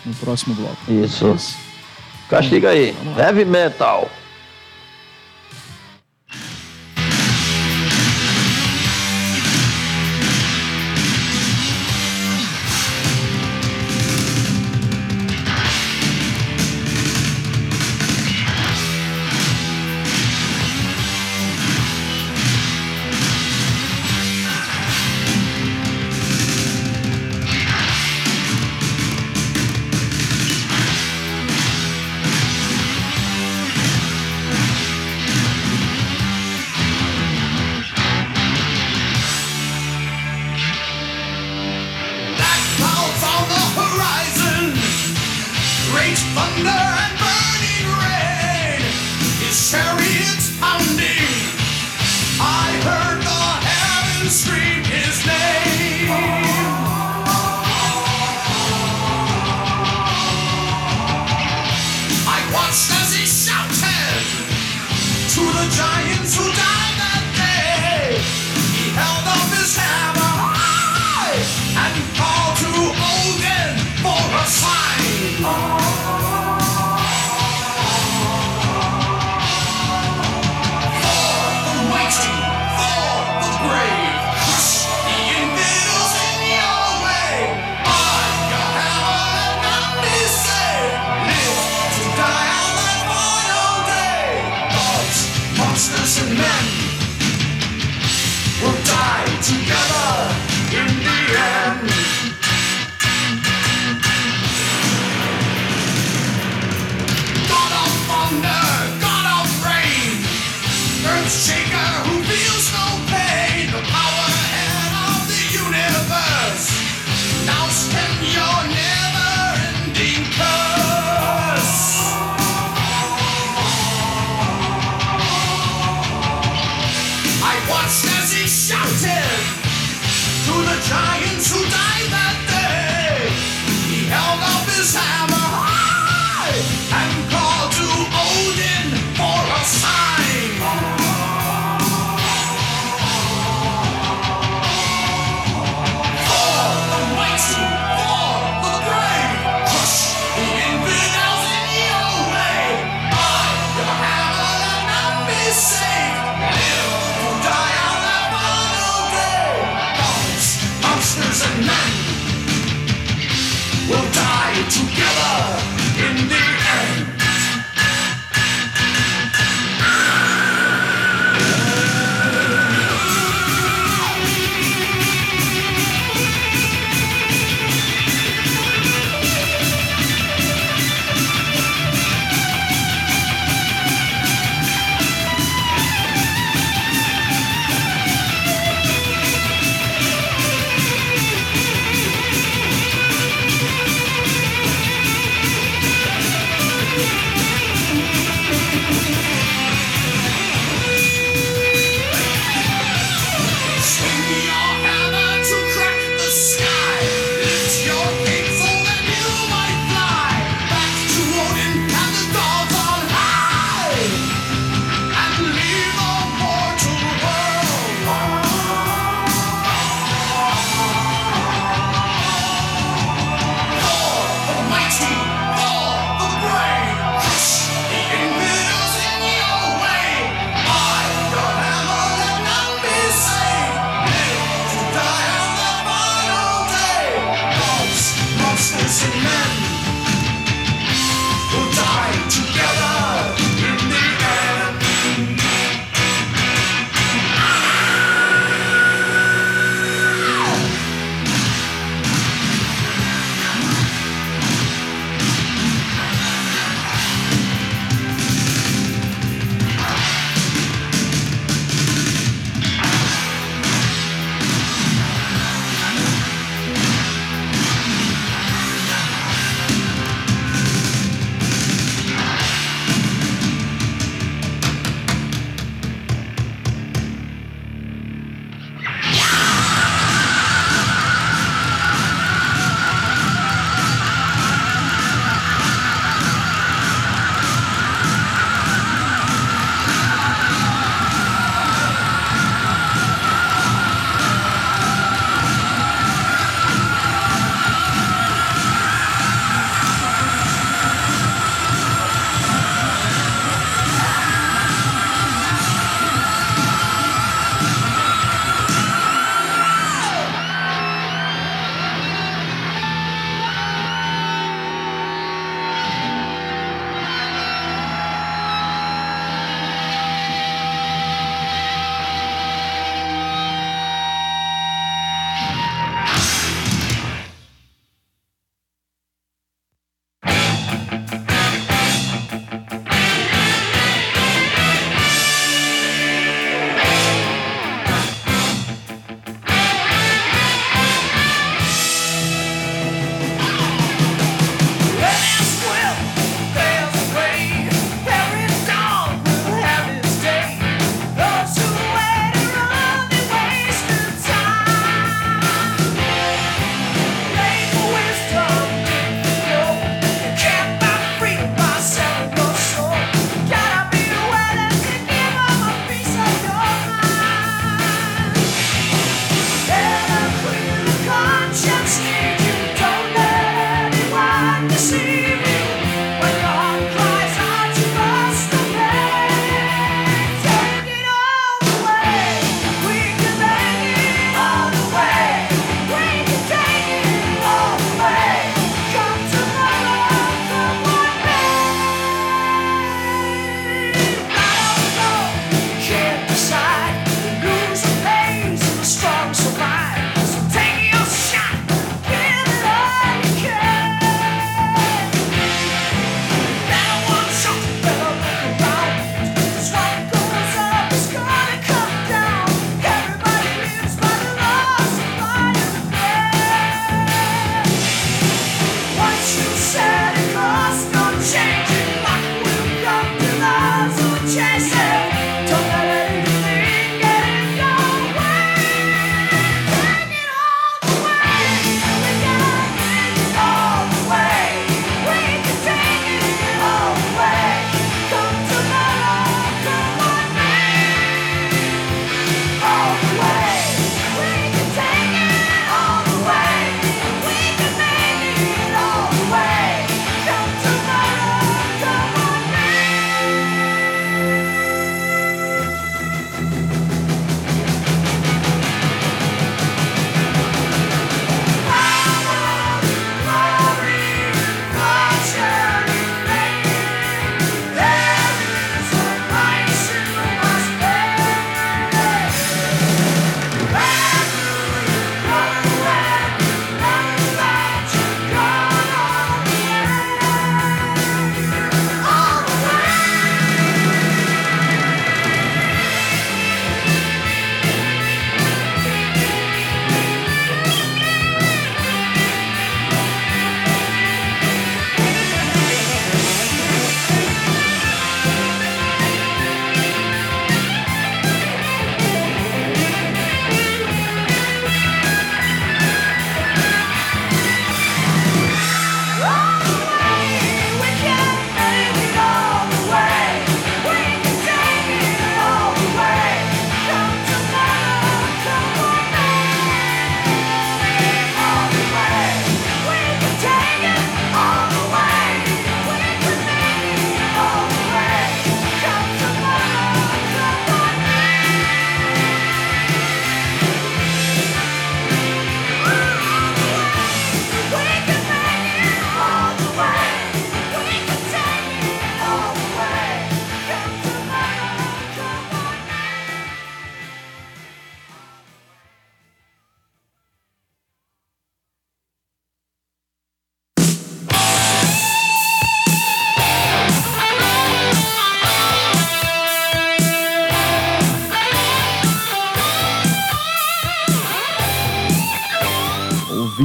no 0.06 0.14
próximo 0.16 0.54
bloco. 0.54 0.78
Isso. 0.90 1.58
Castiga 2.30 2.70
aí. 2.70 2.94
Heavy 3.18 3.46
Metal. 3.46 4.10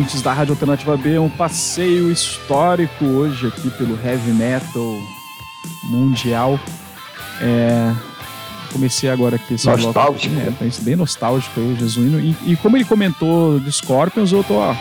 Ouvintes 0.05 0.21
da 0.21 0.33
Rádio 0.35 0.53
Alternativa 0.53 0.97
B, 0.97 1.19
um 1.19 1.31
passeio 1.31 2.11
histórico 2.11 3.05
hoje 3.07 3.47
aqui 3.47 3.71
pelo 3.71 3.99
heavy 4.05 4.33
metal 4.33 4.99
mundial. 5.85 6.61
É, 7.41 7.91
comecei 8.71 9.09
agora 9.09 9.37
aqui 9.37 9.55
esse 9.55 9.67
nostálgico. 9.67 10.35
Bloco, 10.35 10.65
é, 10.65 10.83
bem 10.83 10.97
nostálgico 10.97 11.59
aí, 11.59 11.73
o 11.73 11.77
Jesuíno. 11.77 12.21
E, 12.21 12.37
e, 12.45 12.57
como 12.57 12.77
ele 12.77 12.85
comentou 12.85 13.59
de 13.59 13.73
Scorpions, 13.73 14.31
eu 14.31 14.45
tô, 14.45 14.55
ó, 14.55 14.75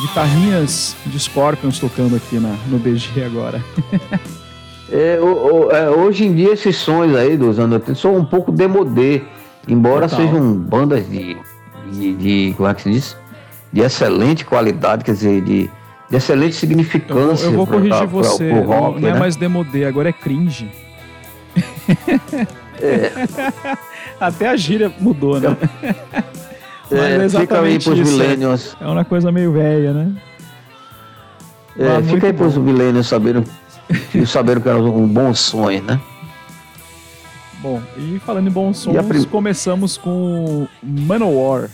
guitarrinhas 0.00 0.96
de 1.04 1.20
Scorpions 1.20 1.78
tocando 1.78 2.16
aqui 2.16 2.38
na, 2.38 2.56
no 2.68 2.78
BG 2.78 3.22
agora. 3.22 3.62
é, 4.90 5.18
o, 5.20 5.26
o, 5.66 5.70
é, 5.70 5.90
hoje 5.90 6.24
em 6.24 6.34
dia 6.34 6.52
esses 6.52 6.76
sons 6.76 7.14
aí 7.14 7.36
dos 7.36 7.58
anos 7.58 7.74
80 7.74 7.94
são 7.96 8.16
um 8.16 8.24
pouco 8.24 8.50
demodê, 8.50 9.22
embora 9.68 10.08
Total. 10.08 10.24
sejam 10.24 10.54
bandas 10.54 11.06
de, 11.06 11.36
de, 11.92 12.14
de, 12.14 12.54
como 12.56 12.68
é 12.68 12.74
que 12.74 12.82
se 12.82 12.90
diz? 12.90 13.23
De 13.74 13.80
excelente 13.80 14.44
qualidade, 14.44 15.02
quer 15.02 15.12
dizer, 15.12 15.42
de, 15.42 15.68
de 16.08 16.16
excelente 16.16 16.54
significância. 16.54 17.46
Eu, 17.46 17.50
eu 17.50 17.56
vou 17.56 17.66
corrigir 17.66 17.96
pra, 17.96 18.06
você, 18.06 18.48
pra, 18.48 18.60
rock, 18.60 18.94
não, 18.94 19.00
não 19.00 19.08
é 19.08 19.12
né? 19.12 19.18
mais 19.18 19.34
demodê, 19.34 19.84
agora 19.84 20.10
é 20.10 20.12
cringe. 20.12 20.70
É. 22.80 23.10
Até 24.20 24.48
a 24.48 24.56
gíria 24.56 24.92
mudou, 25.00 25.40
né? 25.40 25.56
É, 26.92 27.24
é 27.24 27.28
fica 27.28 27.60
aí 27.60 27.80
pros 27.80 27.98
isso, 27.98 28.12
millennials. 28.12 28.76
É 28.80 28.86
uma 28.86 29.04
coisa 29.04 29.32
meio 29.32 29.52
velha, 29.52 29.92
né? 29.92 30.12
É, 31.76 32.00
fica 32.02 32.28
aí 32.28 32.32
bom. 32.32 32.38
pros 32.38 32.56
millennials 32.56 33.08
sabendo, 33.08 33.42
sabendo 34.24 34.60
que 34.62 34.68
era 34.68 34.78
um 34.78 35.08
bom 35.08 35.34
sonho, 35.34 35.82
né? 35.82 36.00
Bom, 37.58 37.82
e 37.96 38.20
falando 38.20 38.46
em 38.46 38.52
bons 38.52 38.76
sons, 38.76 39.06
prim... 39.06 39.24
começamos 39.24 39.96
com 39.96 40.68
Manowar, 40.80 41.70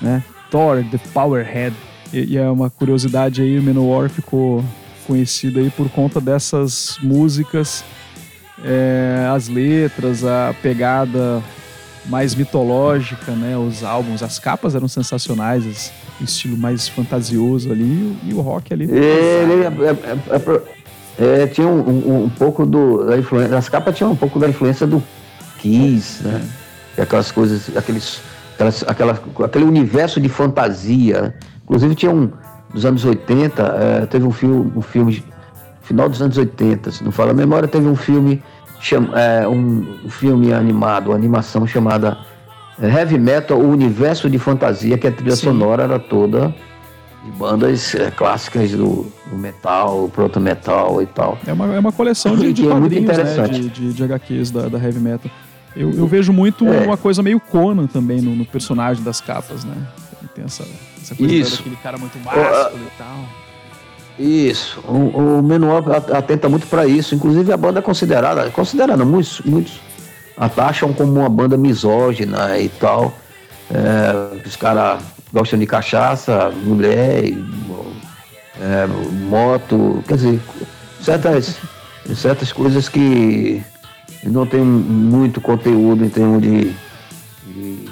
né? 0.00 0.22
Thor, 0.50 0.84
The 0.90 0.98
Powerhead. 1.12 1.74
E, 2.12 2.34
e 2.34 2.38
é 2.38 2.48
uma 2.48 2.70
curiosidade 2.70 3.42
aí, 3.42 3.58
o 3.58 3.62
Manowar 3.62 4.08
ficou 4.08 4.64
conhecido 5.06 5.60
aí 5.60 5.70
por 5.70 5.88
conta 5.90 6.20
dessas 6.20 6.98
músicas, 7.02 7.84
é, 8.62 9.28
as 9.32 9.48
letras, 9.48 10.24
a 10.24 10.54
pegada 10.62 11.42
mais 12.06 12.34
mitológica, 12.34 13.32
né? 13.32 13.56
Os 13.56 13.84
álbuns, 13.84 14.22
as 14.22 14.38
capas 14.38 14.74
eram 14.74 14.88
sensacionais, 14.88 15.92
o 16.20 16.24
estilo 16.24 16.56
mais 16.56 16.88
fantasioso 16.88 17.70
ali 17.70 18.16
e 18.24 18.32
o 18.32 18.40
rock 18.40 18.72
ali. 18.72 18.90
É, 18.90 19.42
ele 19.42 19.64
é, 19.64 20.62
é, 21.20 21.42
é, 21.42 21.46
tinha 21.46 21.66
um, 21.66 21.80
um, 21.80 22.24
um, 22.24 22.28
pouco 22.28 22.64
do 22.64 23.04
da 23.04 23.18
influência, 23.18 23.56
as 23.56 23.68
capas 23.68 23.96
tinham 23.96 24.12
um 24.12 24.16
pouco 24.16 24.38
da 24.38 24.48
influência 24.48 24.86
do 24.86 25.02
Kiss, 25.58 26.22
né? 26.22 26.42
E 26.96 27.00
aquelas 27.00 27.30
coisas, 27.30 27.76
aqueles, 27.76 28.20
aquelas, 28.58 28.84
aquela, 28.86 29.20
aquele 29.44 29.64
universo 29.64 30.20
de 30.20 30.28
fantasia. 30.28 31.34
Inclusive 31.62 31.94
tinha 31.94 32.10
um 32.10 32.30
dos 32.74 32.84
anos 32.84 33.04
80, 33.04 33.62
é, 33.62 34.06
teve 34.06 34.26
um 34.26 34.32
filme, 34.32 34.72
um 34.74 34.82
filme 34.82 35.24
final 35.82 36.08
dos 36.08 36.20
anos 36.20 36.36
80, 36.36 36.90
se 36.90 37.04
não 37.04 37.12
fala 37.12 37.30
a 37.30 37.34
memória, 37.34 37.68
teve 37.68 37.86
um 37.86 37.96
filme 37.96 38.42
chama, 38.80 39.18
é, 39.18 39.46
um, 39.46 39.86
filme 40.08 40.52
animado, 40.52 41.08
uma 41.08 41.16
animação 41.16 41.66
chamada 41.66 42.18
Heavy 42.80 43.18
Metal, 43.18 43.58
o 43.58 43.70
Universo 43.70 44.28
de 44.28 44.38
Fantasia, 44.38 44.98
que 44.98 45.06
a 45.06 45.12
trilha 45.12 45.36
Sim. 45.36 45.46
sonora 45.46 45.84
era 45.84 45.98
toda 45.98 46.54
de 47.24 47.30
bandas 47.32 47.94
é, 47.94 48.10
clássicas 48.10 48.70
do, 48.70 49.06
do, 49.26 49.36
metal, 49.36 50.08
proto 50.14 50.40
metal 50.40 51.02
e 51.02 51.06
tal. 51.06 51.36
É 51.46 51.52
uma, 51.52 51.74
é 51.74 51.78
uma 51.78 51.92
coleção 51.92 52.36
de, 52.36 52.52
de 52.52 52.66
é 52.66 52.70
quadrinhos, 52.70 53.16
né, 53.16 53.48
de, 53.48 53.68
de, 53.68 53.92
de, 53.92 54.04
HQs 54.04 54.50
da, 54.50 54.68
da 54.68 54.78
Heavy 54.78 55.00
Metal. 55.00 55.30
Eu, 55.76 55.92
eu 55.92 56.06
vejo 56.06 56.32
muito 56.32 56.66
é. 56.66 56.80
uma 56.80 56.96
coisa 56.96 57.22
meio 57.22 57.38
Conan 57.38 57.86
também 57.86 58.20
no, 58.20 58.34
no, 58.34 58.44
personagem 58.44 59.02
das 59.02 59.20
capas, 59.20 59.64
né? 59.64 59.76
Tem 60.34 60.44
essa, 60.44 60.64
essa 61.00 61.14
coisa 61.14 61.34
Isso. 61.34 61.56
daquele 61.58 61.76
cara 61.76 61.98
muito 61.98 62.18
másculo 62.18 62.82
e 62.84 62.98
tal. 62.98 63.16
Isso, 64.18 64.80
o, 64.80 65.38
o 65.38 65.42
Menual 65.42 65.84
atenta 66.12 66.48
muito 66.48 66.66
para 66.66 66.86
isso. 66.86 67.14
Inclusive 67.14 67.52
a 67.52 67.56
banda 67.56 67.78
é 67.78 67.82
considerada, 67.82 68.50
considerada 68.50 69.04
muitos, 69.04 69.40
muitos 69.42 69.80
acham 70.36 70.92
como 70.92 71.20
uma 71.20 71.28
banda 71.28 71.56
misógina 71.56 72.58
e 72.58 72.68
tal. 72.68 73.14
É, 73.70 74.46
os 74.46 74.56
caras 74.56 75.02
gostam 75.32 75.58
de 75.58 75.66
cachaça, 75.66 76.50
mulher, 76.62 77.32
é, 78.60 78.86
moto, 79.28 80.02
quer 80.06 80.14
dizer, 80.14 80.40
certas, 81.00 81.56
certas 82.14 82.52
coisas 82.52 82.88
que 82.88 83.62
não 84.24 84.46
tem 84.46 84.60
muito 84.60 85.40
conteúdo 85.40 86.04
em 86.04 86.08
termos 86.08 86.42
de, 86.42 86.74
de 87.46 87.88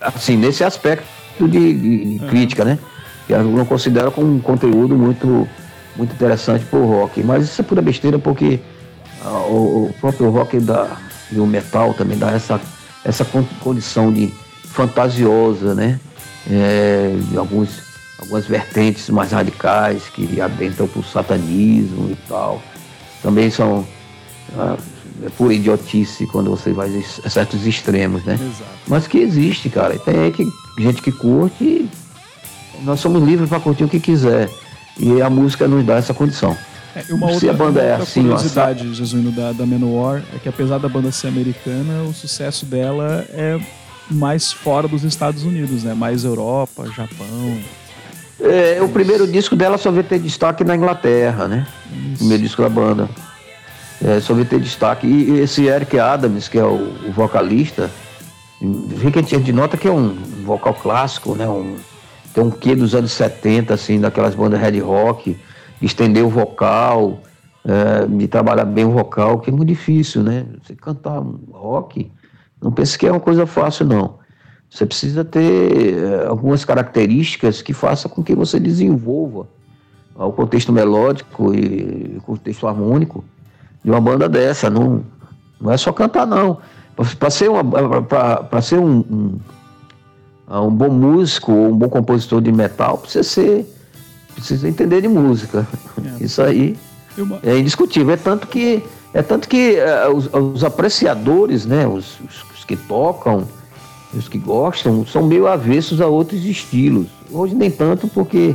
assim, 0.00 0.36
nesse 0.36 0.64
aspecto 0.64 1.06
de, 1.48 2.18
de 2.18 2.26
crítica, 2.26 2.64
né? 2.64 2.78
que 3.26 3.32
eu 3.32 3.42
não 3.42 3.66
considero 3.66 4.10
como 4.12 4.32
um 4.32 4.38
conteúdo 4.38 4.96
muito, 4.96 5.48
muito 5.96 6.14
interessante 6.14 6.64
para 6.64 6.78
o 6.78 6.86
rock. 6.86 7.22
Mas 7.22 7.44
isso 7.44 7.60
é 7.60 7.64
pura 7.64 7.82
besteira 7.82 8.18
porque 8.18 8.60
ah, 9.22 9.46
o, 9.48 9.86
o, 9.86 9.94
próprio 10.00 10.30
rock 10.30 10.60
da, 10.60 10.96
e 11.30 11.38
o 11.38 11.46
metal 11.46 11.92
também 11.92 12.16
dá 12.16 12.30
essa, 12.30 12.60
essa 13.04 13.26
condição 13.60 14.12
de 14.12 14.32
fantasiosa, 14.64 15.74
né? 15.74 15.98
É, 16.48 17.16
de 17.28 17.36
alguns, 17.36 17.82
algumas 18.20 18.46
vertentes 18.46 19.10
mais 19.10 19.32
radicais 19.32 20.04
que 20.08 20.40
adentram 20.40 20.86
para 20.86 21.00
o 21.00 21.04
satanismo 21.04 22.10
e 22.10 22.16
tal. 22.28 22.62
Também 23.20 23.50
são 23.50 23.84
ah, 24.54 24.76
é 25.24 25.30
pura 25.30 25.54
idiotice 25.54 26.26
quando 26.26 26.50
você 26.50 26.72
vai 26.72 27.04
a 27.24 27.30
certos 27.30 27.66
extremos, 27.66 28.24
né? 28.24 28.34
Exato. 28.34 28.70
Mas 28.86 29.06
que 29.06 29.18
existe, 29.18 29.70
cara. 29.70 29.98
Tem 29.98 30.30
que, 30.32 30.46
gente 30.78 31.00
que 31.00 31.12
curte 31.12 31.88
nós 32.82 33.00
somos 33.00 33.22
livres 33.22 33.48
para 33.48 33.60
curtir 33.60 33.84
o 33.84 33.88
que 33.88 34.00
quiser. 34.00 34.50
E 34.98 35.20
a 35.20 35.28
música 35.28 35.68
nos 35.68 35.84
dá 35.84 35.96
essa 35.96 36.14
condição. 36.14 36.56
É, 36.94 37.12
uma 37.12 37.26
outra, 37.26 37.40
Se 37.40 37.48
a 37.48 37.52
banda 37.52 37.82
é 37.82 37.94
assim, 37.94 38.22
curiosidade, 38.22 38.94
Jesuíno, 38.94 39.30
da, 39.30 39.52
da 39.52 39.66
Manowar, 39.66 40.22
é 40.34 40.38
que 40.38 40.48
apesar 40.48 40.78
da 40.78 40.88
banda 40.88 41.12
ser 41.12 41.28
americana, 41.28 42.02
o 42.04 42.14
sucesso 42.14 42.64
dela 42.64 43.24
é 43.30 43.58
mais 44.10 44.52
fora 44.52 44.88
dos 44.88 45.04
Estados 45.04 45.42
Unidos, 45.42 45.84
né? 45.84 45.92
Mais 45.92 46.24
Europa, 46.24 46.86
Japão. 46.96 47.58
É, 48.40 48.80
o 48.80 48.88
primeiro 48.88 49.26
disco 49.26 49.54
dela 49.56 49.76
só 49.76 49.90
veio 49.90 50.04
ter 50.04 50.18
destaque 50.18 50.64
na 50.64 50.76
Inglaterra, 50.76 51.46
né? 51.46 51.66
Isso. 51.90 52.14
O 52.14 52.18
primeiro 52.18 52.42
disco 52.42 52.62
da 52.62 52.68
banda. 52.68 53.10
É, 54.02 54.18
veio 54.18 54.44
ter 54.44 54.60
destaque. 54.60 55.06
E 55.06 55.40
esse 55.40 55.66
Eric 55.66 55.98
Adams, 55.98 56.48
que 56.48 56.58
é 56.58 56.64
o, 56.64 56.94
o 57.08 57.12
vocalista, 57.12 57.90
fica 58.98 59.22
de 59.22 59.52
nota 59.52 59.76
que 59.76 59.88
é 59.88 59.90
um 59.90 60.14
vocal 60.44 60.74
clássico, 60.74 61.34
né? 61.34 61.48
Um, 61.48 61.76
tem 62.32 62.44
um 62.44 62.50
quê 62.50 62.74
dos 62.74 62.94
anos 62.94 63.12
70, 63.12 63.72
assim, 63.72 63.98
daquelas 64.00 64.34
bandas 64.34 64.60
red 64.60 64.78
rock, 64.80 65.36
estender 65.80 66.24
o 66.24 66.28
vocal, 66.28 67.22
é, 67.64 68.06
de 68.06 68.28
trabalhar 68.28 68.64
bem 68.64 68.84
o 68.84 68.90
vocal, 68.90 69.40
que 69.40 69.48
é 69.48 69.52
muito 69.52 69.68
difícil, 69.68 70.22
né? 70.22 70.44
Você 70.62 70.74
cantar 70.74 71.22
rock, 71.50 72.10
não 72.62 72.70
pense 72.70 72.98
que 72.98 73.06
é 73.06 73.10
uma 73.10 73.20
coisa 73.20 73.46
fácil, 73.46 73.86
não. 73.86 74.18
Você 74.68 74.84
precisa 74.84 75.24
ter 75.24 75.94
é, 75.96 76.26
algumas 76.26 76.64
características 76.64 77.62
que 77.62 77.72
façam 77.72 78.10
com 78.10 78.22
que 78.22 78.34
você 78.34 78.60
desenvolva 78.60 79.48
o 80.14 80.32
contexto 80.32 80.72
melódico 80.72 81.54
e 81.54 82.16
o 82.18 82.22
contexto 82.22 82.66
harmônico 82.66 83.24
de 83.86 83.90
uma 83.92 84.00
banda 84.00 84.28
dessa. 84.28 84.68
Não, 84.68 85.04
não 85.60 85.70
é 85.70 85.76
só 85.76 85.92
cantar, 85.92 86.26
não. 86.26 86.58
Para 87.20 87.30
ser, 87.30 87.48
uma, 87.48 87.62
pra, 88.02 88.60
ser 88.60 88.80
um, 88.80 88.98
um 88.98 89.38
ah, 90.48 90.60
um 90.60 90.70
bom 90.70 90.90
músico 90.90 91.52
ou 91.52 91.68
um 91.68 91.76
bom 91.76 91.88
compositor 91.88 92.40
de 92.40 92.50
metal 92.50 92.98
precisa 92.98 93.22
ser 93.22 93.72
precisa 94.34 94.68
entender 94.68 95.00
de 95.00 95.08
música. 95.08 95.66
É. 96.20 96.24
Isso 96.24 96.42
aí 96.42 96.76
é 97.42 97.58
indiscutível. 97.58 98.12
É 98.12 98.16
tanto 98.16 98.48
que 98.48 98.82
é 99.14 99.22
tanto 99.22 99.48
que 99.48 99.78
uh, 99.78 100.14
os, 100.14 100.28
os, 100.32 100.64
apreciadores, 100.64 101.64
né, 101.64 101.86
os, 101.86 102.18
os, 102.20 102.44
os, 102.54 102.64
que 102.64 102.76
tocam, 102.76 103.46
os 104.12 104.28
que 104.28 104.36
gostam, 104.36 105.06
são 105.06 105.22
meio 105.22 105.46
avessos 105.46 106.00
a 106.00 106.06
outros 106.06 106.44
estilos. 106.44 107.06
Hoje 107.30 107.54
nem 107.54 107.70
tanto 107.70 108.08
porque 108.08 108.54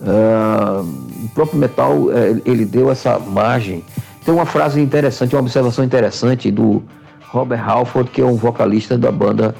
uh, 0.00 0.82
o 1.24 1.28
próprio 1.34 1.58
metal 1.58 1.94
uh, 2.04 2.42
ele 2.46 2.64
deu 2.64 2.90
essa 2.90 3.18
margem. 3.18 3.84
Tem 4.24 4.32
uma 4.32 4.46
frase 4.46 4.80
interessante, 4.80 5.34
uma 5.34 5.42
observação 5.42 5.84
interessante 5.84 6.50
do 6.50 6.82
Robert 7.28 7.62
Halford, 7.68 8.10
que 8.10 8.20
é 8.20 8.24
um 8.24 8.36
vocalista 8.36 8.96
da 8.96 9.12
banda 9.12 9.54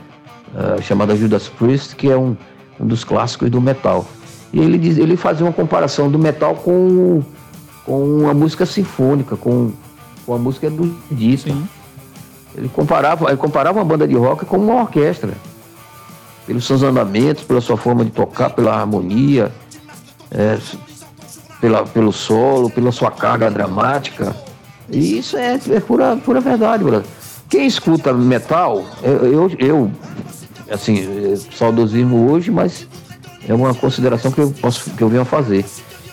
uh, 0.54 0.80
chamada 0.80 1.14
Judas 1.14 1.48
Priest, 1.48 1.94
que 1.96 2.10
é 2.10 2.16
um, 2.16 2.36
um 2.80 2.86
dos 2.86 3.04
clássicos 3.04 3.50
do 3.50 3.60
metal. 3.60 4.06
E 4.52 4.60
ele, 4.60 4.78
diz, 4.78 4.96
ele 4.96 5.16
fazia 5.16 5.44
uma 5.44 5.52
comparação 5.52 6.10
do 6.10 6.18
metal 6.18 6.54
com, 6.54 7.22
com 7.84 8.28
a 8.28 8.32
música 8.32 8.64
sinfônica, 8.64 9.36
com, 9.36 9.72
com 10.24 10.34
a 10.34 10.38
música 10.38 10.70
do 10.70 10.96
Sim. 11.36 11.68
Ele 12.56 12.68
comparava, 12.68 13.26
ele 13.28 13.36
comparava 13.36 13.78
uma 13.80 13.84
banda 13.84 14.06
de 14.06 14.14
rock 14.14 14.46
com 14.46 14.56
uma 14.56 14.82
orquestra. 14.82 15.32
Pelos 16.46 16.64
seus 16.64 16.82
andamentos, 16.82 17.42
pela 17.42 17.60
sua 17.60 17.76
forma 17.76 18.04
de 18.04 18.12
tocar, 18.12 18.50
pela 18.50 18.74
harmonia, 18.74 19.50
é, 20.30 20.56
pela, 21.60 21.84
pelo 21.84 22.12
solo, 22.12 22.70
pela 22.70 22.92
sua 22.92 23.10
carga 23.10 23.50
dramática. 23.50 24.34
E 24.90 25.18
isso 25.18 25.36
é, 25.36 25.54
é 25.54 25.80
pura, 25.80 26.16
pura 26.16 26.40
verdade, 26.40 26.84
brother. 26.84 27.08
Quem 27.48 27.66
escuta 27.66 28.12
metal, 28.12 28.84
eu, 29.02 29.50
eu, 29.58 29.90
assim, 30.70 31.36
saudosismo 31.56 32.30
hoje, 32.30 32.50
mas 32.50 32.86
é 33.48 33.54
uma 33.54 33.74
consideração 33.74 34.30
que 34.30 34.40
eu 34.40 34.50
posso 34.50 34.90
que 34.90 35.02
eu 35.02 35.08
venho 35.08 35.22
a 35.22 35.26
fazer. 35.26 35.64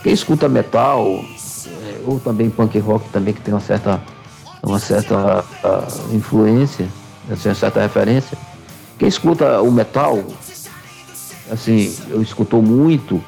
Quem 0.04 0.14
escuta 0.14 0.50
metal, 0.50 1.06
é, 1.08 2.02
ou 2.06 2.20
também 2.20 2.50
punk 2.50 2.78
rock 2.80 3.08
também, 3.10 3.34
que 3.34 3.42
tem 3.42 3.54
uma 3.54 3.60
certa, 3.60 4.02
uma 4.62 4.80
certa 4.80 5.44
uh, 5.64 6.16
influência, 6.16 6.88
assim, 7.32 7.50
uma 7.50 7.56
certa 7.56 7.82
referência, 7.82 8.38
quem 8.98 9.08
escuta 9.08 9.62
o 9.62 9.72
metal, 9.72 10.24
assim, 11.52 11.96
eu 12.10 12.22
escutou 12.22 12.62
muito, 12.62 13.24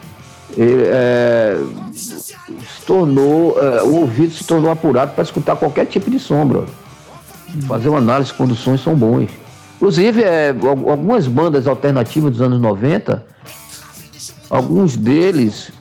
ele, 0.58 0.84
é, 0.86 1.58
se 1.94 2.86
tornou, 2.86 3.58
é, 3.60 3.84
o 3.84 3.96
ouvido 3.96 4.34
se 4.34 4.44
tornou 4.44 4.72
apurado 4.72 5.14
para 5.14 5.24
escutar 5.24 5.56
qualquer 5.56 5.86
tipo 5.86 6.10
de 6.10 6.20
sombra. 6.20 6.66
Fazer 7.68 7.90
uma 7.90 8.00
análise 8.00 8.34
quando 8.34 8.52
os 8.52 8.60
sons 8.60 8.82
são 8.82 8.96
bons. 8.96 9.30
Inclusive, 9.76 10.24
é, 10.24 10.50
algumas 10.50 11.28
bandas 11.28 11.68
alternativas 11.68 12.32
dos 12.32 12.42
anos 12.42 12.60
90, 12.60 13.26
alguns 14.50 14.96
deles, 14.96 15.72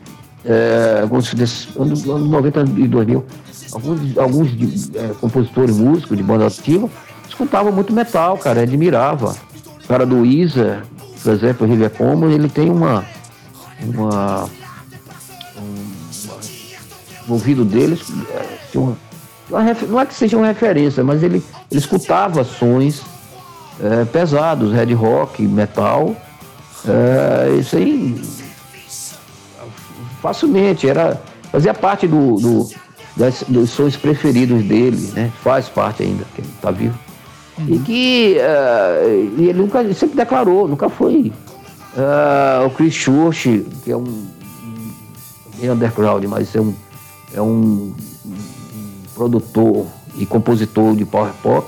é, 0.45 1.01
alguns 1.03 1.33
desses 1.35 1.69
anos 1.77 2.05
90 2.05 2.65
e 2.79 2.89
2000, 2.89 3.25
alguns, 3.73 4.19
alguns 4.19 4.57
de, 4.57 4.99
é, 4.99 5.09
compositores 5.21 5.77
músicos 5.77 6.17
de 6.17 6.23
banda 6.23 6.47
ativa 6.47 6.91
escutavam 7.29 7.73
muito 7.73 7.93
metal, 7.93 8.37
cara, 8.39 8.63
admirava. 8.63 9.37
O 9.85 9.89
cara 9.89 10.05
do 10.05 10.21
Weezer, 10.21 10.83
por 11.23 11.33
exemplo, 11.33 11.67
o 11.67 11.71
River 11.71 11.91
Como, 11.91 12.29
ele 12.29 12.49
tem 12.49 12.71
uma, 12.71 13.05
uma 13.83 14.49
ouvido 17.29 17.65
deles, 17.65 18.01
é, 18.31 18.79
uma, 18.79 18.97
uma, 19.51 19.75
não 19.89 20.01
é 20.01 20.07
que 20.07 20.15
seja 20.15 20.37
uma 20.37 20.47
referência, 20.47 21.05
mas 21.05 21.23
ele, 21.23 21.43
ele 21.71 21.81
escutava 21.81 22.45
sons 22.45 23.03
é, 23.81 24.05
pesados, 24.05 24.73
red 24.73 24.93
rock, 24.95 25.43
metal, 25.43 26.17
é, 26.87 27.57
isso 27.59 27.77
aí 27.77 28.21
facilmente, 30.21 30.89
era, 30.89 31.21
fazia 31.51 31.75
parte 31.75 32.07
do, 32.07 32.37
do 32.37 32.69
das, 33.17 33.45
dos 33.47 33.71
sons 33.71 33.97
preferidos 33.97 34.63
dele, 34.65 35.13
né? 35.13 35.31
Faz 35.43 35.69
parte 35.69 36.03
ainda, 36.03 36.25
que 36.35 36.41
ele 36.41 36.49
está 36.49 36.71
vivo. 36.71 36.99
Uhum. 37.59 37.67
E 37.69 37.79
que 37.81 38.37
uh, 38.39 39.09
ele 39.39 39.53
nunca 39.53 39.81
ele 39.81 39.95
sempre 39.95 40.17
declarou, 40.17 40.67
nunca 40.67 40.89
foi. 40.89 41.33
Uh, 41.95 42.67
o 42.67 42.71
Chris 42.71 42.95
Church, 42.95 43.67
que 43.85 43.91
é 43.91 43.97
um, 43.97 44.27
um 45.63 45.73
underground, 45.73 46.25
mas 46.25 46.55
é 46.55 46.61
um 46.61 46.75
é 47.35 47.41
um, 47.41 47.95
um 48.27 48.35
produtor 49.15 49.87
e 50.17 50.27
compositor 50.27 50.95
de 50.95 51.05
power 51.05 51.33
pop 51.43 51.67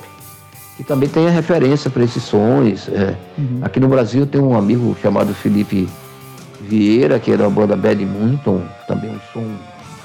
que 0.77 0.82
também 0.82 1.09
tem 1.09 1.27
a 1.27 1.31
referência 1.31 1.91
para 1.91 2.03
esses 2.03 2.23
sons. 2.23 2.89
É. 2.89 3.16
Uhum. 3.39 3.61
Aqui 3.62 3.78
no 3.78 3.89
Brasil 3.89 4.27
tem 4.27 4.41
um 4.41 4.57
amigo 4.57 4.97
chamado 5.01 5.32
Felipe 5.35 5.89
Vieira, 6.61 7.19
que 7.19 7.31
era 7.31 7.45
da 7.45 7.51
banda 7.51 7.77
Bad 7.77 8.05
Munton, 8.05 8.62
também 8.89 9.11
um 9.11 9.20
som 9.32 9.45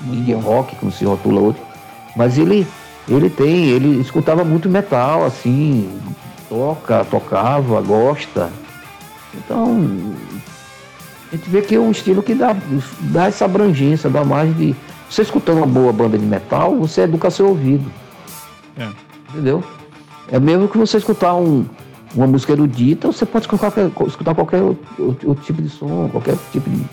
indie 0.07 0.33
rock, 0.33 0.75
como 0.75 0.91
se 0.91 1.05
rotula 1.05 1.41
outro. 1.41 1.61
Mas 2.15 2.37
ele, 2.37 2.67
ele 3.07 3.29
tem, 3.29 3.65
ele 3.69 3.99
escutava 3.99 4.43
muito 4.43 4.69
metal, 4.69 5.25
assim, 5.25 5.89
toca, 6.47 7.03
tocava, 7.05 7.81
gosta. 7.81 8.49
Então, 9.33 10.15
a 11.31 11.35
gente 11.35 11.49
vê 11.49 11.61
que 11.61 11.75
é 11.75 11.79
um 11.79 11.91
estilo 11.91 12.21
que 12.21 12.35
dá, 12.35 12.55
dá 13.01 13.27
essa 13.27 13.45
abrangência, 13.45 14.09
dá 14.09 14.23
mais 14.23 14.55
de 14.55 14.75
você 15.09 15.23
escutando 15.23 15.57
uma 15.57 15.67
boa 15.67 15.91
banda 15.91 16.17
de 16.17 16.25
metal, 16.25 16.75
você 16.77 17.01
educa 17.01 17.31
seu 17.31 17.47
ouvido. 17.47 17.91
É. 18.77 18.87
Entendeu? 19.31 19.63
É 20.31 20.39
mesmo 20.39 20.67
que 20.67 20.77
você 20.77 20.97
escutar 20.97 21.35
um, 21.35 21.65
uma 22.15 22.27
música 22.27 22.53
erudita, 22.53 23.07
você 23.07 23.25
pode 23.25 23.45
escutar 23.45 23.71
qualquer, 23.71 24.07
escutar 24.07 24.35
qualquer 24.35 24.61
outro, 24.61 25.17
outro, 25.25 25.43
tipo 25.43 25.61
de 25.61 25.69
som, 25.69 26.07
qualquer 26.09 26.37
tipo 26.51 26.69
de 26.69 26.83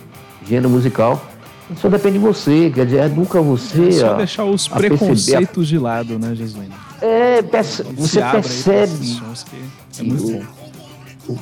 gênero 0.47 0.71
musical. 0.71 1.23
Só 1.77 1.89
depende 1.89 2.19
de 2.19 2.25
você, 2.25 2.71
quer 2.73 2.87
dizer, 2.87 3.05
educa 3.05 3.43
você. 3.43 3.89
É 3.89 3.93
só 3.93 4.11
a, 4.11 4.15
deixar 4.15 4.45
os 4.45 4.69
preconceitos 4.69 5.67
de 5.67 5.79
lado, 5.79 6.19
né, 6.19 6.35
Jesus? 6.35 6.67
É, 7.03 7.43
perce... 7.43 7.83
você 7.83 8.23
percebe. 8.23 9.21
É 9.99 10.03
muito 10.03 10.47
bom. 11.27 11.37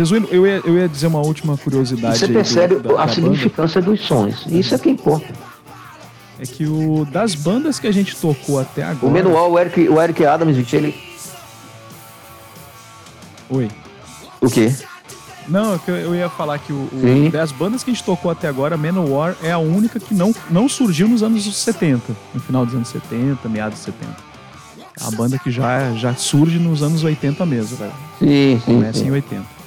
Jesuíno, 0.00 0.28
eu 0.30 0.46
ia, 0.46 0.62
eu 0.64 0.78
ia 0.78 0.88
dizer 0.88 1.08
uma 1.08 1.20
última 1.20 1.58
curiosidade. 1.58 2.18
Você 2.18 2.28
percebe 2.28 2.76
do, 2.76 2.94
da, 2.94 3.02
a 3.02 3.06
da 3.06 3.12
significância 3.12 3.82
banda. 3.82 3.92
dos 3.92 4.06
sons. 4.06 4.46
Isso 4.46 4.74
é 4.74 4.78
que 4.78 4.88
importa. 4.88 5.26
É 6.38 6.46
que 6.46 6.64
o 6.64 7.04
das 7.04 7.34
bandas 7.34 7.78
que 7.78 7.86
a 7.86 7.92
gente 7.92 8.16
tocou 8.16 8.58
até 8.58 8.82
agora. 8.82 9.06
O 9.06 9.10
Menual, 9.10 9.52
o 9.52 9.58
Eric, 9.58 9.88
o 9.90 10.00
Eric 10.00 10.24
Adams, 10.24 10.72
ele. 10.72 10.94
Oi. 13.50 13.68
O 14.40 14.48
quê? 14.48 14.72
Não, 15.46 15.74
é 15.74 15.80
eu 15.86 16.14
ia 16.14 16.30
falar 16.30 16.58
que 16.58 16.72
o, 16.72 16.76
o 16.76 17.30
das 17.30 17.52
bandas 17.52 17.84
que 17.84 17.90
a 17.90 17.92
gente 17.94 18.04
tocou 18.04 18.30
até 18.30 18.48
agora, 18.48 18.78
Manowar 18.78 19.36
é 19.42 19.52
a 19.52 19.58
única 19.58 20.00
que 20.00 20.14
não, 20.14 20.34
não 20.48 20.66
surgiu 20.66 21.08
nos 21.08 21.22
anos 21.22 21.44
70, 21.44 22.16
no 22.32 22.40
final 22.40 22.64
dos 22.64 22.74
anos 22.74 22.88
70, 22.88 23.46
meados 23.50 23.80
de 23.80 23.84
70. 23.84 24.16
É 24.98 25.02
uma 25.02 25.10
banda 25.10 25.38
que 25.38 25.50
já, 25.50 25.92
já 25.92 26.14
surge 26.14 26.58
nos 26.58 26.82
anos 26.82 27.04
80 27.04 27.44
mesmo, 27.44 27.76
velho. 27.76 27.92
Sim, 28.18 28.62
sim. 28.64 28.74
Começa 28.76 28.98
sim. 29.00 29.08
em 29.08 29.10
80. 29.10 29.59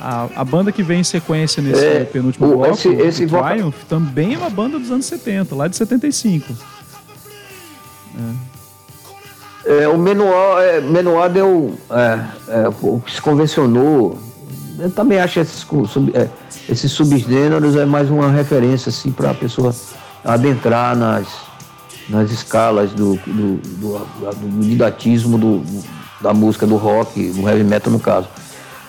A, 0.00 0.28
a 0.34 0.44
banda 0.44 0.72
que 0.72 0.82
vem 0.82 1.00
em 1.00 1.04
sequência 1.04 1.62
nesse 1.62 1.84
é, 1.84 2.04
penúltimo 2.04 2.46
o, 2.46 2.56
bloco, 2.56 2.72
esse, 2.72 2.88
esse 2.88 3.24
o 3.26 3.28
Triumph, 3.28 3.84
também 3.86 4.34
é 4.34 4.38
uma 4.38 4.48
banda 4.48 4.78
dos 4.78 4.90
anos 4.90 5.04
70, 5.04 5.54
lá 5.54 5.68
de 5.68 5.76
75. 5.76 6.54
É. 8.16 8.50
É, 9.82 9.88
o 9.88 9.98
Menuar, 9.98 10.62
é, 10.62 10.80
Menuar 10.80 11.30
deu. 11.30 11.78
É, 11.90 12.18
é, 12.48 13.10
se 13.12 13.20
convencionou. 13.20 14.18
Eu 14.78 14.90
também 14.90 15.20
acho 15.20 15.38
esses, 15.38 15.66
sub, 15.88 16.10
é, 16.14 16.28
esses 16.68 16.90
subgêneros 16.92 17.76
é 17.76 17.84
mais 17.84 18.10
uma 18.10 18.30
referência 18.30 18.88
assim, 18.88 19.12
para 19.12 19.32
a 19.32 19.34
pessoa 19.34 19.74
adentrar 20.24 20.96
nas, 20.96 21.26
nas 22.08 22.30
escalas 22.30 22.92
do, 22.92 23.16
do, 23.26 23.56
do, 23.58 23.98
do 23.98 24.60
didatismo 24.66 25.36
do, 25.36 25.62
da 26.22 26.32
música, 26.32 26.66
do 26.66 26.76
rock, 26.76 27.30
do 27.30 27.46
heavy 27.46 27.62
metal 27.62 27.92
no 27.92 28.00
caso. 28.00 28.28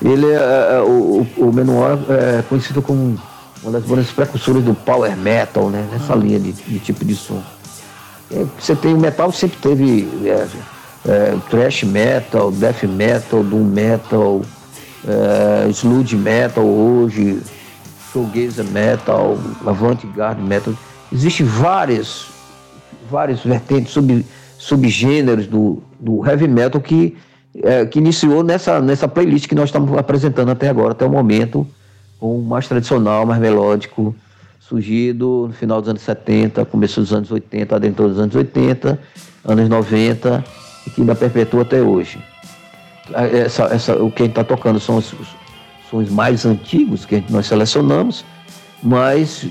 Ele 0.03 0.25
é, 0.25 0.35
é, 0.35 0.77
é 0.77 0.81
o, 0.81 1.27
o 1.37 1.53
Menor 1.53 1.99
é 2.09 2.41
conhecido 2.43 2.81
como 2.81 3.19
uma 3.63 3.71
das 3.71 3.83
bandas 3.83 4.09
precursoras 4.11 4.63
do 4.63 4.73
power 4.73 5.15
metal, 5.15 5.69
né? 5.69 5.87
Nessa 5.91 6.15
linha 6.15 6.39
de, 6.39 6.51
de 6.51 6.79
tipo 6.79 7.05
de 7.05 7.15
som. 7.15 7.41
É, 8.31 8.45
você 8.57 8.75
tem 8.75 8.93
o 8.93 8.97
metal 8.97 9.31
sempre 9.31 9.57
teve 9.57 10.07
é, 10.25 10.47
é, 11.07 11.37
thrash 11.49 11.83
metal, 11.83 12.51
death 12.51 12.83
metal, 12.83 13.43
doom 13.43 13.63
metal, 13.63 14.41
é, 15.07 15.69
sludge 15.69 16.15
metal 16.15 16.65
hoje, 16.65 17.41
shoegazer 18.11 18.65
metal, 18.65 19.37
avant-garde 19.65 20.41
metal. 20.41 20.73
Existem 21.11 21.45
várias, 21.45 22.27
várias 23.09 23.41
vertentes, 23.41 23.91
sub, 23.91 24.25
subgêneros 24.57 25.47
do, 25.47 25.83
do 25.99 26.25
heavy 26.25 26.47
metal 26.47 26.79
que 26.79 27.17
é, 27.55 27.85
que 27.85 27.99
iniciou 27.99 28.43
nessa, 28.43 28.79
nessa 28.79 29.07
playlist 29.07 29.47
que 29.47 29.55
nós 29.55 29.65
estamos 29.65 29.97
apresentando 29.97 30.51
até 30.51 30.69
agora, 30.69 30.91
até 30.91 31.05
o 31.05 31.09
momento, 31.09 31.67
com 32.19 32.39
o 32.39 32.41
mais 32.41 32.67
tradicional, 32.67 33.25
mais 33.25 33.39
melódico, 33.39 34.15
surgido 34.59 35.47
no 35.47 35.53
final 35.53 35.81
dos 35.81 35.89
anos 35.89 36.01
70, 36.01 36.63
começo 36.65 37.01
dos 37.01 37.13
anos 37.13 37.31
80, 37.31 37.79
dentro 37.79 38.07
dos 38.07 38.19
anos 38.19 38.35
80, 38.35 38.99
anos 39.43 39.69
90, 39.69 40.43
e 40.87 40.89
que 40.89 41.01
ainda 41.01 41.15
perpetua 41.15 41.63
até 41.63 41.81
hoje. 41.81 42.19
Essa, 43.13 43.63
essa, 43.65 43.95
o 44.01 44.09
que 44.09 44.23
a 44.23 44.25
gente 44.25 44.31
está 44.31 44.43
tocando 44.43 44.79
são 44.79 44.95
os, 44.95 45.11
os 45.13 45.27
sons 45.89 46.09
mais 46.09 46.45
antigos 46.45 47.05
que 47.05 47.21
nós 47.29 47.47
selecionamos, 47.47 48.23
mas 48.81 49.45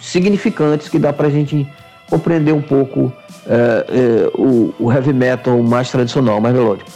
significantes 0.00 0.88
que 0.88 0.98
dá 0.98 1.12
para 1.12 1.26
a 1.26 1.30
gente 1.30 1.66
compreender 2.08 2.52
um 2.52 2.62
pouco 2.62 3.12
é, 3.46 3.86
é, 3.88 4.30
o, 4.34 4.72
o 4.78 4.92
heavy 4.92 5.12
metal 5.12 5.60
mais 5.62 5.90
tradicional, 5.90 6.40
mais 6.40 6.54
melódico 6.54 6.90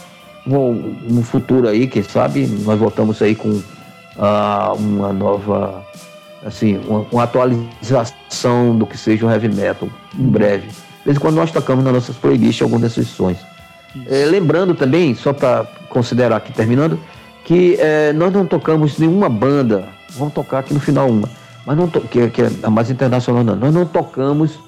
no 0.45 1.21
futuro 1.23 1.67
aí, 1.67 1.87
quem 1.87 2.03
sabe, 2.03 2.45
nós 2.63 2.79
voltamos 2.79 3.21
aí 3.21 3.35
com 3.35 3.61
ah, 4.17 4.73
uma 4.77 5.11
nova, 5.11 5.83
assim, 6.45 6.79
uma, 6.87 7.05
uma, 7.11 7.23
atualização 7.23 8.77
do 8.77 8.85
que 8.85 8.97
seja 8.97 9.25
o 9.25 9.31
heavy 9.31 9.49
metal, 9.49 9.89
em 10.17 10.27
breve. 10.27 10.69
Desde 11.03 11.19
quando 11.19 11.35
nós 11.35 11.51
tocamos 11.51 11.83
nas 11.83 11.93
nossas 11.93 12.15
playlists 12.15 12.61
algumas 12.61 12.81
dessas 12.81 13.07
sessões. 13.07 13.37
É, 14.07 14.25
lembrando 14.25 14.75
também, 14.75 15.15
só 15.15 15.33
para 15.33 15.65
considerar 15.89 16.37
aqui 16.37 16.51
terminando, 16.51 16.99
que 17.43 17.77
é, 17.79 18.11
nós 18.13 18.33
não 18.33 18.45
tocamos 18.45 18.97
nenhuma 18.97 19.29
banda, 19.29 19.87
vamos 20.11 20.33
tocar 20.33 20.59
aqui 20.59 20.73
no 20.73 20.79
final 20.79 21.09
uma, 21.09 21.29
mas 21.65 21.77
não 21.77 21.87
que, 21.87 22.29
que, 22.29 22.41
é 22.41 22.51
a 22.61 22.69
mais 22.69 22.89
internacional 22.89 23.43
não, 23.43 23.55
nós 23.55 23.73
não 23.73 23.85
tocamos 23.85 24.59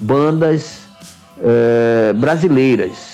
bandas 0.00 0.80
é, 1.42 2.12
brasileiras 2.14 3.11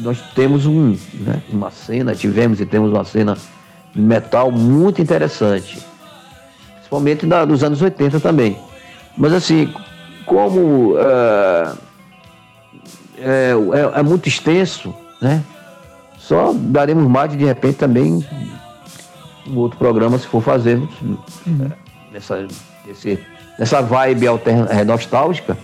nós 0.00 0.20
temos 0.34 0.66
um, 0.66 0.96
né, 1.14 1.42
uma 1.50 1.70
cena, 1.70 2.14
tivemos 2.14 2.60
e 2.60 2.66
temos 2.66 2.90
uma 2.90 3.04
cena 3.04 3.36
metal 3.94 4.50
muito 4.50 5.02
interessante. 5.02 5.78
Principalmente 6.74 7.26
da, 7.26 7.44
dos 7.44 7.62
anos 7.62 7.82
80 7.82 8.20
também. 8.20 8.58
Mas 9.16 9.32
assim, 9.32 9.72
como 10.24 10.96
é, 10.98 11.72
é, 13.18 13.52
é, 13.52 14.00
é 14.00 14.02
muito 14.02 14.28
extenso, 14.28 14.94
né? 15.20 15.42
Só 16.16 16.52
daremos 16.54 17.08
mais 17.08 17.36
de 17.36 17.44
repente 17.44 17.76
também 17.76 18.24
um 19.48 19.56
outro 19.56 19.78
programa, 19.78 20.18
se 20.18 20.26
for 20.26 20.42
fazer, 20.42 20.76
uhum. 20.76 21.70
nessa, 22.12 22.46
esse, 22.86 23.18
nessa 23.58 23.80
vibe 23.80 24.26
alterna, 24.26 24.66
é, 24.70 24.84
nostálgica, 24.84 25.56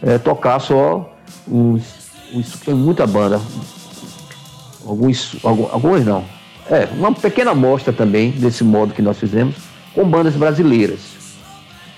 é, 0.00 0.18
tocar 0.18 0.60
só 0.60 1.12
os, 1.46 1.82
os. 2.32 2.52
Tem 2.60 2.74
muita 2.74 3.06
banda. 3.06 3.40
Alguns, 4.86 5.36
alguns 5.42 6.04
não. 6.04 6.24
É, 6.70 6.88
uma 6.96 7.12
pequena 7.12 7.50
amostra 7.50 7.92
também 7.92 8.30
desse 8.30 8.62
modo 8.64 8.94
que 8.94 9.02
nós 9.02 9.18
fizemos, 9.18 9.56
com 9.94 10.08
bandas 10.08 10.34
brasileiras, 10.34 11.00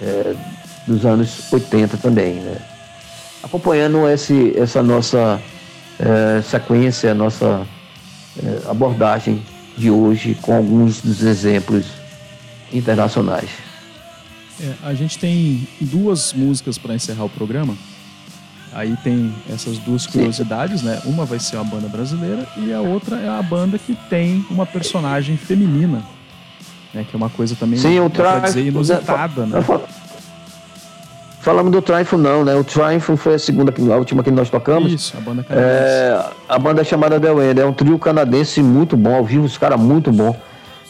é, 0.01 0.35
dos 0.87 1.05
anos 1.05 1.53
80 1.53 1.97
também, 1.99 2.35
né? 2.35 2.57
Acompanhando 3.43 4.09
esse, 4.09 4.55
essa 4.59 4.83
nossa 4.83 5.41
é, 5.99 6.43
sequência, 6.43 7.15
nossa 7.15 7.67
é, 8.43 8.71
abordagem 8.71 9.43
de 9.77 9.91
hoje 9.91 10.37
com 10.41 10.57
alguns 10.57 11.01
dos 11.01 11.23
exemplos 11.23 11.87
internacionais. 12.73 13.51
É, 14.61 14.73
a 14.83 14.95
gente 14.95 15.19
tem 15.19 15.67
duas 15.81 16.33
músicas 16.33 16.79
para 16.79 16.95
encerrar 16.95 17.25
o 17.25 17.29
programa. 17.29 17.77
Aí 18.75 18.97
tem 19.05 19.33
essas 19.49 19.79
duas 19.79 20.05
curiosidades, 20.05 20.83
né? 20.83 21.01
Uma 21.05 21.25
vai 21.25 21.39
ser 21.39 21.57
uma 21.57 21.65
banda 21.65 21.87
brasileira 21.87 22.45
e 22.57 22.73
a 22.73 22.81
outra 22.81 23.17
é 23.17 23.29
a 23.29 23.41
banda 23.41 23.79
que 23.79 23.95
tem 24.11 24.45
uma 24.51 24.67
personagem 24.67 25.37
feminina, 25.37 26.03
né? 26.93 27.07
Que 27.09 27.15
é 27.15 27.17
uma 27.17 27.31
coisa 27.31 27.55
também, 27.55 27.79
Sim, 27.79 28.01
o 28.01 28.11
tra... 28.11 28.41
dizer, 28.41 28.67
inusitada, 28.67 29.47
né? 29.47 29.65
Falamos 31.41 31.71
do 31.71 31.81
Triumph 31.81 32.15
não, 32.15 32.43
né? 32.45 32.57
O 32.57 32.65
Triumph 32.65 33.11
foi 33.17 33.35
a 33.35 33.39
segunda, 33.39 33.73
a 33.93 33.97
última 33.97 34.25
que 34.25 34.31
nós 34.31 34.51
tocamos. 34.51 34.91
Isso, 34.91 35.17
a 35.17 35.21
banda 35.21 35.45
canadense. 35.45 35.73
É, 35.79 36.25
a 36.49 36.59
banda 36.59 36.81
é 36.81 36.85
chamada 36.85 37.21
The 37.21 37.33
Wind, 37.33 37.59
é 37.59 37.67
um 37.67 37.73
trio 37.73 37.99
canadense 37.99 38.61
muito 38.61 38.97
bom, 38.97 39.15
ao 39.15 39.25
vivo 39.25 39.45
os 39.45 39.57
caras 39.57 39.79
muito 39.79 40.11
bom. 40.11 40.35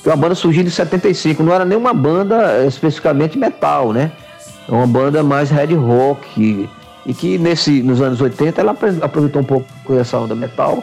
Foi 0.02 0.10
uma 0.10 0.16
banda 0.16 0.34
surgiu 0.34 0.62
em 0.62 0.70
75, 0.70 1.42
não 1.42 1.52
era 1.52 1.66
nenhuma 1.66 1.92
banda 1.92 2.64
especificamente 2.64 3.36
metal, 3.36 3.92
né? 3.92 4.10
É 4.66 4.72
uma 4.72 4.86
banda 4.86 5.22
mais 5.22 5.50
red 5.50 5.74
rock 5.74 6.66
e, 7.06 7.12
que 7.12 7.38
nesse, 7.38 7.82
nos 7.82 8.00
anos 8.00 8.20
80 8.20 8.60
ela 8.60 8.76
aproveitou 9.02 9.42
um 9.42 9.44
pouco 9.44 9.66
essa 9.98 10.18
onda 10.18 10.34
metal 10.34 10.82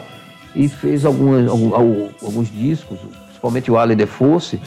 e 0.54 0.68
fez 0.68 1.04
algumas, 1.04 1.48
alguns, 1.48 2.12
alguns 2.22 2.50
discos, 2.50 2.98
principalmente 3.26 3.70
o 3.70 3.78
Alley 3.78 3.96
de 3.96 4.06
Force, 4.06 4.60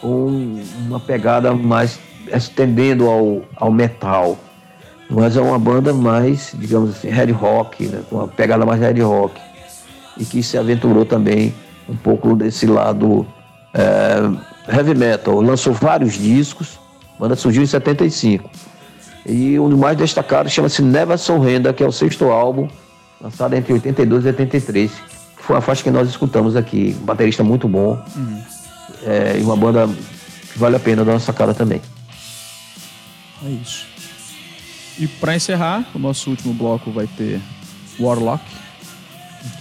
com 0.00 0.60
uma 0.86 0.98
pegada 0.98 1.54
mais 1.54 1.98
estendendo 2.32 3.08
ao, 3.08 3.42
ao 3.56 3.70
metal. 3.70 4.38
Mas 5.10 5.36
é 5.36 5.40
uma 5.40 5.58
banda 5.58 5.94
mais, 5.94 6.52
digamos 6.54 6.90
assim, 6.90 7.08
heavy 7.08 7.32
rock, 7.32 7.86
né? 7.86 8.02
com 8.08 8.16
uma 8.16 8.28
pegada 8.28 8.66
mais 8.66 8.82
heavy 8.82 9.00
rock. 9.00 9.40
E 10.18 10.24
que 10.24 10.42
se 10.42 10.58
aventurou 10.58 11.04
também 11.04 11.54
um 11.88 11.96
pouco 11.96 12.34
desse 12.36 12.66
lado 12.66 13.26
é, 13.72 14.74
heavy 14.74 14.94
metal. 14.94 15.40
Lançou 15.40 15.72
vários 15.72 16.14
discos, 16.14 16.78
a 17.16 17.20
banda 17.20 17.36
surgiu 17.36 17.62
em 17.62 17.66
75. 17.66 18.50
E 19.28 19.60
um 19.60 19.68
dos 19.68 19.78
mais 19.78 19.96
destacados 19.96 20.50
chama-se 20.52 20.80
Never 20.80 21.18
Surrender, 21.18 21.74
que 21.74 21.84
é 21.84 21.86
o 21.86 21.92
sexto 21.92 22.24
álbum, 22.26 22.66
lançado 23.20 23.54
entre 23.54 23.74
82 23.74 24.24
e 24.24 24.28
83. 24.28 24.90
Que 24.90 25.42
foi 25.42 25.56
a 25.56 25.60
faixa 25.60 25.82
que 25.82 25.90
nós 25.90 26.08
escutamos 26.08 26.56
aqui. 26.56 26.96
Um 27.00 27.04
baterista 27.04 27.44
muito 27.44 27.68
bom. 27.68 28.02
Uhum. 28.16 28.42
É, 29.04 29.38
e 29.38 29.42
uma 29.42 29.56
banda 29.56 29.86
que 30.52 30.58
vale 30.58 30.76
a 30.76 30.80
pena 30.80 31.04
dar 31.04 31.12
uma 31.12 31.20
sacada 31.20 31.52
também. 31.52 31.82
É 33.44 33.48
isso. 33.50 33.86
E 34.98 35.06
para 35.06 35.36
encerrar, 35.36 35.86
o 35.94 35.98
nosso 35.98 36.30
último 36.30 36.54
bloco 36.54 36.90
vai 36.90 37.06
ter 37.06 37.40
Warlock, 38.00 38.42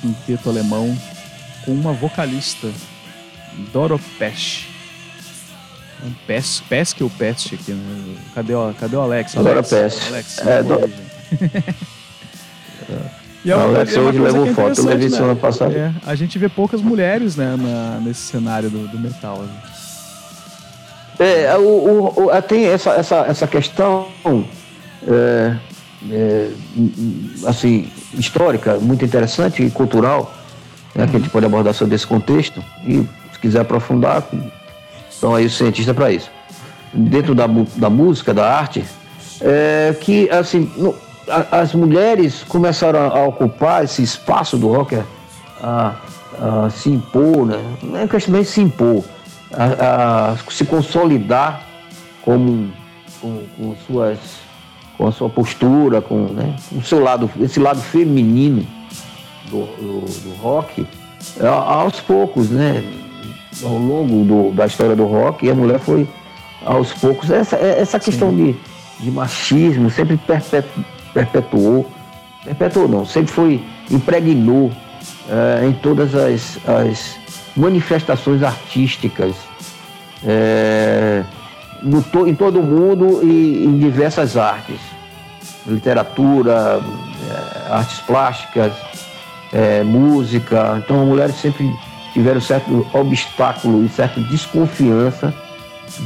um 0.04 0.14
quinteto 0.14 0.50
alemão 0.50 0.98
com 1.64 1.74
uma 1.74 1.92
vocalista, 1.92 2.72
Doro 3.74 4.00
Pesch. 4.18 4.77
Um 6.06 6.12
Pes, 6.26 6.62
Pesk 6.70 7.02
ou 7.02 7.10
Pest 7.10 7.54
aqui, 7.54 7.72
né? 7.72 8.16
Cadê 8.36 8.54
o, 8.54 8.74
cadê 8.80 8.96
o 8.96 9.02
Alex? 9.02 9.34
Doro 9.34 9.64
Pesch. 9.64 10.08
Alex, 10.08 10.38
é, 10.40 10.64
do... 10.64 10.80
E 13.48 13.52
é 13.52 13.56
uma, 13.56 13.66
Alex 13.66 13.96
é 13.96 14.00
hoje 14.00 14.20
levou 14.20 14.46
foto, 14.48 14.80
eu 14.80 14.86
levei 14.86 15.10
semana 15.10 15.34
né? 15.34 15.40
passada. 15.40 15.74
É, 15.74 15.92
a 16.06 16.16
gente 16.16 16.38
vê 16.38 16.50
poucas 16.50 16.82
mulheres 16.82 17.38
né, 17.38 17.56
na, 17.58 18.00
nesse 18.02 18.20
cenário 18.22 18.70
do, 18.70 18.88
do 18.90 19.00
metal. 19.00 19.38
Né? 19.38 19.50
É, 21.20 21.56
o, 21.56 21.62
o, 21.62 22.26
o, 22.26 22.42
tem 22.42 22.66
essa, 22.66 22.92
essa, 22.92 23.26
essa 23.28 23.48
questão 23.48 24.08
é, 25.08 25.56
é, 26.12 26.50
assim, 27.46 27.90
histórica, 28.14 28.78
muito 28.80 29.06
interessante 29.06 29.64
e 29.64 29.72
cultural, 29.72 30.34
né, 30.94 31.08
que 31.08 31.16
a 31.16 31.20
gente 31.20 31.30
pode 31.30 31.46
abordar 31.46 31.74
sobre 31.74 31.96
esse 31.96 32.06
contexto. 32.06 32.62
E 32.86 33.08
se 33.32 33.40
quiser 33.40 33.62
aprofundar, 33.62 34.28
estão 35.18 35.34
aí 35.34 35.46
os 35.46 35.58
cientistas 35.58 35.96
para 35.96 36.12
isso. 36.12 36.30
Dentro 36.94 37.36
da, 37.36 37.48
da 37.76 37.90
música, 37.90 38.34
da 38.34 38.50
arte, 38.50 38.86
é, 39.42 39.96
que 40.00 40.30
assim, 40.30 40.72
no, 40.78 40.96
a, 41.28 41.60
as 41.60 41.74
mulheres 41.74 42.44
começaram 42.48 43.00
a, 43.00 43.26
ocupar 43.26 43.84
esse 43.84 44.02
espaço 44.02 44.58
do 44.58 44.70
rock, 44.70 45.02
a, 45.62 45.96
a 46.40 46.70
se 46.70 46.90
impor, 46.90 47.46
né? 47.46 47.60
não 47.84 48.00
é 48.00 48.08
questão 48.08 48.40
de 48.40 48.46
se 48.46 48.62
impor 48.62 49.04
a, 49.54 50.32
a 50.32 50.38
se 50.52 50.66
consolidar 50.66 51.62
como 52.22 52.72
com, 53.20 53.44
com, 53.58 53.76
suas 53.88 54.20
com 54.98 55.08
a 55.08 55.12
sua 55.12 55.30
postura, 55.30 56.02
com 56.02 56.26
né, 56.26 56.56
o 56.72 56.82
seu 56.82 57.00
lado, 57.00 57.30
esse 57.40 57.60
lado 57.60 57.80
feminino 57.80 58.66
do, 59.50 59.66
do, 59.78 60.00
do 60.02 60.36
rock, 60.42 60.88
é, 61.40 61.48
aos 61.48 62.00
poucos, 62.02 62.50
né? 62.50 62.84
Ao 63.64 63.78
longo 63.78 64.24
do, 64.24 64.52
da 64.52 64.66
história 64.66 64.96
do 64.96 65.06
rock, 65.06 65.50
a 65.50 65.56
mulher 65.56 65.80
foi 65.80 66.08
aos 66.66 66.94
poucos. 66.94 67.32
Essa, 67.32 67.56
é, 67.56 67.80
essa 67.80 68.00
questão 68.00 68.36
de, 68.36 68.56
de 69.00 69.12
machismo 69.12 69.90
sempre 69.90 70.18
perpetu, 70.18 70.84
perpetuou, 71.14 71.90
perpetuou 72.44 72.88
não, 72.88 73.06
sempre 73.06 73.32
foi, 73.32 73.64
impregnou 73.90 74.72
é, 75.30 75.66
em 75.66 75.74
todas 75.74 76.14
as, 76.14 76.58
as 76.68 77.18
manifestações 77.56 78.44
artísticas 78.44 79.36
é, 80.24 81.24
no, 81.82 82.28
em 82.28 82.36
todo 82.36 82.60
o 82.60 82.64
mundo 82.64 83.22
e 83.24 83.66
em 83.66 83.78
diversas 83.80 84.38
artes. 84.38 84.80
Literatura, 85.66 86.80
é, 87.30 87.74
artes 87.74 88.00
plásticas, 88.00 88.72
música. 89.86 90.82
Então 90.84 91.02
as 91.02 91.08
mulheres 91.08 91.36
sempre 91.36 91.70
tiveram 92.18 92.42
certo 92.42 92.88
obstáculo 92.94 93.86
e 93.86 93.90
certa 93.90 94.20
desconfiança, 94.22 95.32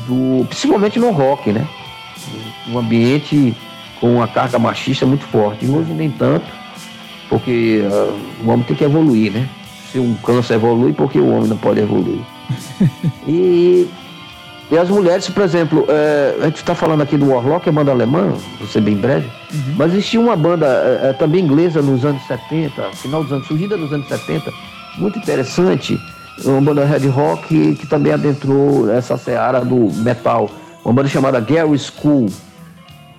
do, 0.05 0.45
principalmente 0.45 0.99
no 0.99 1.09
rock, 1.11 1.53
né? 1.53 1.65
Um 2.67 2.77
ambiente 2.77 3.55
com 4.01 4.15
uma 4.15 4.27
carga 4.27 4.59
machista 4.59 5.05
muito 5.05 5.23
forte. 5.27 5.65
E 5.65 5.69
hoje 5.69 5.93
nem 5.93 6.09
tanto, 6.11 6.45
porque 7.29 7.81
uh, 7.85 8.19
o 8.43 8.49
homem 8.49 8.65
tem 8.65 8.75
que 8.75 8.83
evoluir, 8.83 9.31
né? 9.31 9.47
se 9.89 9.99
um 9.99 10.13
câncer 10.15 10.55
evolui, 10.55 10.91
porque 10.91 11.17
o 11.17 11.29
homem 11.29 11.47
não 11.47 11.57
pode 11.57 11.79
evoluir? 11.79 12.19
e, 13.25 13.87
e 14.69 14.77
as 14.77 14.89
mulheres, 14.89 15.29
por 15.29 15.43
exemplo, 15.43 15.85
é, 15.87 16.35
a 16.41 16.45
gente 16.45 16.57
está 16.57 16.75
falando 16.75 17.01
aqui 17.03 17.15
do 17.15 17.29
Warlock, 17.29 17.69
é 17.69 17.71
banda 17.71 17.91
alemã, 17.91 18.33
vou 18.59 18.67
ser 18.67 18.81
bem 18.81 18.97
breve, 18.97 19.29
uhum. 19.53 19.75
mas 19.77 19.93
existia 19.93 20.19
uma 20.19 20.35
banda 20.35 20.65
é, 20.65 21.09
é 21.09 21.13
também 21.13 21.41
inglesa 21.41 21.81
nos 21.81 22.03
anos 22.03 22.21
70, 22.23 22.81
final 22.95 23.23
dos 23.23 23.31
anos, 23.31 23.47
surgida 23.47 23.77
nos 23.77 23.93
anos 23.93 24.09
70, 24.09 24.51
muito 24.97 25.19
interessante, 25.19 25.99
uma 26.43 26.61
banda 26.61 26.85
red 26.85 27.07
rock 27.07 27.75
que, 27.75 27.87
também 27.87 28.13
adentrou 28.13 28.89
essa 28.91 29.17
seara 29.17 29.63
do 29.63 29.91
metal, 29.93 30.49
uma 30.83 30.93
banda 30.93 31.09
chamada 31.09 31.39
Gary 31.39 31.77
School, 31.77 32.27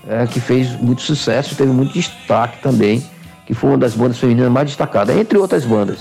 é, 0.08 0.26
que 0.26 0.40
fez 0.40 0.72
muito 0.80 1.02
sucesso, 1.02 1.54
teve 1.54 1.70
muito 1.70 1.92
destaque 1.92 2.60
também, 2.60 3.04
que 3.46 3.54
foi 3.54 3.70
uma 3.70 3.78
das 3.78 3.94
bandas 3.94 4.18
femininas 4.18 4.50
mais 4.50 4.68
destacadas, 4.68 5.16
entre 5.16 5.38
outras 5.38 5.64
bandas 5.64 5.98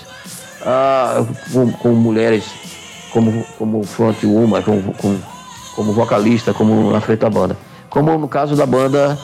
ah, 0.66 1.26
com, 1.52 1.72
com, 1.72 1.90
mulheres 1.90 2.46
como, 3.12 3.44
como 3.58 3.84
frontwoman, 3.84 4.62
como, 4.62 4.94
como, 4.94 5.20
como 5.76 5.94
vocalista, 5.94 6.54
como 6.54 6.92
na 6.92 7.02
frente 7.02 7.20
da 7.20 7.30
banda. 7.30 7.58
Como 7.90 8.18
no 8.18 8.28
caso 8.28 8.56
da 8.56 8.66
banda 8.66 9.18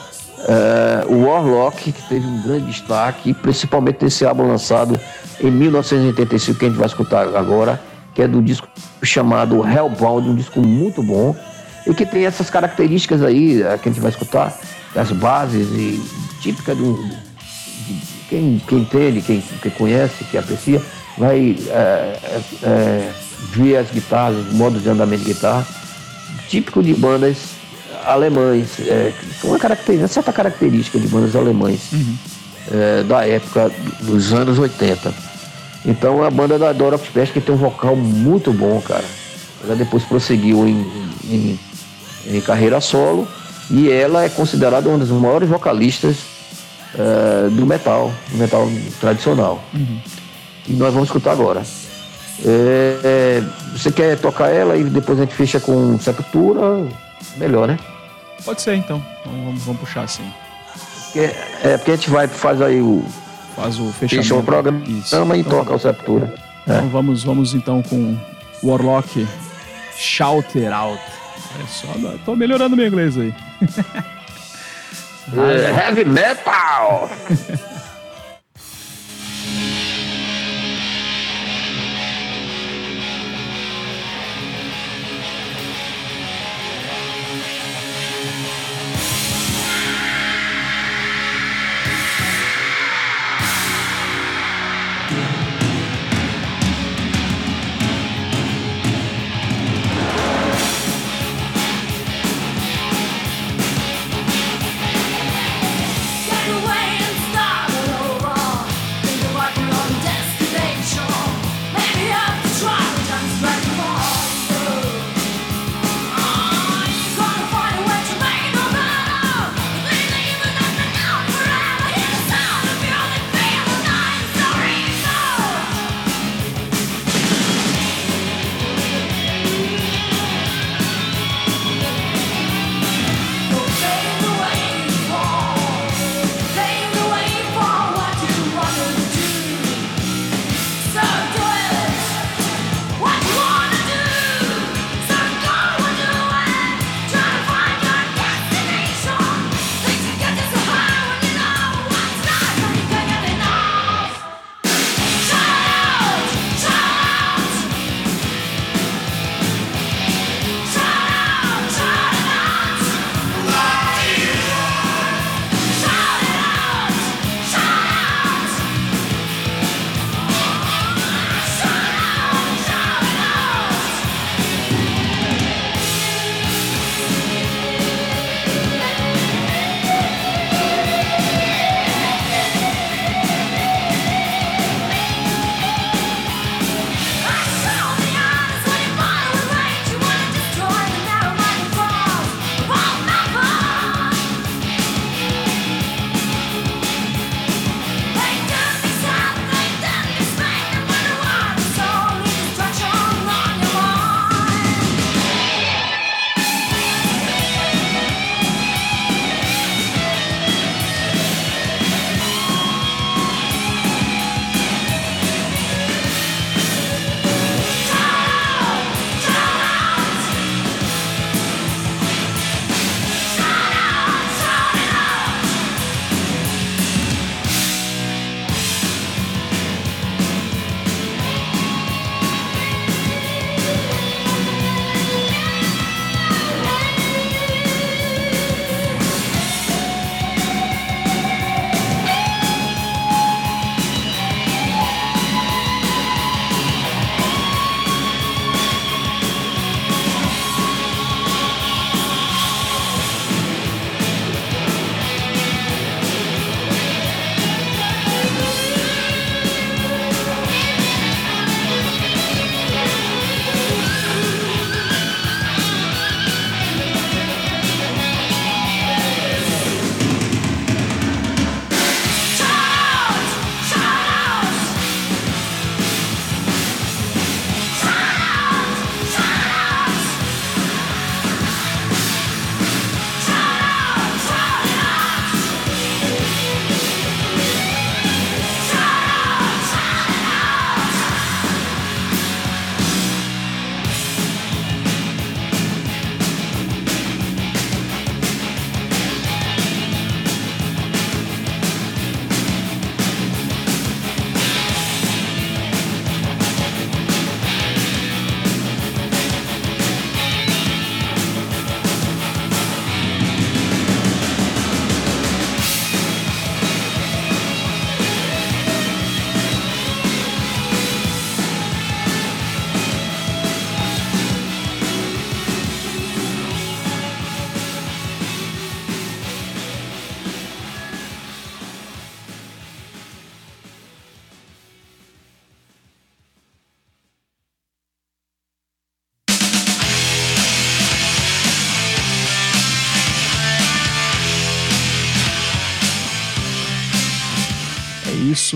eh, 0.46 1.06
o 1.08 1.24
Warlock, 1.24 1.90
que 1.92 2.02
teve 2.08 2.26
um 2.26 2.42
grande 2.42 2.66
destaque, 2.66 3.32
principalmente 3.32 4.04
nesse 4.04 4.26
álbum 4.26 4.46
lançado 4.46 4.98
em 5.40 5.50
1985, 5.50 6.58
que 6.58 6.64
a 6.64 6.68
gente 6.68 6.78
vai 6.78 6.86
escutar 6.86 7.34
agora, 7.36 7.80
que 8.14 8.22
é 8.22 8.28
do 8.28 8.42
disco 8.42 8.68
chamado 9.02 9.66
Hellbound, 9.66 10.28
um 10.28 10.34
disco 10.34 10.60
muito 10.60 11.02
bom, 11.02 11.36
e 11.86 11.94
que 11.94 12.04
tem 12.04 12.26
essas 12.26 12.50
características 12.50 13.22
aí, 13.22 13.62
eh, 13.62 13.78
que 13.78 13.88
a 13.88 13.92
gente 13.92 14.00
vai 14.00 14.10
escutar, 14.10 14.58
as 14.94 15.12
bases 15.12 15.68
e 15.68 16.02
típica 16.40 16.74
do, 16.74 16.94
de 17.86 17.98
quem, 18.28 18.60
quem 18.66 18.78
entende, 18.78 19.22
quem, 19.22 19.42
quem 19.62 19.70
conhece, 19.72 20.24
que 20.24 20.36
aprecia, 20.36 20.82
vai 21.16 21.56
é, 21.68 22.40
é, 22.62 23.12
ver 23.52 23.76
as 23.76 23.90
guitarras, 23.90 24.46
os 24.46 24.52
modos 24.52 24.82
de 24.82 24.88
andamento 24.88 25.24
de 25.24 25.32
guitarra, 25.32 25.66
típico 26.48 26.82
de 26.82 26.94
bandas 26.94 27.38
alemães, 28.04 28.78
é, 28.80 29.12
uma, 29.44 29.58
característica, 29.58 30.02
uma 30.02 30.08
certa 30.08 30.32
característica 30.32 30.98
de 30.98 31.08
bandas 31.08 31.34
alemães 31.34 31.92
uhum. 31.92 32.16
é, 32.72 33.02
da 33.02 33.26
época 33.26 33.70
dos 34.00 34.32
anos 34.32 34.58
80. 34.58 35.27
Então 35.84 36.22
a 36.22 36.30
banda 36.30 36.58
da 36.58 36.72
Dora 36.72 36.96
Express 36.96 37.30
que 37.30 37.40
tem 37.40 37.54
um 37.54 37.58
vocal 37.58 37.96
muito 37.96 38.52
bom, 38.52 38.80
cara. 38.80 39.04
Ela 39.64 39.74
depois 39.74 40.04
prosseguiu 40.04 40.66
em, 40.66 40.80
em, 41.24 41.58
em 42.26 42.40
carreira 42.40 42.80
solo 42.80 43.26
e 43.70 43.90
ela 43.90 44.24
é 44.24 44.28
considerada 44.28 44.88
uma 44.88 44.98
das 44.98 45.08
maiores 45.08 45.48
vocalistas 45.48 46.16
uh, 46.94 47.50
do 47.50 47.66
metal, 47.66 48.12
do 48.30 48.38
metal 48.38 48.68
tradicional. 49.00 49.62
Uhum. 49.74 50.00
E 50.68 50.72
nós 50.74 50.92
vamos 50.92 51.08
escutar 51.08 51.32
agora. 51.32 51.62
É, 52.44 53.00
é, 53.02 53.42
você 53.72 53.90
quer 53.90 54.16
tocar 54.18 54.48
ela 54.48 54.76
e 54.76 54.84
depois 54.84 55.18
a 55.18 55.22
gente 55.22 55.34
fecha 55.34 55.58
com 55.58 55.98
Sepultura? 55.98 56.86
Melhor, 57.36 57.66
né? 57.66 57.78
Pode 58.44 58.62
ser 58.62 58.74
então. 58.74 59.04
vamos, 59.24 59.62
vamos 59.64 59.80
puxar 59.80 60.04
assim. 60.04 60.22
Porque, 61.06 61.30
é 61.64 61.76
porque 61.76 61.90
a 61.90 61.96
gente 61.96 62.10
vai, 62.10 62.28
faz 62.28 62.62
aí 62.62 62.80
o. 62.80 63.04
Faz 63.58 63.80
o 63.80 63.92
fechamento. 63.92 64.28
Fecha 64.28 64.34
o 64.36 64.42
programa 64.42 64.80
Isso. 64.86 65.16
e 65.16 65.40
então, 65.40 65.58
toca 65.58 65.74
o 65.74 65.78
Sepultura. 65.78 66.32
Então 66.62 66.76
é. 66.76 66.88
vamos, 66.88 67.24
vamos 67.24 67.54
então 67.54 67.82
com 67.82 68.16
Warlock 68.62 69.26
Shout 69.96 70.56
It 70.56 70.72
Out. 70.72 71.02
É 71.60 71.66
só, 71.66 71.88
tô 72.24 72.36
melhorando 72.36 72.76
meu 72.76 72.86
inglês 72.86 73.18
aí. 73.18 73.34
heavy 75.34 76.04
metal! 76.04 77.10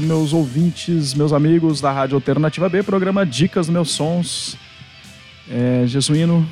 meus 0.02 0.32
ouvintes, 0.32 1.14
meus 1.14 1.32
amigos 1.32 1.80
da 1.80 1.90
Rádio 1.90 2.16
Alternativa 2.16 2.68
B, 2.68 2.82
programa 2.82 3.24
Dicas 3.24 3.68
Meus 3.68 3.90
Sons. 3.90 4.56
É, 5.50 5.84
Jesuíno. 5.86 6.46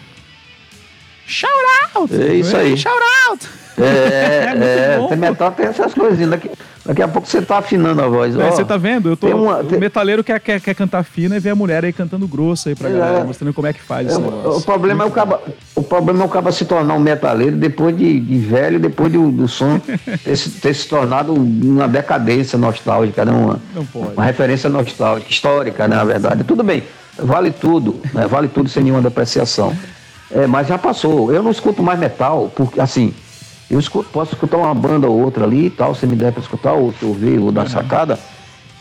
Shout 1.27 1.53
out! 1.95 2.15
É 2.15 2.35
isso 2.35 2.57
aí. 2.57 2.77
Shout 2.77 3.01
out! 3.29 3.49
É, 3.79 4.99
é, 5.01 5.13
é 5.13 5.17
metal 5.17 5.53
tem 5.53 5.67
essas 5.67 5.95
coisinhas. 5.95 6.31
Daqui, 6.31 6.51
daqui 6.85 7.03
a 7.03 7.09
pouco 7.09 7.29
você 7.29 7.41
tá 7.41 7.59
afinando 7.59 8.03
a 8.03 8.09
voz. 8.09 8.37
É, 8.37 8.51
você 8.51 8.65
tá 8.65 8.77
vendo? 8.77 9.11
Eu 9.11 9.17
tô, 9.17 9.29
uma, 9.29 9.61
o 9.61 9.79
metaleiro 9.79 10.25
quer, 10.25 10.41
quer, 10.41 10.61
quer 10.61 10.75
cantar 10.75 11.05
fina 11.05 11.37
e 11.37 11.41
vê 11.41 11.51
a 11.51 11.55
mulher 11.55 11.85
aí 11.85 11.93
cantando 11.93 12.27
grosso 12.27 12.69
aí 12.69 12.75
pra 12.75 12.89
é, 12.89 12.93
galera, 12.93 13.25
mostrando 13.25 13.55
como 13.55 13.67
é 13.67 13.73
que 13.73 13.81
faz 13.81 14.09
é, 14.09 14.11
esse 14.11 14.21
negócio. 14.21 14.61
O 14.61 14.63
problema, 14.63 15.05
é 15.05 15.07
o, 15.07 15.11
caba, 15.11 15.41
o 15.47 15.70
problema 15.91 16.23
é 16.23 16.25
o 16.25 16.29
caba 16.29 16.53
se 16.53 16.65
tornar 16.65 16.95
um 16.95 17.01
metaleiro 17.01 17.57
depois 17.57 17.97
de, 17.97 18.21
de 18.21 18.39
velho, 18.39 18.79
depois 18.79 19.13
do, 19.13 19.33
do 19.33 19.49
som 19.49 19.79
ter, 20.25 20.39
ter, 20.63 20.75
se 20.75 20.89
tornado 20.89 21.35
uma 21.35 21.89
decadência 21.89 22.57
nostálgica, 22.57 23.25
né? 23.25 23.33
uma, 23.33 23.61
uma 24.15 24.25
referência 24.25 24.71
nostálgica, 24.71 25.29
histórica, 25.29 25.89
né, 25.89 25.97
na 25.97 26.05
verdade. 26.05 26.45
Tudo 26.45 26.63
bem, 26.63 26.85
vale 27.19 27.51
tudo, 27.51 28.01
né? 28.15 28.27
vale 28.29 28.47
tudo 28.47 28.69
sem 28.69 28.85
nenhuma 28.85 29.03
depreciação. 29.03 29.77
É, 30.31 30.47
mas 30.47 30.69
já 30.69 30.79
passou. 30.79 31.33
Eu 31.33 31.43
não 31.43 31.51
escuto 31.51 31.83
mais 31.83 31.99
metal, 31.99 32.53
porque 32.55 32.81
assim, 32.81 33.13
eu 33.69 33.81
escuto, 33.81 34.09
posso 34.11 34.35
escutar 34.35 34.59
uma 34.59 34.75
banda 34.75 35.09
ou 35.09 35.21
outra 35.21 35.45
ali 35.45 35.67
e 35.67 35.71
tal, 35.71 35.93
se 35.93 36.07
me 36.07 36.15
der 36.15 36.33
para 36.33 36.41
escutar, 36.41 36.73
ou 36.73 36.93
se 36.93 37.03
eu 37.03 37.43
ou 37.43 37.51
da 37.51 37.67
sacada. 37.67 38.17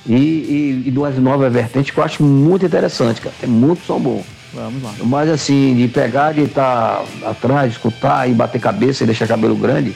E, 0.05 0.13
e, 0.13 0.83
e 0.87 0.91
duas 0.91 1.17
novas 1.17 1.51
vertentes 1.51 1.91
que 1.91 1.99
eu 1.99 2.03
acho 2.03 2.23
muito 2.23 2.65
interessante, 2.65 3.19
cara. 3.19 3.35
Tem 3.41 3.49
muito 3.49 3.83
som 3.83 3.99
bom. 3.99 4.23
Vamos 4.53 4.81
lá. 4.81 4.93
Mas 5.03 5.29
assim, 5.29 5.75
de 5.75 5.87
pegar, 5.87 6.33
de 6.33 6.41
estar 6.41 7.03
tá 7.21 7.29
atrás, 7.29 7.71
escutar 7.73 8.29
e 8.29 8.33
bater 8.33 8.59
cabeça 8.59 9.03
e 9.03 9.05
deixar 9.05 9.27
cabelo 9.27 9.55
grande, 9.55 9.95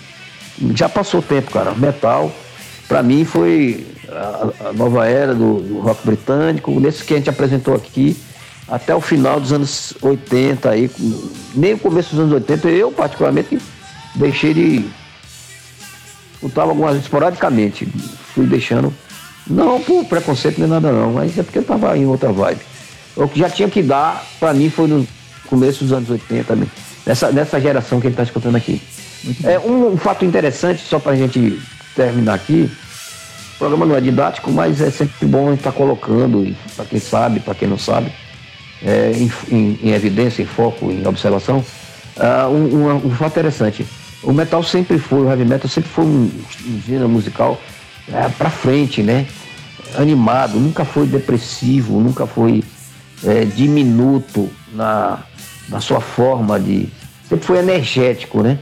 já 0.75 0.88
passou 0.88 1.19
o 1.19 1.23
tempo, 1.23 1.51
cara. 1.51 1.73
Metal, 1.73 2.31
para 2.88 3.01
mim, 3.01 3.25
foi 3.25 3.85
a, 4.09 4.69
a, 4.69 4.73
nova 4.73 5.07
era 5.07 5.34
do, 5.34 5.59
do 5.61 5.80
rock 5.80 6.05
britânico, 6.05 6.80
nesse 6.80 7.03
que 7.03 7.13
a 7.13 7.17
gente 7.17 7.30
apresentou 7.30 7.73
aqui, 7.73 8.15
até 8.67 8.95
o 8.95 9.01
final 9.01 9.39
dos 9.39 9.51
anos 9.51 9.93
80, 10.01 10.69
aí, 10.69 10.89
nem 11.55 11.73
o 11.73 11.80
começo 11.80 12.11
dos 12.11 12.19
anos 12.19 12.34
80, 12.34 12.69
eu 12.69 12.91
particularmente 12.91 13.59
deixei 14.15 14.53
de. 14.53 14.85
Escutava 16.35 16.71
algumas 16.71 16.97
esporadicamente. 16.97 17.85
Fui 18.34 18.45
deixando. 18.45 18.93
Não 19.45 19.81
por 19.81 20.05
preconceito 20.05 20.59
nem 20.59 20.69
nada 20.69 20.91
não, 20.91 21.13
mas 21.13 21.38
é 21.38 21.43
porque 21.43 21.59
eu 21.59 21.63
tava 21.63 21.97
em 21.97 22.05
outra 22.05 22.31
vibe. 22.31 22.61
O 23.15 23.27
que 23.27 23.40
já 23.40 23.49
tinha 23.49 23.69
que 23.69 23.81
dar, 23.81 24.26
para 24.40 24.53
mim, 24.53 24.69
foi 24.69 24.88
no 24.88 25.07
começo 25.45 25.84
dos 25.84 25.94
anos 25.94 26.10
80, 26.10 26.57
nessa, 27.06 27.31
nessa 27.31 27.60
geração 27.60 27.99
que 27.99 28.07
ele 28.07 28.14
está 28.14 28.23
escutando 28.23 28.56
aqui. 28.56 28.81
É 29.44 29.60
um, 29.60 29.94
um, 29.94 29.98
fato 29.98 30.26
interessante, 30.26 30.81
só 30.81 30.99
para 30.99 31.14
a 31.14 31.15
gente 31.15 31.61
terminar 31.95 32.34
aqui. 32.34 32.69
O 33.56 33.57
programa 33.60 33.85
não 33.85 33.95
é 33.95 34.02
didático, 34.02 34.52
mas 34.52 34.81
é 34.81 34.90
sempre 34.90 35.26
bom 35.27 35.53
estar 35.53 35.72
colocando, 35.72 36.56
para 36.76 36.85
quem 36.85 36.99
sabe, 36.99 37.40
para 37.40 37.53
quem 37.53 37.68
não 37.68 37.77
sabe, 37.77 38.11
é, 38.81 39.11
em, 39.15 39.31
em, 39.49 39.80
em, 39.84 39.91
evidência, 39.91 40.41
em 40.41 40.45
foco, 40.45 40.91
em 40.91 41.06
observação, 41.07 41.64
uh, 42.18 42.49
um, 42.49 42.88
um, 42.88 42.95
um 43.07 43.11
fato 43.11 43.31
interessante. 43.31 43.85
O 44.23 44.34
metal 44.34 44.64
sempre 44.64 44.98
foi, 44.98 45.19
o 45.19 45.30
heavy 45.30 45.45
metal 45.45 45.69
sempre 45.69 45.90
foi 45.90 46.06
um, 46.06 46.31
um 46.68 46.81
gênero 46.85 47.07
musical 47.07 47.60
é, 48.11 48.27
para 48.30 48.49
frente, 48.49 49.02
né? 49.03 49.27
Animado, 49.95 50.60
nunca 50.60 50.84
foi 50.84 51.06
depressivo, 51.06 51.99
nunca 51.99 52.26
foi 52.26 52.64
é, 53.25 53.45
diminuto 53.45 54.49
na, 54.73 55.19
na 55.69 55.79
sua 55.79 56.01
forma 56.01 56.59
de. 56.59 56.89
Sempre 57.27 57.45
foi 57.45 57.57
energético, 57.59 58.41
né? 58.41 58.59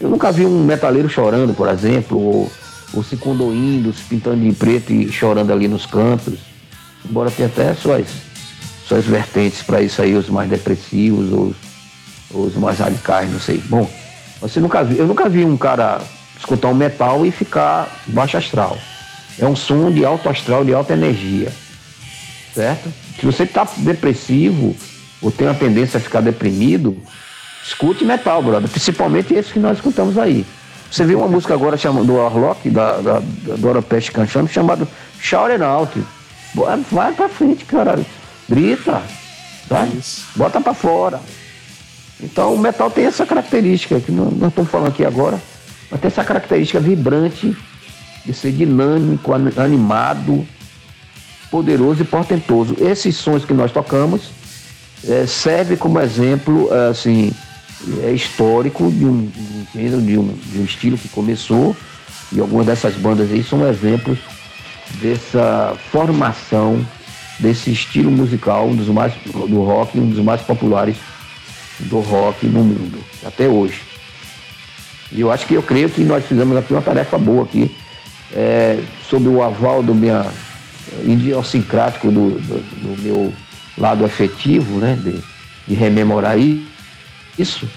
Eu 0.00 0.08
nunca 0.08 0.30
vi 0.30 0.44
um 0.44 0.64
metaleiro 0.64 1.08
chorando, 1.08 1.54
por 1.54 1.68
exemplo, 1.68 2.18
ou, 2.18 2.52
ou 2.92 3.02
se 3.02 3.16
condoindo, 3.16 3.92
se 3.92 4.02
pintando 4.04 4.44
de 4.44 4.52
preto 4.52 4.92
e 4.92 5.10
chorando 5.10 5.52
ali 5.52 5.68
nos 5.68 5.86
cantos. 5.86 6.38
Embora 7.08 7.30
tenha 7.30 7.48
até 7.48 7.74
suas, 7.74 8.06
suas 8.86 9.04
vertentes 9.04 9.62
para 9.62 9.82
isso 9.82 10.00
aí, 10.00 10.14
os 10.14 10.28
mais 10.28 10.48
depressivos, 10.48 11.32
ou 11.32 11.54
os 12.34 12.54
mais 12.56 12.78
radicais, 12.78 13.30
não 13.30 13.40
sei. 13.40 13.58
Bom, 13.66 13.88
você 14.40 14.60
nunca 14.60 14.82
viu, 14.82 14.98
eu 14.98 15.06
nunca 15.06 15.28
vi 15.28 15.44
um 15.44 15.56
cara 15.56 16.00
escutar 16.38 16.68
um 16.68 16.74
metal 16.74 17.24
e 17.24 17.30
ficar 17.30 17.88
baixo 18.06 18.36
astral. 18.36 18.76
É 19.38 19.46
um 19.46 19.56
som 19.56 19.90
de 19.90 20.04
alto 20.04 20.28
astral, 20.28 20.64
de 20.64 20.72
alta 20.72 20.92
energia. 20.92 21.52
Certo? 22.54 22.92
Se 23.18 23.26
você 23.26 23.42
está 23.42 23.66
depressivo 23.78 24.76
ou 25.20 25.30
tem 25.30 25.46
uma 25.46 25.54
tendência 25.54 25.98
a 25.98 26.00
ficar 26.00 26.20
deprimido, 26.20 26.96
escute 27.64 28.04
metal, 28.04 28.42
brother. 28.42 28.68
Principalmente 28.68 29.34
esse 29.34 29.52
que 29.52 29.58
nós 29.58 29.78
escutamos 29.78 30.16
aí. 30.16 30.46
Você 30.90 31.04
viu 31.04 31.18
uma 31.18 31.28
música 31.28 31.54
agora 31.54 31.76
chamada 31.76 32.06
do 32.06 32.20
Arlock, 32.20 32.70
da, 32.70 32.98
da, 32.98 33.20
da 33.20 33.56
Dora 33.56 33.82
Pest 33.82 34.12
Canchando, 34.12 34.48
chamada 34.48 34.86
Shout 35.20 35.60
Out. 35.60 36.04
Vai 36.92 37.12
pra 37.12 37.28
frente, 37.28 37.64
cara. 37.64 37.98
Grita. 38.48 39.02
Tá? 39.68 39.88
Bota 40.36 40.60
pra 40.60 40.74
fora. 40.74 41.20
Então 42.20 42.54
o 42.54 42.58
metal 42.58 42.90
tem 42.90 43.06
essa 43.06 43.26
característica, 43.26 43.98
que 43.98 44.12
nós 44.12 44.48
estamos 44.48 44.70
falando 44.70 44.88
aqui 44.88 45.04
agora, 45.04 45.40
mas 45.90 46.00
tem 46.00 46.08
essa 46.08 46.22
característica 46.22 46.78
vibrante, 46.78 47.56
de 48.24 48.32
ser 48.32 48.52
dinâmico, 48.52 49.32
animado, 49.34 50.46
poderoso 51.50 52.02
e 52.02 52.04
portentoso. 52.04 52.76
Esses 52.80 53.16
sons 53.16 53.44
que 53.44 53.52
nós 53.52 53.72
tocamos 53.72 54.30
é, 55.08 55.26
serve 55.26 55.76
como 55.76 56.00
exemplo 56.00 56.70
assim, 56.90 57.32
é 58.02 58.12
histórico 58.12 58.90
de 58.90 59.04
um, 59.04 59.30
de, 59.74 59.94
um, 59.94 60.04
de, 60.04 60.18
um, 60.18 60.28
de 60.32 60.58
um 60.58 60.64
estilo 60.64 60.96
que 60.96 61.08
começou, 61.08 61.76
e 62.32 62.40
algumas 62.40 62.66
dessas 62.66 62.94
bandas 62.94 63.30
aí 63.30 63.42
são 63.42 63.66
exemplos 63.68 64.18
dessa 65.00 65.76
formação 65.90 66.84
desse 67.38 67.70
estilo 67.70 68.10
musical, 68.10 68.68
um 68.68 68.76
dos 68.76 68.88
mais 68.88 69.12
do 69.24 69.62
rock, 69.62 69.98
um 69.98 70.08
dos 70.08 70.20
mais 70.20 70.40
populares 70.42 70.96
do 71.80 72.00
rock 72.00 72.46
no 72.46 72.62
mundo, 72.62 72.98
até 73.24 73.48
hoje. 73.48 73.82
E 75.10 75.20
eu 75.20 75.30
acho 75.30 75.46
que 75.46 75.54
eu 75.54 75.62
creio 75.62 75.88
que 75.88 76.02
nós 76.02 76.24
fizemos 76.24 76.56
aqui 76.56 76.72
uma 76.72 76.82
tarefa 76.82 77.18
boa 77.18 77.44
aqui, 77.44 77.74
é, 78.32 78.80
sob 79.08 79.28
o 79.28 79.42
aval 79.42 79.82
do 79.82 79.94
minha 79.94 80.26
idiosincrático 81.02 82.10
do, 82.10 82.30
do, 82.30 82.58
do 82.60 83.02
meu 83.02 83.32
lado 83.76 84.04
afetivo, 84.04 84.78
né, 84.78 84.98
de, 85.02 85.20
de 85.66 85.74
rememorar 85.74 86.36
isso, 87.38 87.68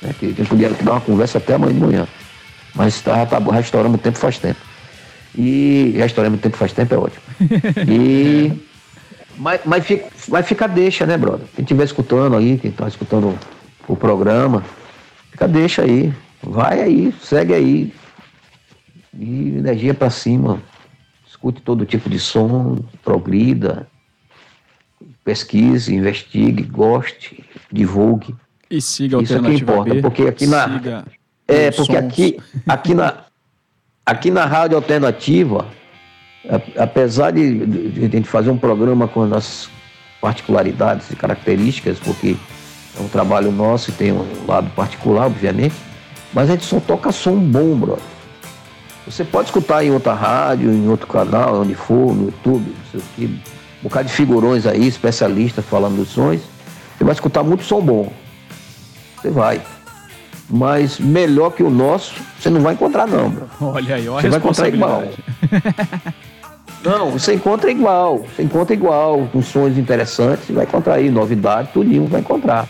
né, 0.00 0.14
que 0.18 0.26
a 0.26 0.28
gente 0.28 0.48
podia 0.48 0.70
dar 0.70 0.92
uma 0.92 1.00
conversa 1.00 1.38
até 1.38 1.54
amanhã 1.54 1.74
de 1.74 1.80
manhã, 1.80 2.08
mas 2.74 2.94
está 2.94 3.26
tá, 3.26 3.38
restaurando 3.38 3.96
o 3.96 3.98
tempo 3.98 4.18
faz 4.18 4.38
tempo. 4.38 4.60
E 5.36 5.94
restaurando 5.96 6.36
o 6.36 6.40
tempo 6.40 6.56
faz 6.56 6.72
tempo 6.72 6.94
é 6.94 6.98
ótimo. 6.98 7.22
E 7.88 8.52
mas, 9.36 9.60
mas, 9.64 9.84
fica, 9.84 10.06
mas 10.28 10.46
fica 10.46 10.68
deixa, 10.68 11.06
né, 11.06 11.16
brother? 11.16 11.46
Quem 11.54 11.64
estiver 11.64 11.84
escutando 11.84 12.36
aí, 12.36 12.58
quem 12.58 12.70
está 12.70 12.86
escutando 12.86 13.36
o 13.88 13.96
programa, 13.96 14.62
fica 15.30 15.48
deixa 15.48 15.82
aí. 15.82 16.12
Vai 16.42 16.80
aí, 16.80 17.14
segue 17.22 17.54
aí. 17.54 17.92
E 19.18 19.56
energia 19.58 19.94
para 19.94 20.10
cima. 20.10 20.60
Escute 21.44 21.60
todo 21.60 21.84
tipo 21.84 22.08
de 22.08 22.18
som, 22.18 22.78
progrida, 23.02 23.86
pesquise, 25.22 25.94
investigue, 25.94 26.62
goste, 26.62 27.44
divulgue. 27.70 28.34
E 28.70 28.80
siga 28.80 29.20
Isso 29.20 29.36
é 29.36 29.42
que 29.42 29.52
importa, 29.52 29.92
B, 29.92 30.00
porque 30.00 30.22
aqui 30.22 30.46
na. 30.46 31.04
É, 31.46 31.70
porque 31.70 31.94
aqui, 31.94 32.40
aqui, 32.66 32.94
na, 32.94 33.24
aqui 34.06 34.30
na 34.30 34.46
Rádio 34.46 34.78
Alternativa 34.78 35.66
apesar 36.78 37.30
de, 37.30 37.66
de, 37.66 38.06
a 38.06 38.08
gente 38.08 38.28
fazer 38.28 38.50
um 38.50 38.56
programa 38.56 39.06
com 39.06 39.22
as 39.34 39.68
particularidades 40.22 41.10
e 41.10 41.16
características, 41.16 41.98
porque 41.98 42.36
é 42.98 43.02
um 43.02 43.08
trabalho 43.08 43.52
nosso 43.52 43.90
e 43.90 43.92
tem 43.92 44.12
um 44.12 44.26
lado 44.46 44.70
particular, 44.70 45.26
obviamente, 45.26 45.74
mas 46.32 46.48
a 46.48 46.54
gente 46.54 46.64
só 46.64 46.80
toca 46.80 47.12
som 47.12 47.36
bom, 47.36 47.76
brother. 47.76 48.13
Você 49.06 49.22
pode 49.24 49.48
escutar 49.48 49.84
em 49.84 49.90
outra 49.90 50.14
rádio, 50.14 50.72
em 50.72 50.88
outro 50.88 51.06
canal, 51.06 51.60
onde 51.60 51.74
for, 51.74 52.14
no 52.14 52.26
YouTube, 52.26 52.64
não 52.70 52.90
sei 52.90 53.00
o 53.00 53.02
que, 53.14 53.24
um 53.26 53.82
bocado 53.84 54.08
de 54.08 54.14
figurões 54.14 54.66
aí, 54.66 54.86
especialistas 54.86 55.64
falando 55.64 55.96
dos 55.96 56.08
sons, 56.08 56.40
você 56.96 57.04
vai 57.04 57.12
escutar 57.12 57.42
muito 57.42 57.64
som 57.64 57.82
bom. 57.82 58.10
Você 59.20 59.30
vai. 59.30 59.60
Mas 60.48 60.98
melhor 60.98 61.50
que 61.50 61.62
o 61.62 61.68
nosso, 61.68 62.14
você 62.38 62.48
não 62.48 62.60
vai 62.60 62.74
encontrar 62.74 63.06
não, 63.06 63.30
bro. 63.30 63.48
Olha 63.60 63.96
aí, 63.96 64.08
olha 64.08 64.22
Você 64.22 64.28
vai 64.30 64.38
encontrar 64.38 64.68
igual. 64.68 65.02
Não, 66.82 67.12
você 67.12 67.32
encontra 67.32 67.70
igual, 67.70 68.18
você 68.18 68.42
encontra 68.42 68.74
igual, 68.74 69.26
com 69.32 69.40
sons 69.40 69.78
interessantes, 69.78 70.50
vai 70.50 70.64
encontrar 70.64 70.96
aí 70.96 71.10
novidade, 71.10 71.70
tudinho 71.72 72.06
vai 72.06 72.20
encontrar. 72.20 72.68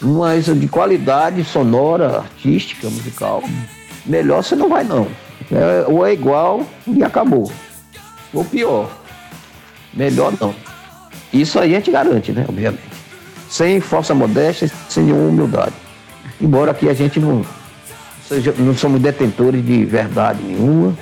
Mas 0.00 0.46
de 0.46 0.68
qualidade 0.68 1.44
sonora, 1.44 2.20
artística, 2.20 2.88
musical, 2.88 3.42
melhor 4.06 4.42
você 4.42 4.56
não 4.56 4.70
vai 4.70 4.84
não. 4.84 5.06
É, 5.52 5.84
ou 5.88 6.06
é 6.06 6.12
igual 6.12 6.66
e 6.86 7.02
acabou. 7.02 7.50
Ou 8.32 8.44
pior. 8.44 8.88
Melhor 9.92 10.32
não. 10.40 10.54
Isso 11.32 11.58
aí 11.58 11.74
a 11.74 11.78
gente 11.78 11.90
garante, 11.90 12.32
né? 12.32 12.44
Obviamente. 12.48 12.82
Sem 13.48 13.80
força 13.80 14.14
modéstia, 14.14 14.70
sem 14.88 15.04
nenhuma 15.04 15.28
humildade. 15.28 15.74
Embora 16.40 16.70
aqui 16.70 16.88
a 16.88 16.94
gente 16.94 17.18
não, 17.18 17.44
seja, 18.26 18.54
não 18.56 18.74
somos 18.74 19.00
detentores 19.00 19.64
de 19.64 19.84
verdade 19.84 20.42
nenhuma, 20.42 20.96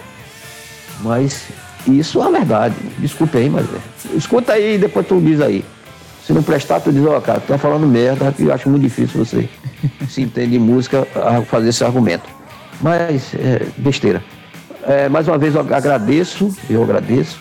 mas 1.03 1.49
Isso 1.87 2.23
é 2.23 2.27
a 2.27 2.31
verdade. 2.31 2.75
Desculpe 2.99 3.39
aí, 3.39 3.49
mas 3.49 3.67
é. 3.67 4.17
escuta 4.17 4.53
aí 4.53 4.75
e 4.75 4.79
depois 4.79 5.07
tu 5.07 5.21
diz 5.21 5.41
aí. 5.41 5.65
Se 6.27 6.33
não 6.33 6.43
prestar, 6.43 6.81
tu 6.81 6.93
diz, 6.93 7.05
ó, 7.07 7.17
oh, 7.17 7.21
cara, 7.23 7.41
tu 7.41 7.47
tá 7.47 7.57
falando 7.57 7.87
merda, 7.87 8.35
eu 8.39 8.53
acho 8.53 8.69
muito 8.69 8.83
difícil 8.83 9.25
você 9.25 9.49
se 10.09 10.23
entender 10.23 10.59
música 10.59 11.07
a 11.15 11.41
fazer 11.43 11.71
esse 11.71 11.83
argumento. 11.83 12.29
Mas 12.81 13.35
é 13.35 13.67
besteira. 13.79 14.23
É, 14.87 15.09
mais 15.09 15.27
uma 15.27 15.39
vez 15.39 15.55
eu 15.55 15.61
agradeço, 15.61 16.57
eu 16.69 16.83
agradeço. 16.83 17.41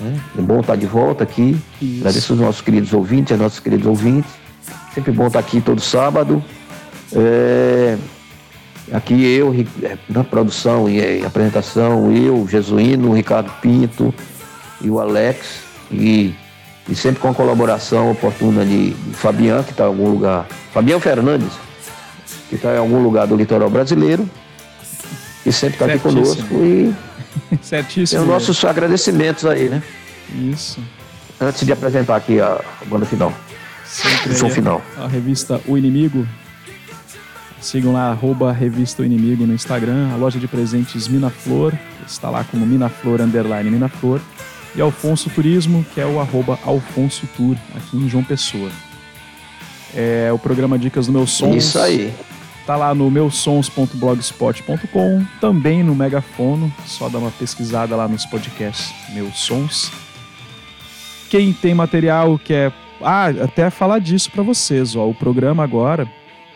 Né? 0.00 0.20
É 0.38 0.42
bom 0.42 0.60
estar 0.60 0.76
de 0.76 0.86
volta 0.86 1.24
aqui. 1.24 1.56
Isso. 1.80 2.00
Agradeço 2.00 2.32
os 2.32 2.40
nossos 2.40 2.60
queridos 2.60 2.92
ouvintes, 2.92 3.32
as 3.32 3.38
nossos 3.38 3.60
queridos 3.60 3.86
ouvintes. 3.86 4.30
Sempre 4.94 5.12
bom 5.12 5.26
estar 5.26 5.38
aqui 5.38 5.60
todo 5.60 5.80
sábado. 5.80 6.42
É, 7.14 7.96
aqui 8.92 9.24
eu, 9.24 9.54
é, 9.82 9.96
na 10.08 10.24
produção 10.24 10.88
e 10.88 11.24
apresentação, 11.24 12.12
eu, 12.12 12.46
Jesuíno, 12.48 13.10
o 13.10 13.14
Ricardo 13.14 13.50
Pinto 13.60 14.12
e 14.80 14.90
o 14.90 14.98
Alex. 14.98 15.60
E, 15.90 16.34
e 16.88 16.94
sempre 16.94 17.20
com 17.20 17.28
a 17.28 17.34
colaboração 17.34 18.10
oportuna 18.10 18.64
de, 18.64 18.90
de 18.90 19.14
Fabian, 19.14 19.62
que 19.62 19.70
está 19.70 19.84
em 19.84 19.88
algum 19.88 20.08
lugar. 20.10 20.46
Fabian 20.72 20.98
Fernandes, 20.98 21.52
que 22.48 22.56
está 22.56 22.74
em 22.74 22.78
algum 22.78 23.02
lugar 23.02 23.26
do 23.26 23.36
litoral 23.36 23.70
brasileiro. 23.70 24.28
E 25.44 25.52
sempre 25.52 25.74
está 25.74 25.86
aqui 25.86 25.98
conosco. 25.98 26.54
E 26.54 26.94
Certíssimo. 27.62 28.20
Tem 28.20 28.20
os 28.20 28.26
nossos 28.26 28.64
agradecimentos 28.64 29.46
aí, 29.46 29.68
né? 29.68 29.82
Isso. 30.34 30.80
Antes 31.40 31.64
de 31.64 31.72
apresentar 31.72 32.16
aqui 32.16 32.40
a 32.40 32.60
banda 32.86 33.04
final. 33.04 33.32
Sempre 33.84 34.32
o 34.32 34.34
som 34.36 34.48
final. 34.48 34.82
A 34.96 35.06
revista 35.06 35.60
O 35.66 35.76
Inimigo. 35.76 36.26
Sigam 37.60 37.92
lá, 37.92 38.10
arroba 38.10 38.52
Revista 38.52 39.02
O 39.02 39.04
Inimigo 39.04 39.46
no 39.46 39.54
Instagram. 39.54 40.10
A 40.12 40.16
loja 40.16 40.38
de 40.38 40.48
presentes 40.48 41.06
Minaflor, 41.08 41.72
está 42.06 42.28
lá 42.28 42.44
como 42.44 42.66
Minaflor 42.66 43.20
Underline 43.20 43.70
Minaflor. 43.70 44.20
E 44.74 44.80
Alfonso 44.80 45.28
Turismo, 45.30 45.84
que 45.94 46.00
é 46.00 46.06
o 46.06 46.18
arroba 46.18 46.58
Alfonso 46.64 47.28
Tour, 47.36 47.56
aqui 47.76 47.96
em 47.96 48.08
João 48.08 48.24
Pessoa. 48.24 48.70
É 49.94 50.30
o 50.32 50.38
programa 50.38 50.78
Dicas 50.78 51.06
do 51.06 51.12
Meu 51.12 51.26
Sons. 51.26 51.56
Isso 51.56 51.78
aí. 51.78 52.12
Tá 52.66 52.76
lá 52.76 52.94
no 52.94 53.10
meusons.blogspot.com, 53.10 55.24
também 55.40 55.82
no 55.82 55.96
Megafono, 55.96 56.72
só 56.86 57.08
dá 57.08 57.18
uma 57.18 57.32
pesquisada 57.32 57.96
lá 57.96 58.06
nos 58.06 58.24
podcasts 58.24 58.94
Meus 59.12 59.36
Sons. 59.36 59.90
Quem 61.28 61.52
tem 61.52 61.74
material 61.74 62.38
quer 62.38 62.72
ah, 63.00 63.26
até 63.28 63.68
falar 63.68 63.98
disso 63.98 64.30
para 64.30 64.44
vocês, 64.44 64.94
ó. 64.94 65.08
O 65.08 65.14
programa 65.14 65.64
agora, 65.64 66.08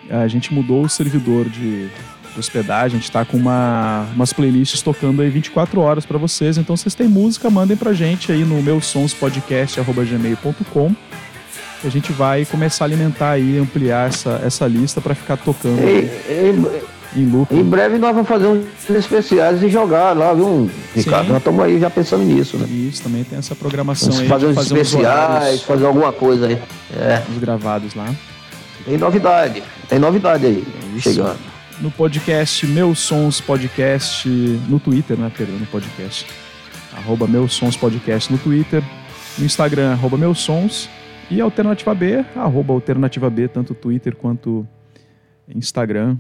a 0.09 0.29
gente 0.29 0.55
mudou 0.55 0.85
o 0.85 0.89
servidor 0.89 1.49
de 1.49 1.91
hospedagem, 2.39 2.99
a 2.99 3.01
gente 3.01 3.11
tá 3.11 3.25
com 3.25 3.37
uma, 3.37 4.07
umas 4.15 4.33
playlists 4.33 4.81
tocando 4.83 5.23
aí 5.23 5.31
24 5.31 5.81
horas 5.81 6.07
para 6.07 6.19
vocês. 6.19 6.57
Então, 6.59 6.77
vocês 6.77 6.95
têm 6.95 7.09
música, 7.09 7.51
mandem 7.51 7.77
pra 7.77 7.93
gente 7.93 8.31
aí 8.31 8.45
no 8.45 8.63
meusonspodcast.gmail.com 8.63 10.95
que 10.95 11.01
a 11.85 11.89
gente 11.89 12.13
vai 12.13 12.45
começar 12.45 12.85
a 12.85 12.87
alimentar 12.87 13.39
e 13.39 13.59
ampliar 13.59 14.09
essa, 14.09 14.41
essa 14.45 14.67
lista 14.67 15.01
para 15.01 15.15
ficar 15.15 15.37
tocando 15.37 15.81
e, 15.81 16.11
em 17.17 17.27
loop. 17.27 17.55
Em 17.55 17.65
breve 17.65 17.99
nós 17.99 18.13
vamos 18.13 18.29
fazer 18.29 18.47
uns 18.47 18.91
especiais 18.91 19.63
e 19.63 19.69
jogar 19.69 20.17
lá, 20.17 20.35
viu, 20.35 20.71
Ricardo? 20.95 21.27
Sim. 21.27 21.33
Nós 21.33 21.39
estamos 21.39 21.65
aí 21.65 21.81
já 21.81 21.91
pensando 21.91 22.25
nisso, 22.25 22.57
né? 22.59 22.67
Isso, 22.69 23.03
também 23.03 23.25
tem 23.25 23.39
essa 23.39 23.55
programação 23.55 24.09
vamos 24.09 24.23
aí. 24.23 24.29
Fazer 24.29 24.47
uns 24.47 24.55
fazer 24.55 24.79
especiais, 24.81 25.55
uns 25.55 25.63
fazer 25.63 25.87
alguma 25.87 26.13
coisa 26.13 26.47
aí. 26.47 26.59
É. 26.95 27.23
Os 27.31 27.39
gravados 27.39 27.95
lá. 27.95 28.15
Tem 28.85 28.97
novidade, 28.97 29.63
tem 29.89 29.99
novidade 29.99 30.47
aí, 30.47 30.65
chegando. 31.01 31.39
No 31.81 31.91
podcast 31.91 32.67
Meus 32.67 33.01
Sons 33.01 33.41
Podcast, 33.41 34.29
no 34.69 34.79
Twitter, 34.79 35.17
né, 35.19 35.31
Pedro? 35.37 35.55
No 35.55 35.67
podcast. 35.67 36.27
Arroba 36.97 37.27
Meus 37.27 37.53
Sons 37.53 37.77
Podcast 37.77 38.33
no 38.33 38.39
Twitter. 38.39 38.83
No 39.37 39.45
Instagram, 39.45 39.93
arroba 39.93 40.17
Meus 40.17 40.39
Sons. 40.39 40.89
E 41.29 41.41
Alternativa 41.41 41.93
B, 41.95 42.25
arroba 42.37 42.73
Alternativa 42.73 43.29
B, 43.29 43.49
tanto 43.49 43.75
Twitter 43.75 44.15
quanto 44.15 44.67
Instagram. 45.49 46.17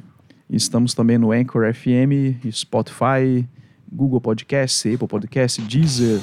Estamos 0.51 0.95
também 0.95 1.17
no 1.17 1.31
Anchor 1.31 1.73
FM, 1.73 2.45
Spotify, 2.51 3.49
Google 3.91 4.21
Podcast, 4.21 4.93
Apple 4.93 5.07
Podcast, 5.07 5.63
Deezer. 5.63 6.21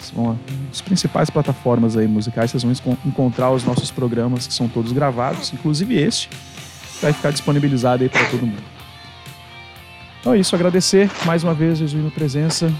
São 0.00 0.38
as 0.70 0.80
principais 0.80 1.30
plataformas 1.30 1.96
aí 1.96 2.08
musicais. 2.08 2.50
Vocês 2.50 2.62
vão 2.80 2.98
encontrar 3.04 3.52
os 3.52 3.64
nossos 3.64 3.90
programas 3.90 4.46
que 4.46 4.54
são 4.54 4.68
todos 4.68 4.92
gravados, 4.92 5.52
inclusive 5.52 5.96
este, 5.96 6.28
que 6.28 7.02
vai 7.02 7.12
ficar 7.12 7.30
disponibilizado 7.30 8.02
aí 8.02 8.08
para 8.08 8.28
todo 8.28 8.44
mundo. 8.44 8.62
Então 10.20 10.34
é 10.34 10.38
isso, 10.38 10.54
agradecer 10.56 11.08
mais 11.24 11.44
uma 11.44 11.54
vez, 11.54 11.78
Jesus, 11.78 12.04
a 12.04 12.10
presença. 12.10 12.72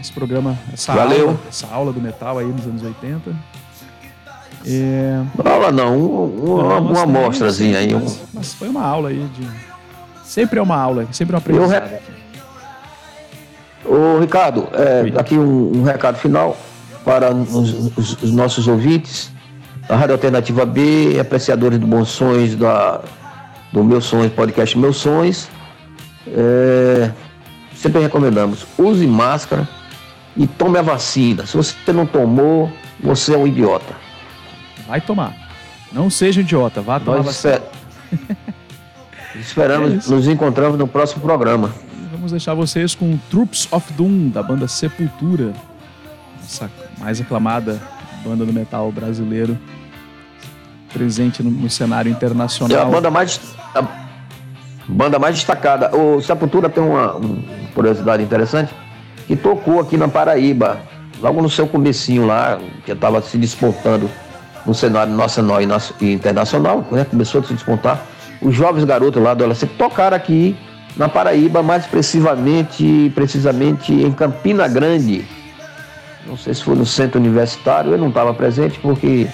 Esse 0.00 0.12
programa, 0.12 0.58
essa 0.72 0.94
Valeu. 0.94 1.28
aula, 1.28 1.40
essa 1.46 1.66
aula 1.68 1.92
do 1.92 2.00
metal 2.00 2.38
aí 2.38 2.46
nos 2.46 2.66
anos 2.66 2.82
80. 2.82 3.36
É... 4.66 5.22
Aula 5.44 5.72
não, 5.72 5.96
um, 5.96 6.54
uma, 6.54 6.78
uma 6.78 7.02
amostrazinha 7.02 7.78
aí. 7.78 7.94
Mas, 7.94 8.20
mas, 8.32 8.54
foi 8.54 8.68
uma 8.68 8.84
aula 8.84 9.08
aí 9.08 9.26
de. 9.34 9.48
Sempre 10.24 10.58
é 10.58 10.62
uma 10.62 10.76
aula, 10.76 11.06
sempre 11.12 11.34
é 11.34 11.36
uma 11.36 11.40
aprendizado. 11.40 11.90
Re... 11.90 11.98
Ô 13.84 14.20
Ricardo, 14.20 14.68
é, 14.72 15.18
aqui 15.18 15.36
um, 15.36 15.78
um, 15.78 15.82
recado 15.82 16.16
final 16.16 16.56
para 17.04 17.34
os, 17.34 17.96
os, 17.96 18.22
os, 18.22 18.32
nossos 18.32 18.68
ouvintes 18.68 19.32
da 19.88 19.96
Rádio 19.96 20.14
Alternativa 20.14 20.64
B, 20.64 21.18
apreciadores 21.20 21.78
do 21.78 21.86
Bons 21.86 22.08
Sonhos, 22.08 22.54
da, 22.54 23.00
do 23.72 23.82
Meus 23.82 24.04
Sonhos, 24.04 24.32
podcast 24.32 24.78
Meus 24.78 24.96
Sonhos. 24.98 25.48
É, 26.28 27.10
sempre 27.74 28.00
recomendamos, 28.00 28.64
use 28.78 29.06
máscara 29.06 29.68
e 30.36 30.46
tome 30.46 30.78
a 30.78 30.82
vacina. 30.82 31.44
Se 31.44 31.56
você 31.56 31.74
não 31.92 32.06
tomou, 32.06 32.70
você 33.00 33.34
é 33.34 33.36
um 33.36 33.46
idiota. 33.46 34.01
Vai 34.92 35.00
tomar. 35.00 35.34
Não 35.90 36.10
seja 36.10 36.42
idiota, 36.42 36.82
vá 36.82 37.00
tomar 37.00 37.24
Nós 37.24 37.36
esper... 37.36 37.62
Esperamos, 39.34 40.06
é 40.06 40.14
nos 40.14 40.28
encontramos 40.28 40.78
no 40.78 40.86
próximo 40.86 41.22
programa. 41.22 41.72
Vamos 42.10 42.32
deixar 42.32 42.52
vocês 42.52 42.94
com 42.94 43.16
Troops 43.30 43.66
of 43.72 43.90
Doom, 43.94 44.28
da 44.28 44.42
banda 44.42 44.68
Sepultura. 44.68 45.54
Essa 46.44 46.70
mais 46.98 47.22
aclamada 47.22 47.80
banda 48.22 48.44
do 48.44 48.52
metal 48.52 48.92
brasileiro. 48.92 49.58
Presente 50.92 51.42
no, 51.42 51.50
no 51.50 51.70
cenário 51.70 52.12
internacional. 52.12 52.76
É 52.76 52.82
a 52.82 52.84
banda 52.84 53.10
mais, 53.10 53.40
a 53.74 53.82
banda 54.86 55.18
mais 55.18 55.36
destacada. 55.36 55.96
O 55.96 56.20
Sepultura 56.20 56.68
tem 56.68 56.84
uma, 56.84 57.14
uma 57.14 57.68
curiosidade 57.74 58.22
interessante, 58.22 58.74
que 59.26 59.36
tocou 59.36 59.80
aqui 59.80 59.96
na 59.96 60.06
Paraíba, 60.06 60.82
logo 61.18 61.40
no 61.40 61.48
seu 61.48 61.66
comecinho 61.66 62.26
lá, 62.26 62.60
que 62.84 62.92
estava 62.92 63.22
se 63.22 63.38
despontando 63.38 64.10
no 64.66 64.74
cenário 64.74 65.12
nacional 65.12 65.58
e 66.00 66.12
internacional, 66.12 66.86
né? 66.90 67.04
começou 67.04 67.40
a 67.40 67.44
se 67.44 67.54
despontar. 67.54 68.02
Os 68.40 68.54
jovens 68.54 68.84
garotos 68.84 69.22
lá 69.22 69.34
do 69.34 69.44
adolescente 69.44 69.74
tocaram 69.76 70.16
aqui 70.16 70.56
na 70.96 71.08
Paraíba, 71.08 71.62
mais 71.62 71.86
precisamente, 71.86 73.10
precisamente 73.14 73.92
em 73.92 74.12
Campina 74.12 74.68
Grande. 74.68 75.24
Não 76.26 76.36
sei 76.36 76.54
se 76.54 76.62
foi 76.62 76.76
no 76.76 76.86
centro 76.86 77.18
universitário, 77.20 77.92
eu 77.92 77.98
não 77.98 78.08
estava 78.08 78.32
presente 78.34 78.78
porque 78.80 79.26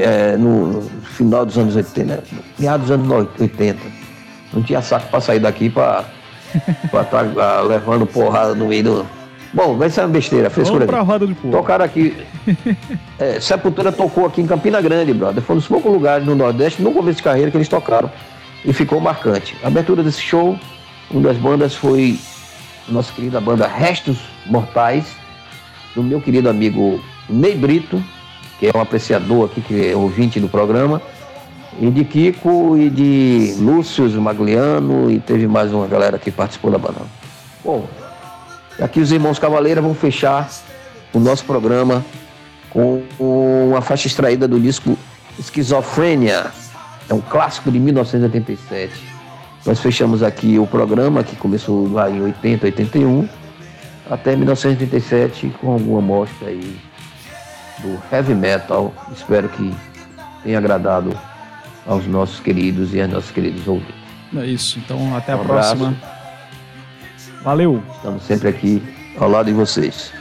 é, 0.00 0.36
no, 0.36 0.82
final 1.02 1.44
dos 1.44 1.58
anos 1.58 1.76
80, 1.76 2.04
né? 2.04 2.22
meados 2.58 2.88
dos 2.88 2.90
anos 2.92 3.30
80, 3.38 3.78
não 4.52 4.62
tinha 4.62 4.80
saco 4.80 5.08
para 5.10 5.20
sair 5.20 5.40
daqui 5.40 5.68
para 5.68 6.04
estar 6.84 7.24
tá, 7.24 7.60
levando 7.62 8.06
porrada 8.06 8.54
no 8.54 8.68
meio 8.68 8.84
do, 8.84 9.06
Bom, 9.52 9.76
vai 9.76 9.88
ser 9.88 10.02
uma 10.02 10.08
besteira, 10.08 10.50
frescura. 10.50 10.86
Vamos 10.86 10.94
pra 10.94 11.00
roda 11.00 11.26
de 11.26 11.34
porra. 11.34 11.56
Tocaram 11.56 11.84
aqui. 11.84 12.16
é, 13.18 13.40
Sepultura 13.40 13.90
tocou 13.90 14.26
aqui 14.26 14.40
em 14.42 14.46
Campina 14.46 14.80
Grande, 14.80 15.12
brother. 15.14 15.42
Foi 15.42 15.56
um 15.56 15.58
dos 15.58 15.68
poucos 15.68 15.90
lugares 15.90 16.26
no 16.26 16.34
Nordeste, 16.34 16.82
no 16.82 16.92
começo 16.92 17.16
de 17.16 17.22
carreira, 17.22 17.50
que 17.50 17.56
eles 17.56 17.68
tocaram. 17.68 18.10
E 18.64 18.72
ficou 18.72 19.00
marcante. 19.00 19.56
A 19.62 19.68
abertura 19.68 20.02
desse 20.02 20.20
show, 20.20 20.58
uma 21.10 21.22
das 21.22 21.36
bandas 21.38 21.74
foi 21.74 22.18
a 22.88 22.92
nossa 22.92 23.12
querida 23.12 23.40
banda 23.40 23.66
Restos 23.66 24.18
Mortais, 24.46 25.06
do 25.94 26.02
meu 26.02 26.20
querido 26.20 26.48
amigo 26.48 27.00
Ney 27.28 27.54
Brito, 27.54 28.02
que 28.58 28.66
é 28.66 28.70
um 28.74 28.80
apreciador 28.80 29.46
aqui, 29.46 29.60
que 29.60 29.88
é 29.88 29.96
ouvinte 29.96 30.40
do 30.40 30.48
programa, 30.48 31.00
e 31.80 31.90
de 31.90 32.04
Kiko 32.04 32.76
e 32.76 32.90
de 32.90 33.54
Lúcio 33.58 34.08
Magliano, 34.20 35.10
e 35.10 35.20
teve 35.20 35.46
mais 35.46 35.72
uma 35.72 35.86
galera 35.86 36.18
que 36.18 36.30
participou 36.30 36.70
da 36.70 36.78
banda. 36.78 37.00
Bom, 37.64 37.86
Aqui 38.80 39.00
os 39.00 39.10
irmãos 39.10 39.38
Cavaleira 39.38 39.82
vão 39.82 39.94
fechar 39.94 40.48
o 41.12 41.18
nosso 41.18 41.44
programa 41.44 42.04
com 42.70 43.02
uma 43.18 43.80
faixa 43.80 44.06
extraída 44.06 44.46
do 44.46 44.60
disco 44.60 44.96
Esquizofrênia. 45.38 46.46
É 47.08 47.14
um 47.14 47.20
clássico 47.20 47.70
de 47.72 47.78
1987. 47.78 48.92
Nós 49.66 49.80
fechamos 49.80 50.22
aqui 50.22 50.58
o 50.58 50.66
programa 50.66 51.24
que 51.24 51.34
começou 51.36 51.90
lá 51.92 52.08
em 52.10 52.22
80, 52.22 52.66
81, 52.66 53.28
até 54.08 54.36
1987 54.36 55.54
com 55.60 55.72
alguma 55.72 56.00
mostra 56.00 56.48
aí 56.48 56.78
do 57.78 57.98
heavy 58.12 58.34
metal. 58.34 58.92
Espero 59.12 59.48
que 59.48 59.74
tenha 60.42 60.58
agradado 60.58 61.18
aos 61.86 62.06
nossos 62.06 62.38
queridos 62.40 62.94
e 62.94 63.00
aos 63.00 63.10
nossos 63.10 63.30
queridos 63.30 63.66
ouvintes. 63.66 63.94
É 64.36 64.46
isso. 64.46 64.78
Então, 64.78 65.16
até 65.16 65.34
um 65.34 65.40
a 65.40 65.44
próxima. 65.44 66.17
Valeu. 67.48 67.82
Estamos 67.96 68.24
sempre 68.24 68.46
aqui 68.50 68.82
ao 69.18 69.26
lado 69.26 69.46
de 69.46 69.54
vocês. 69.54 70.12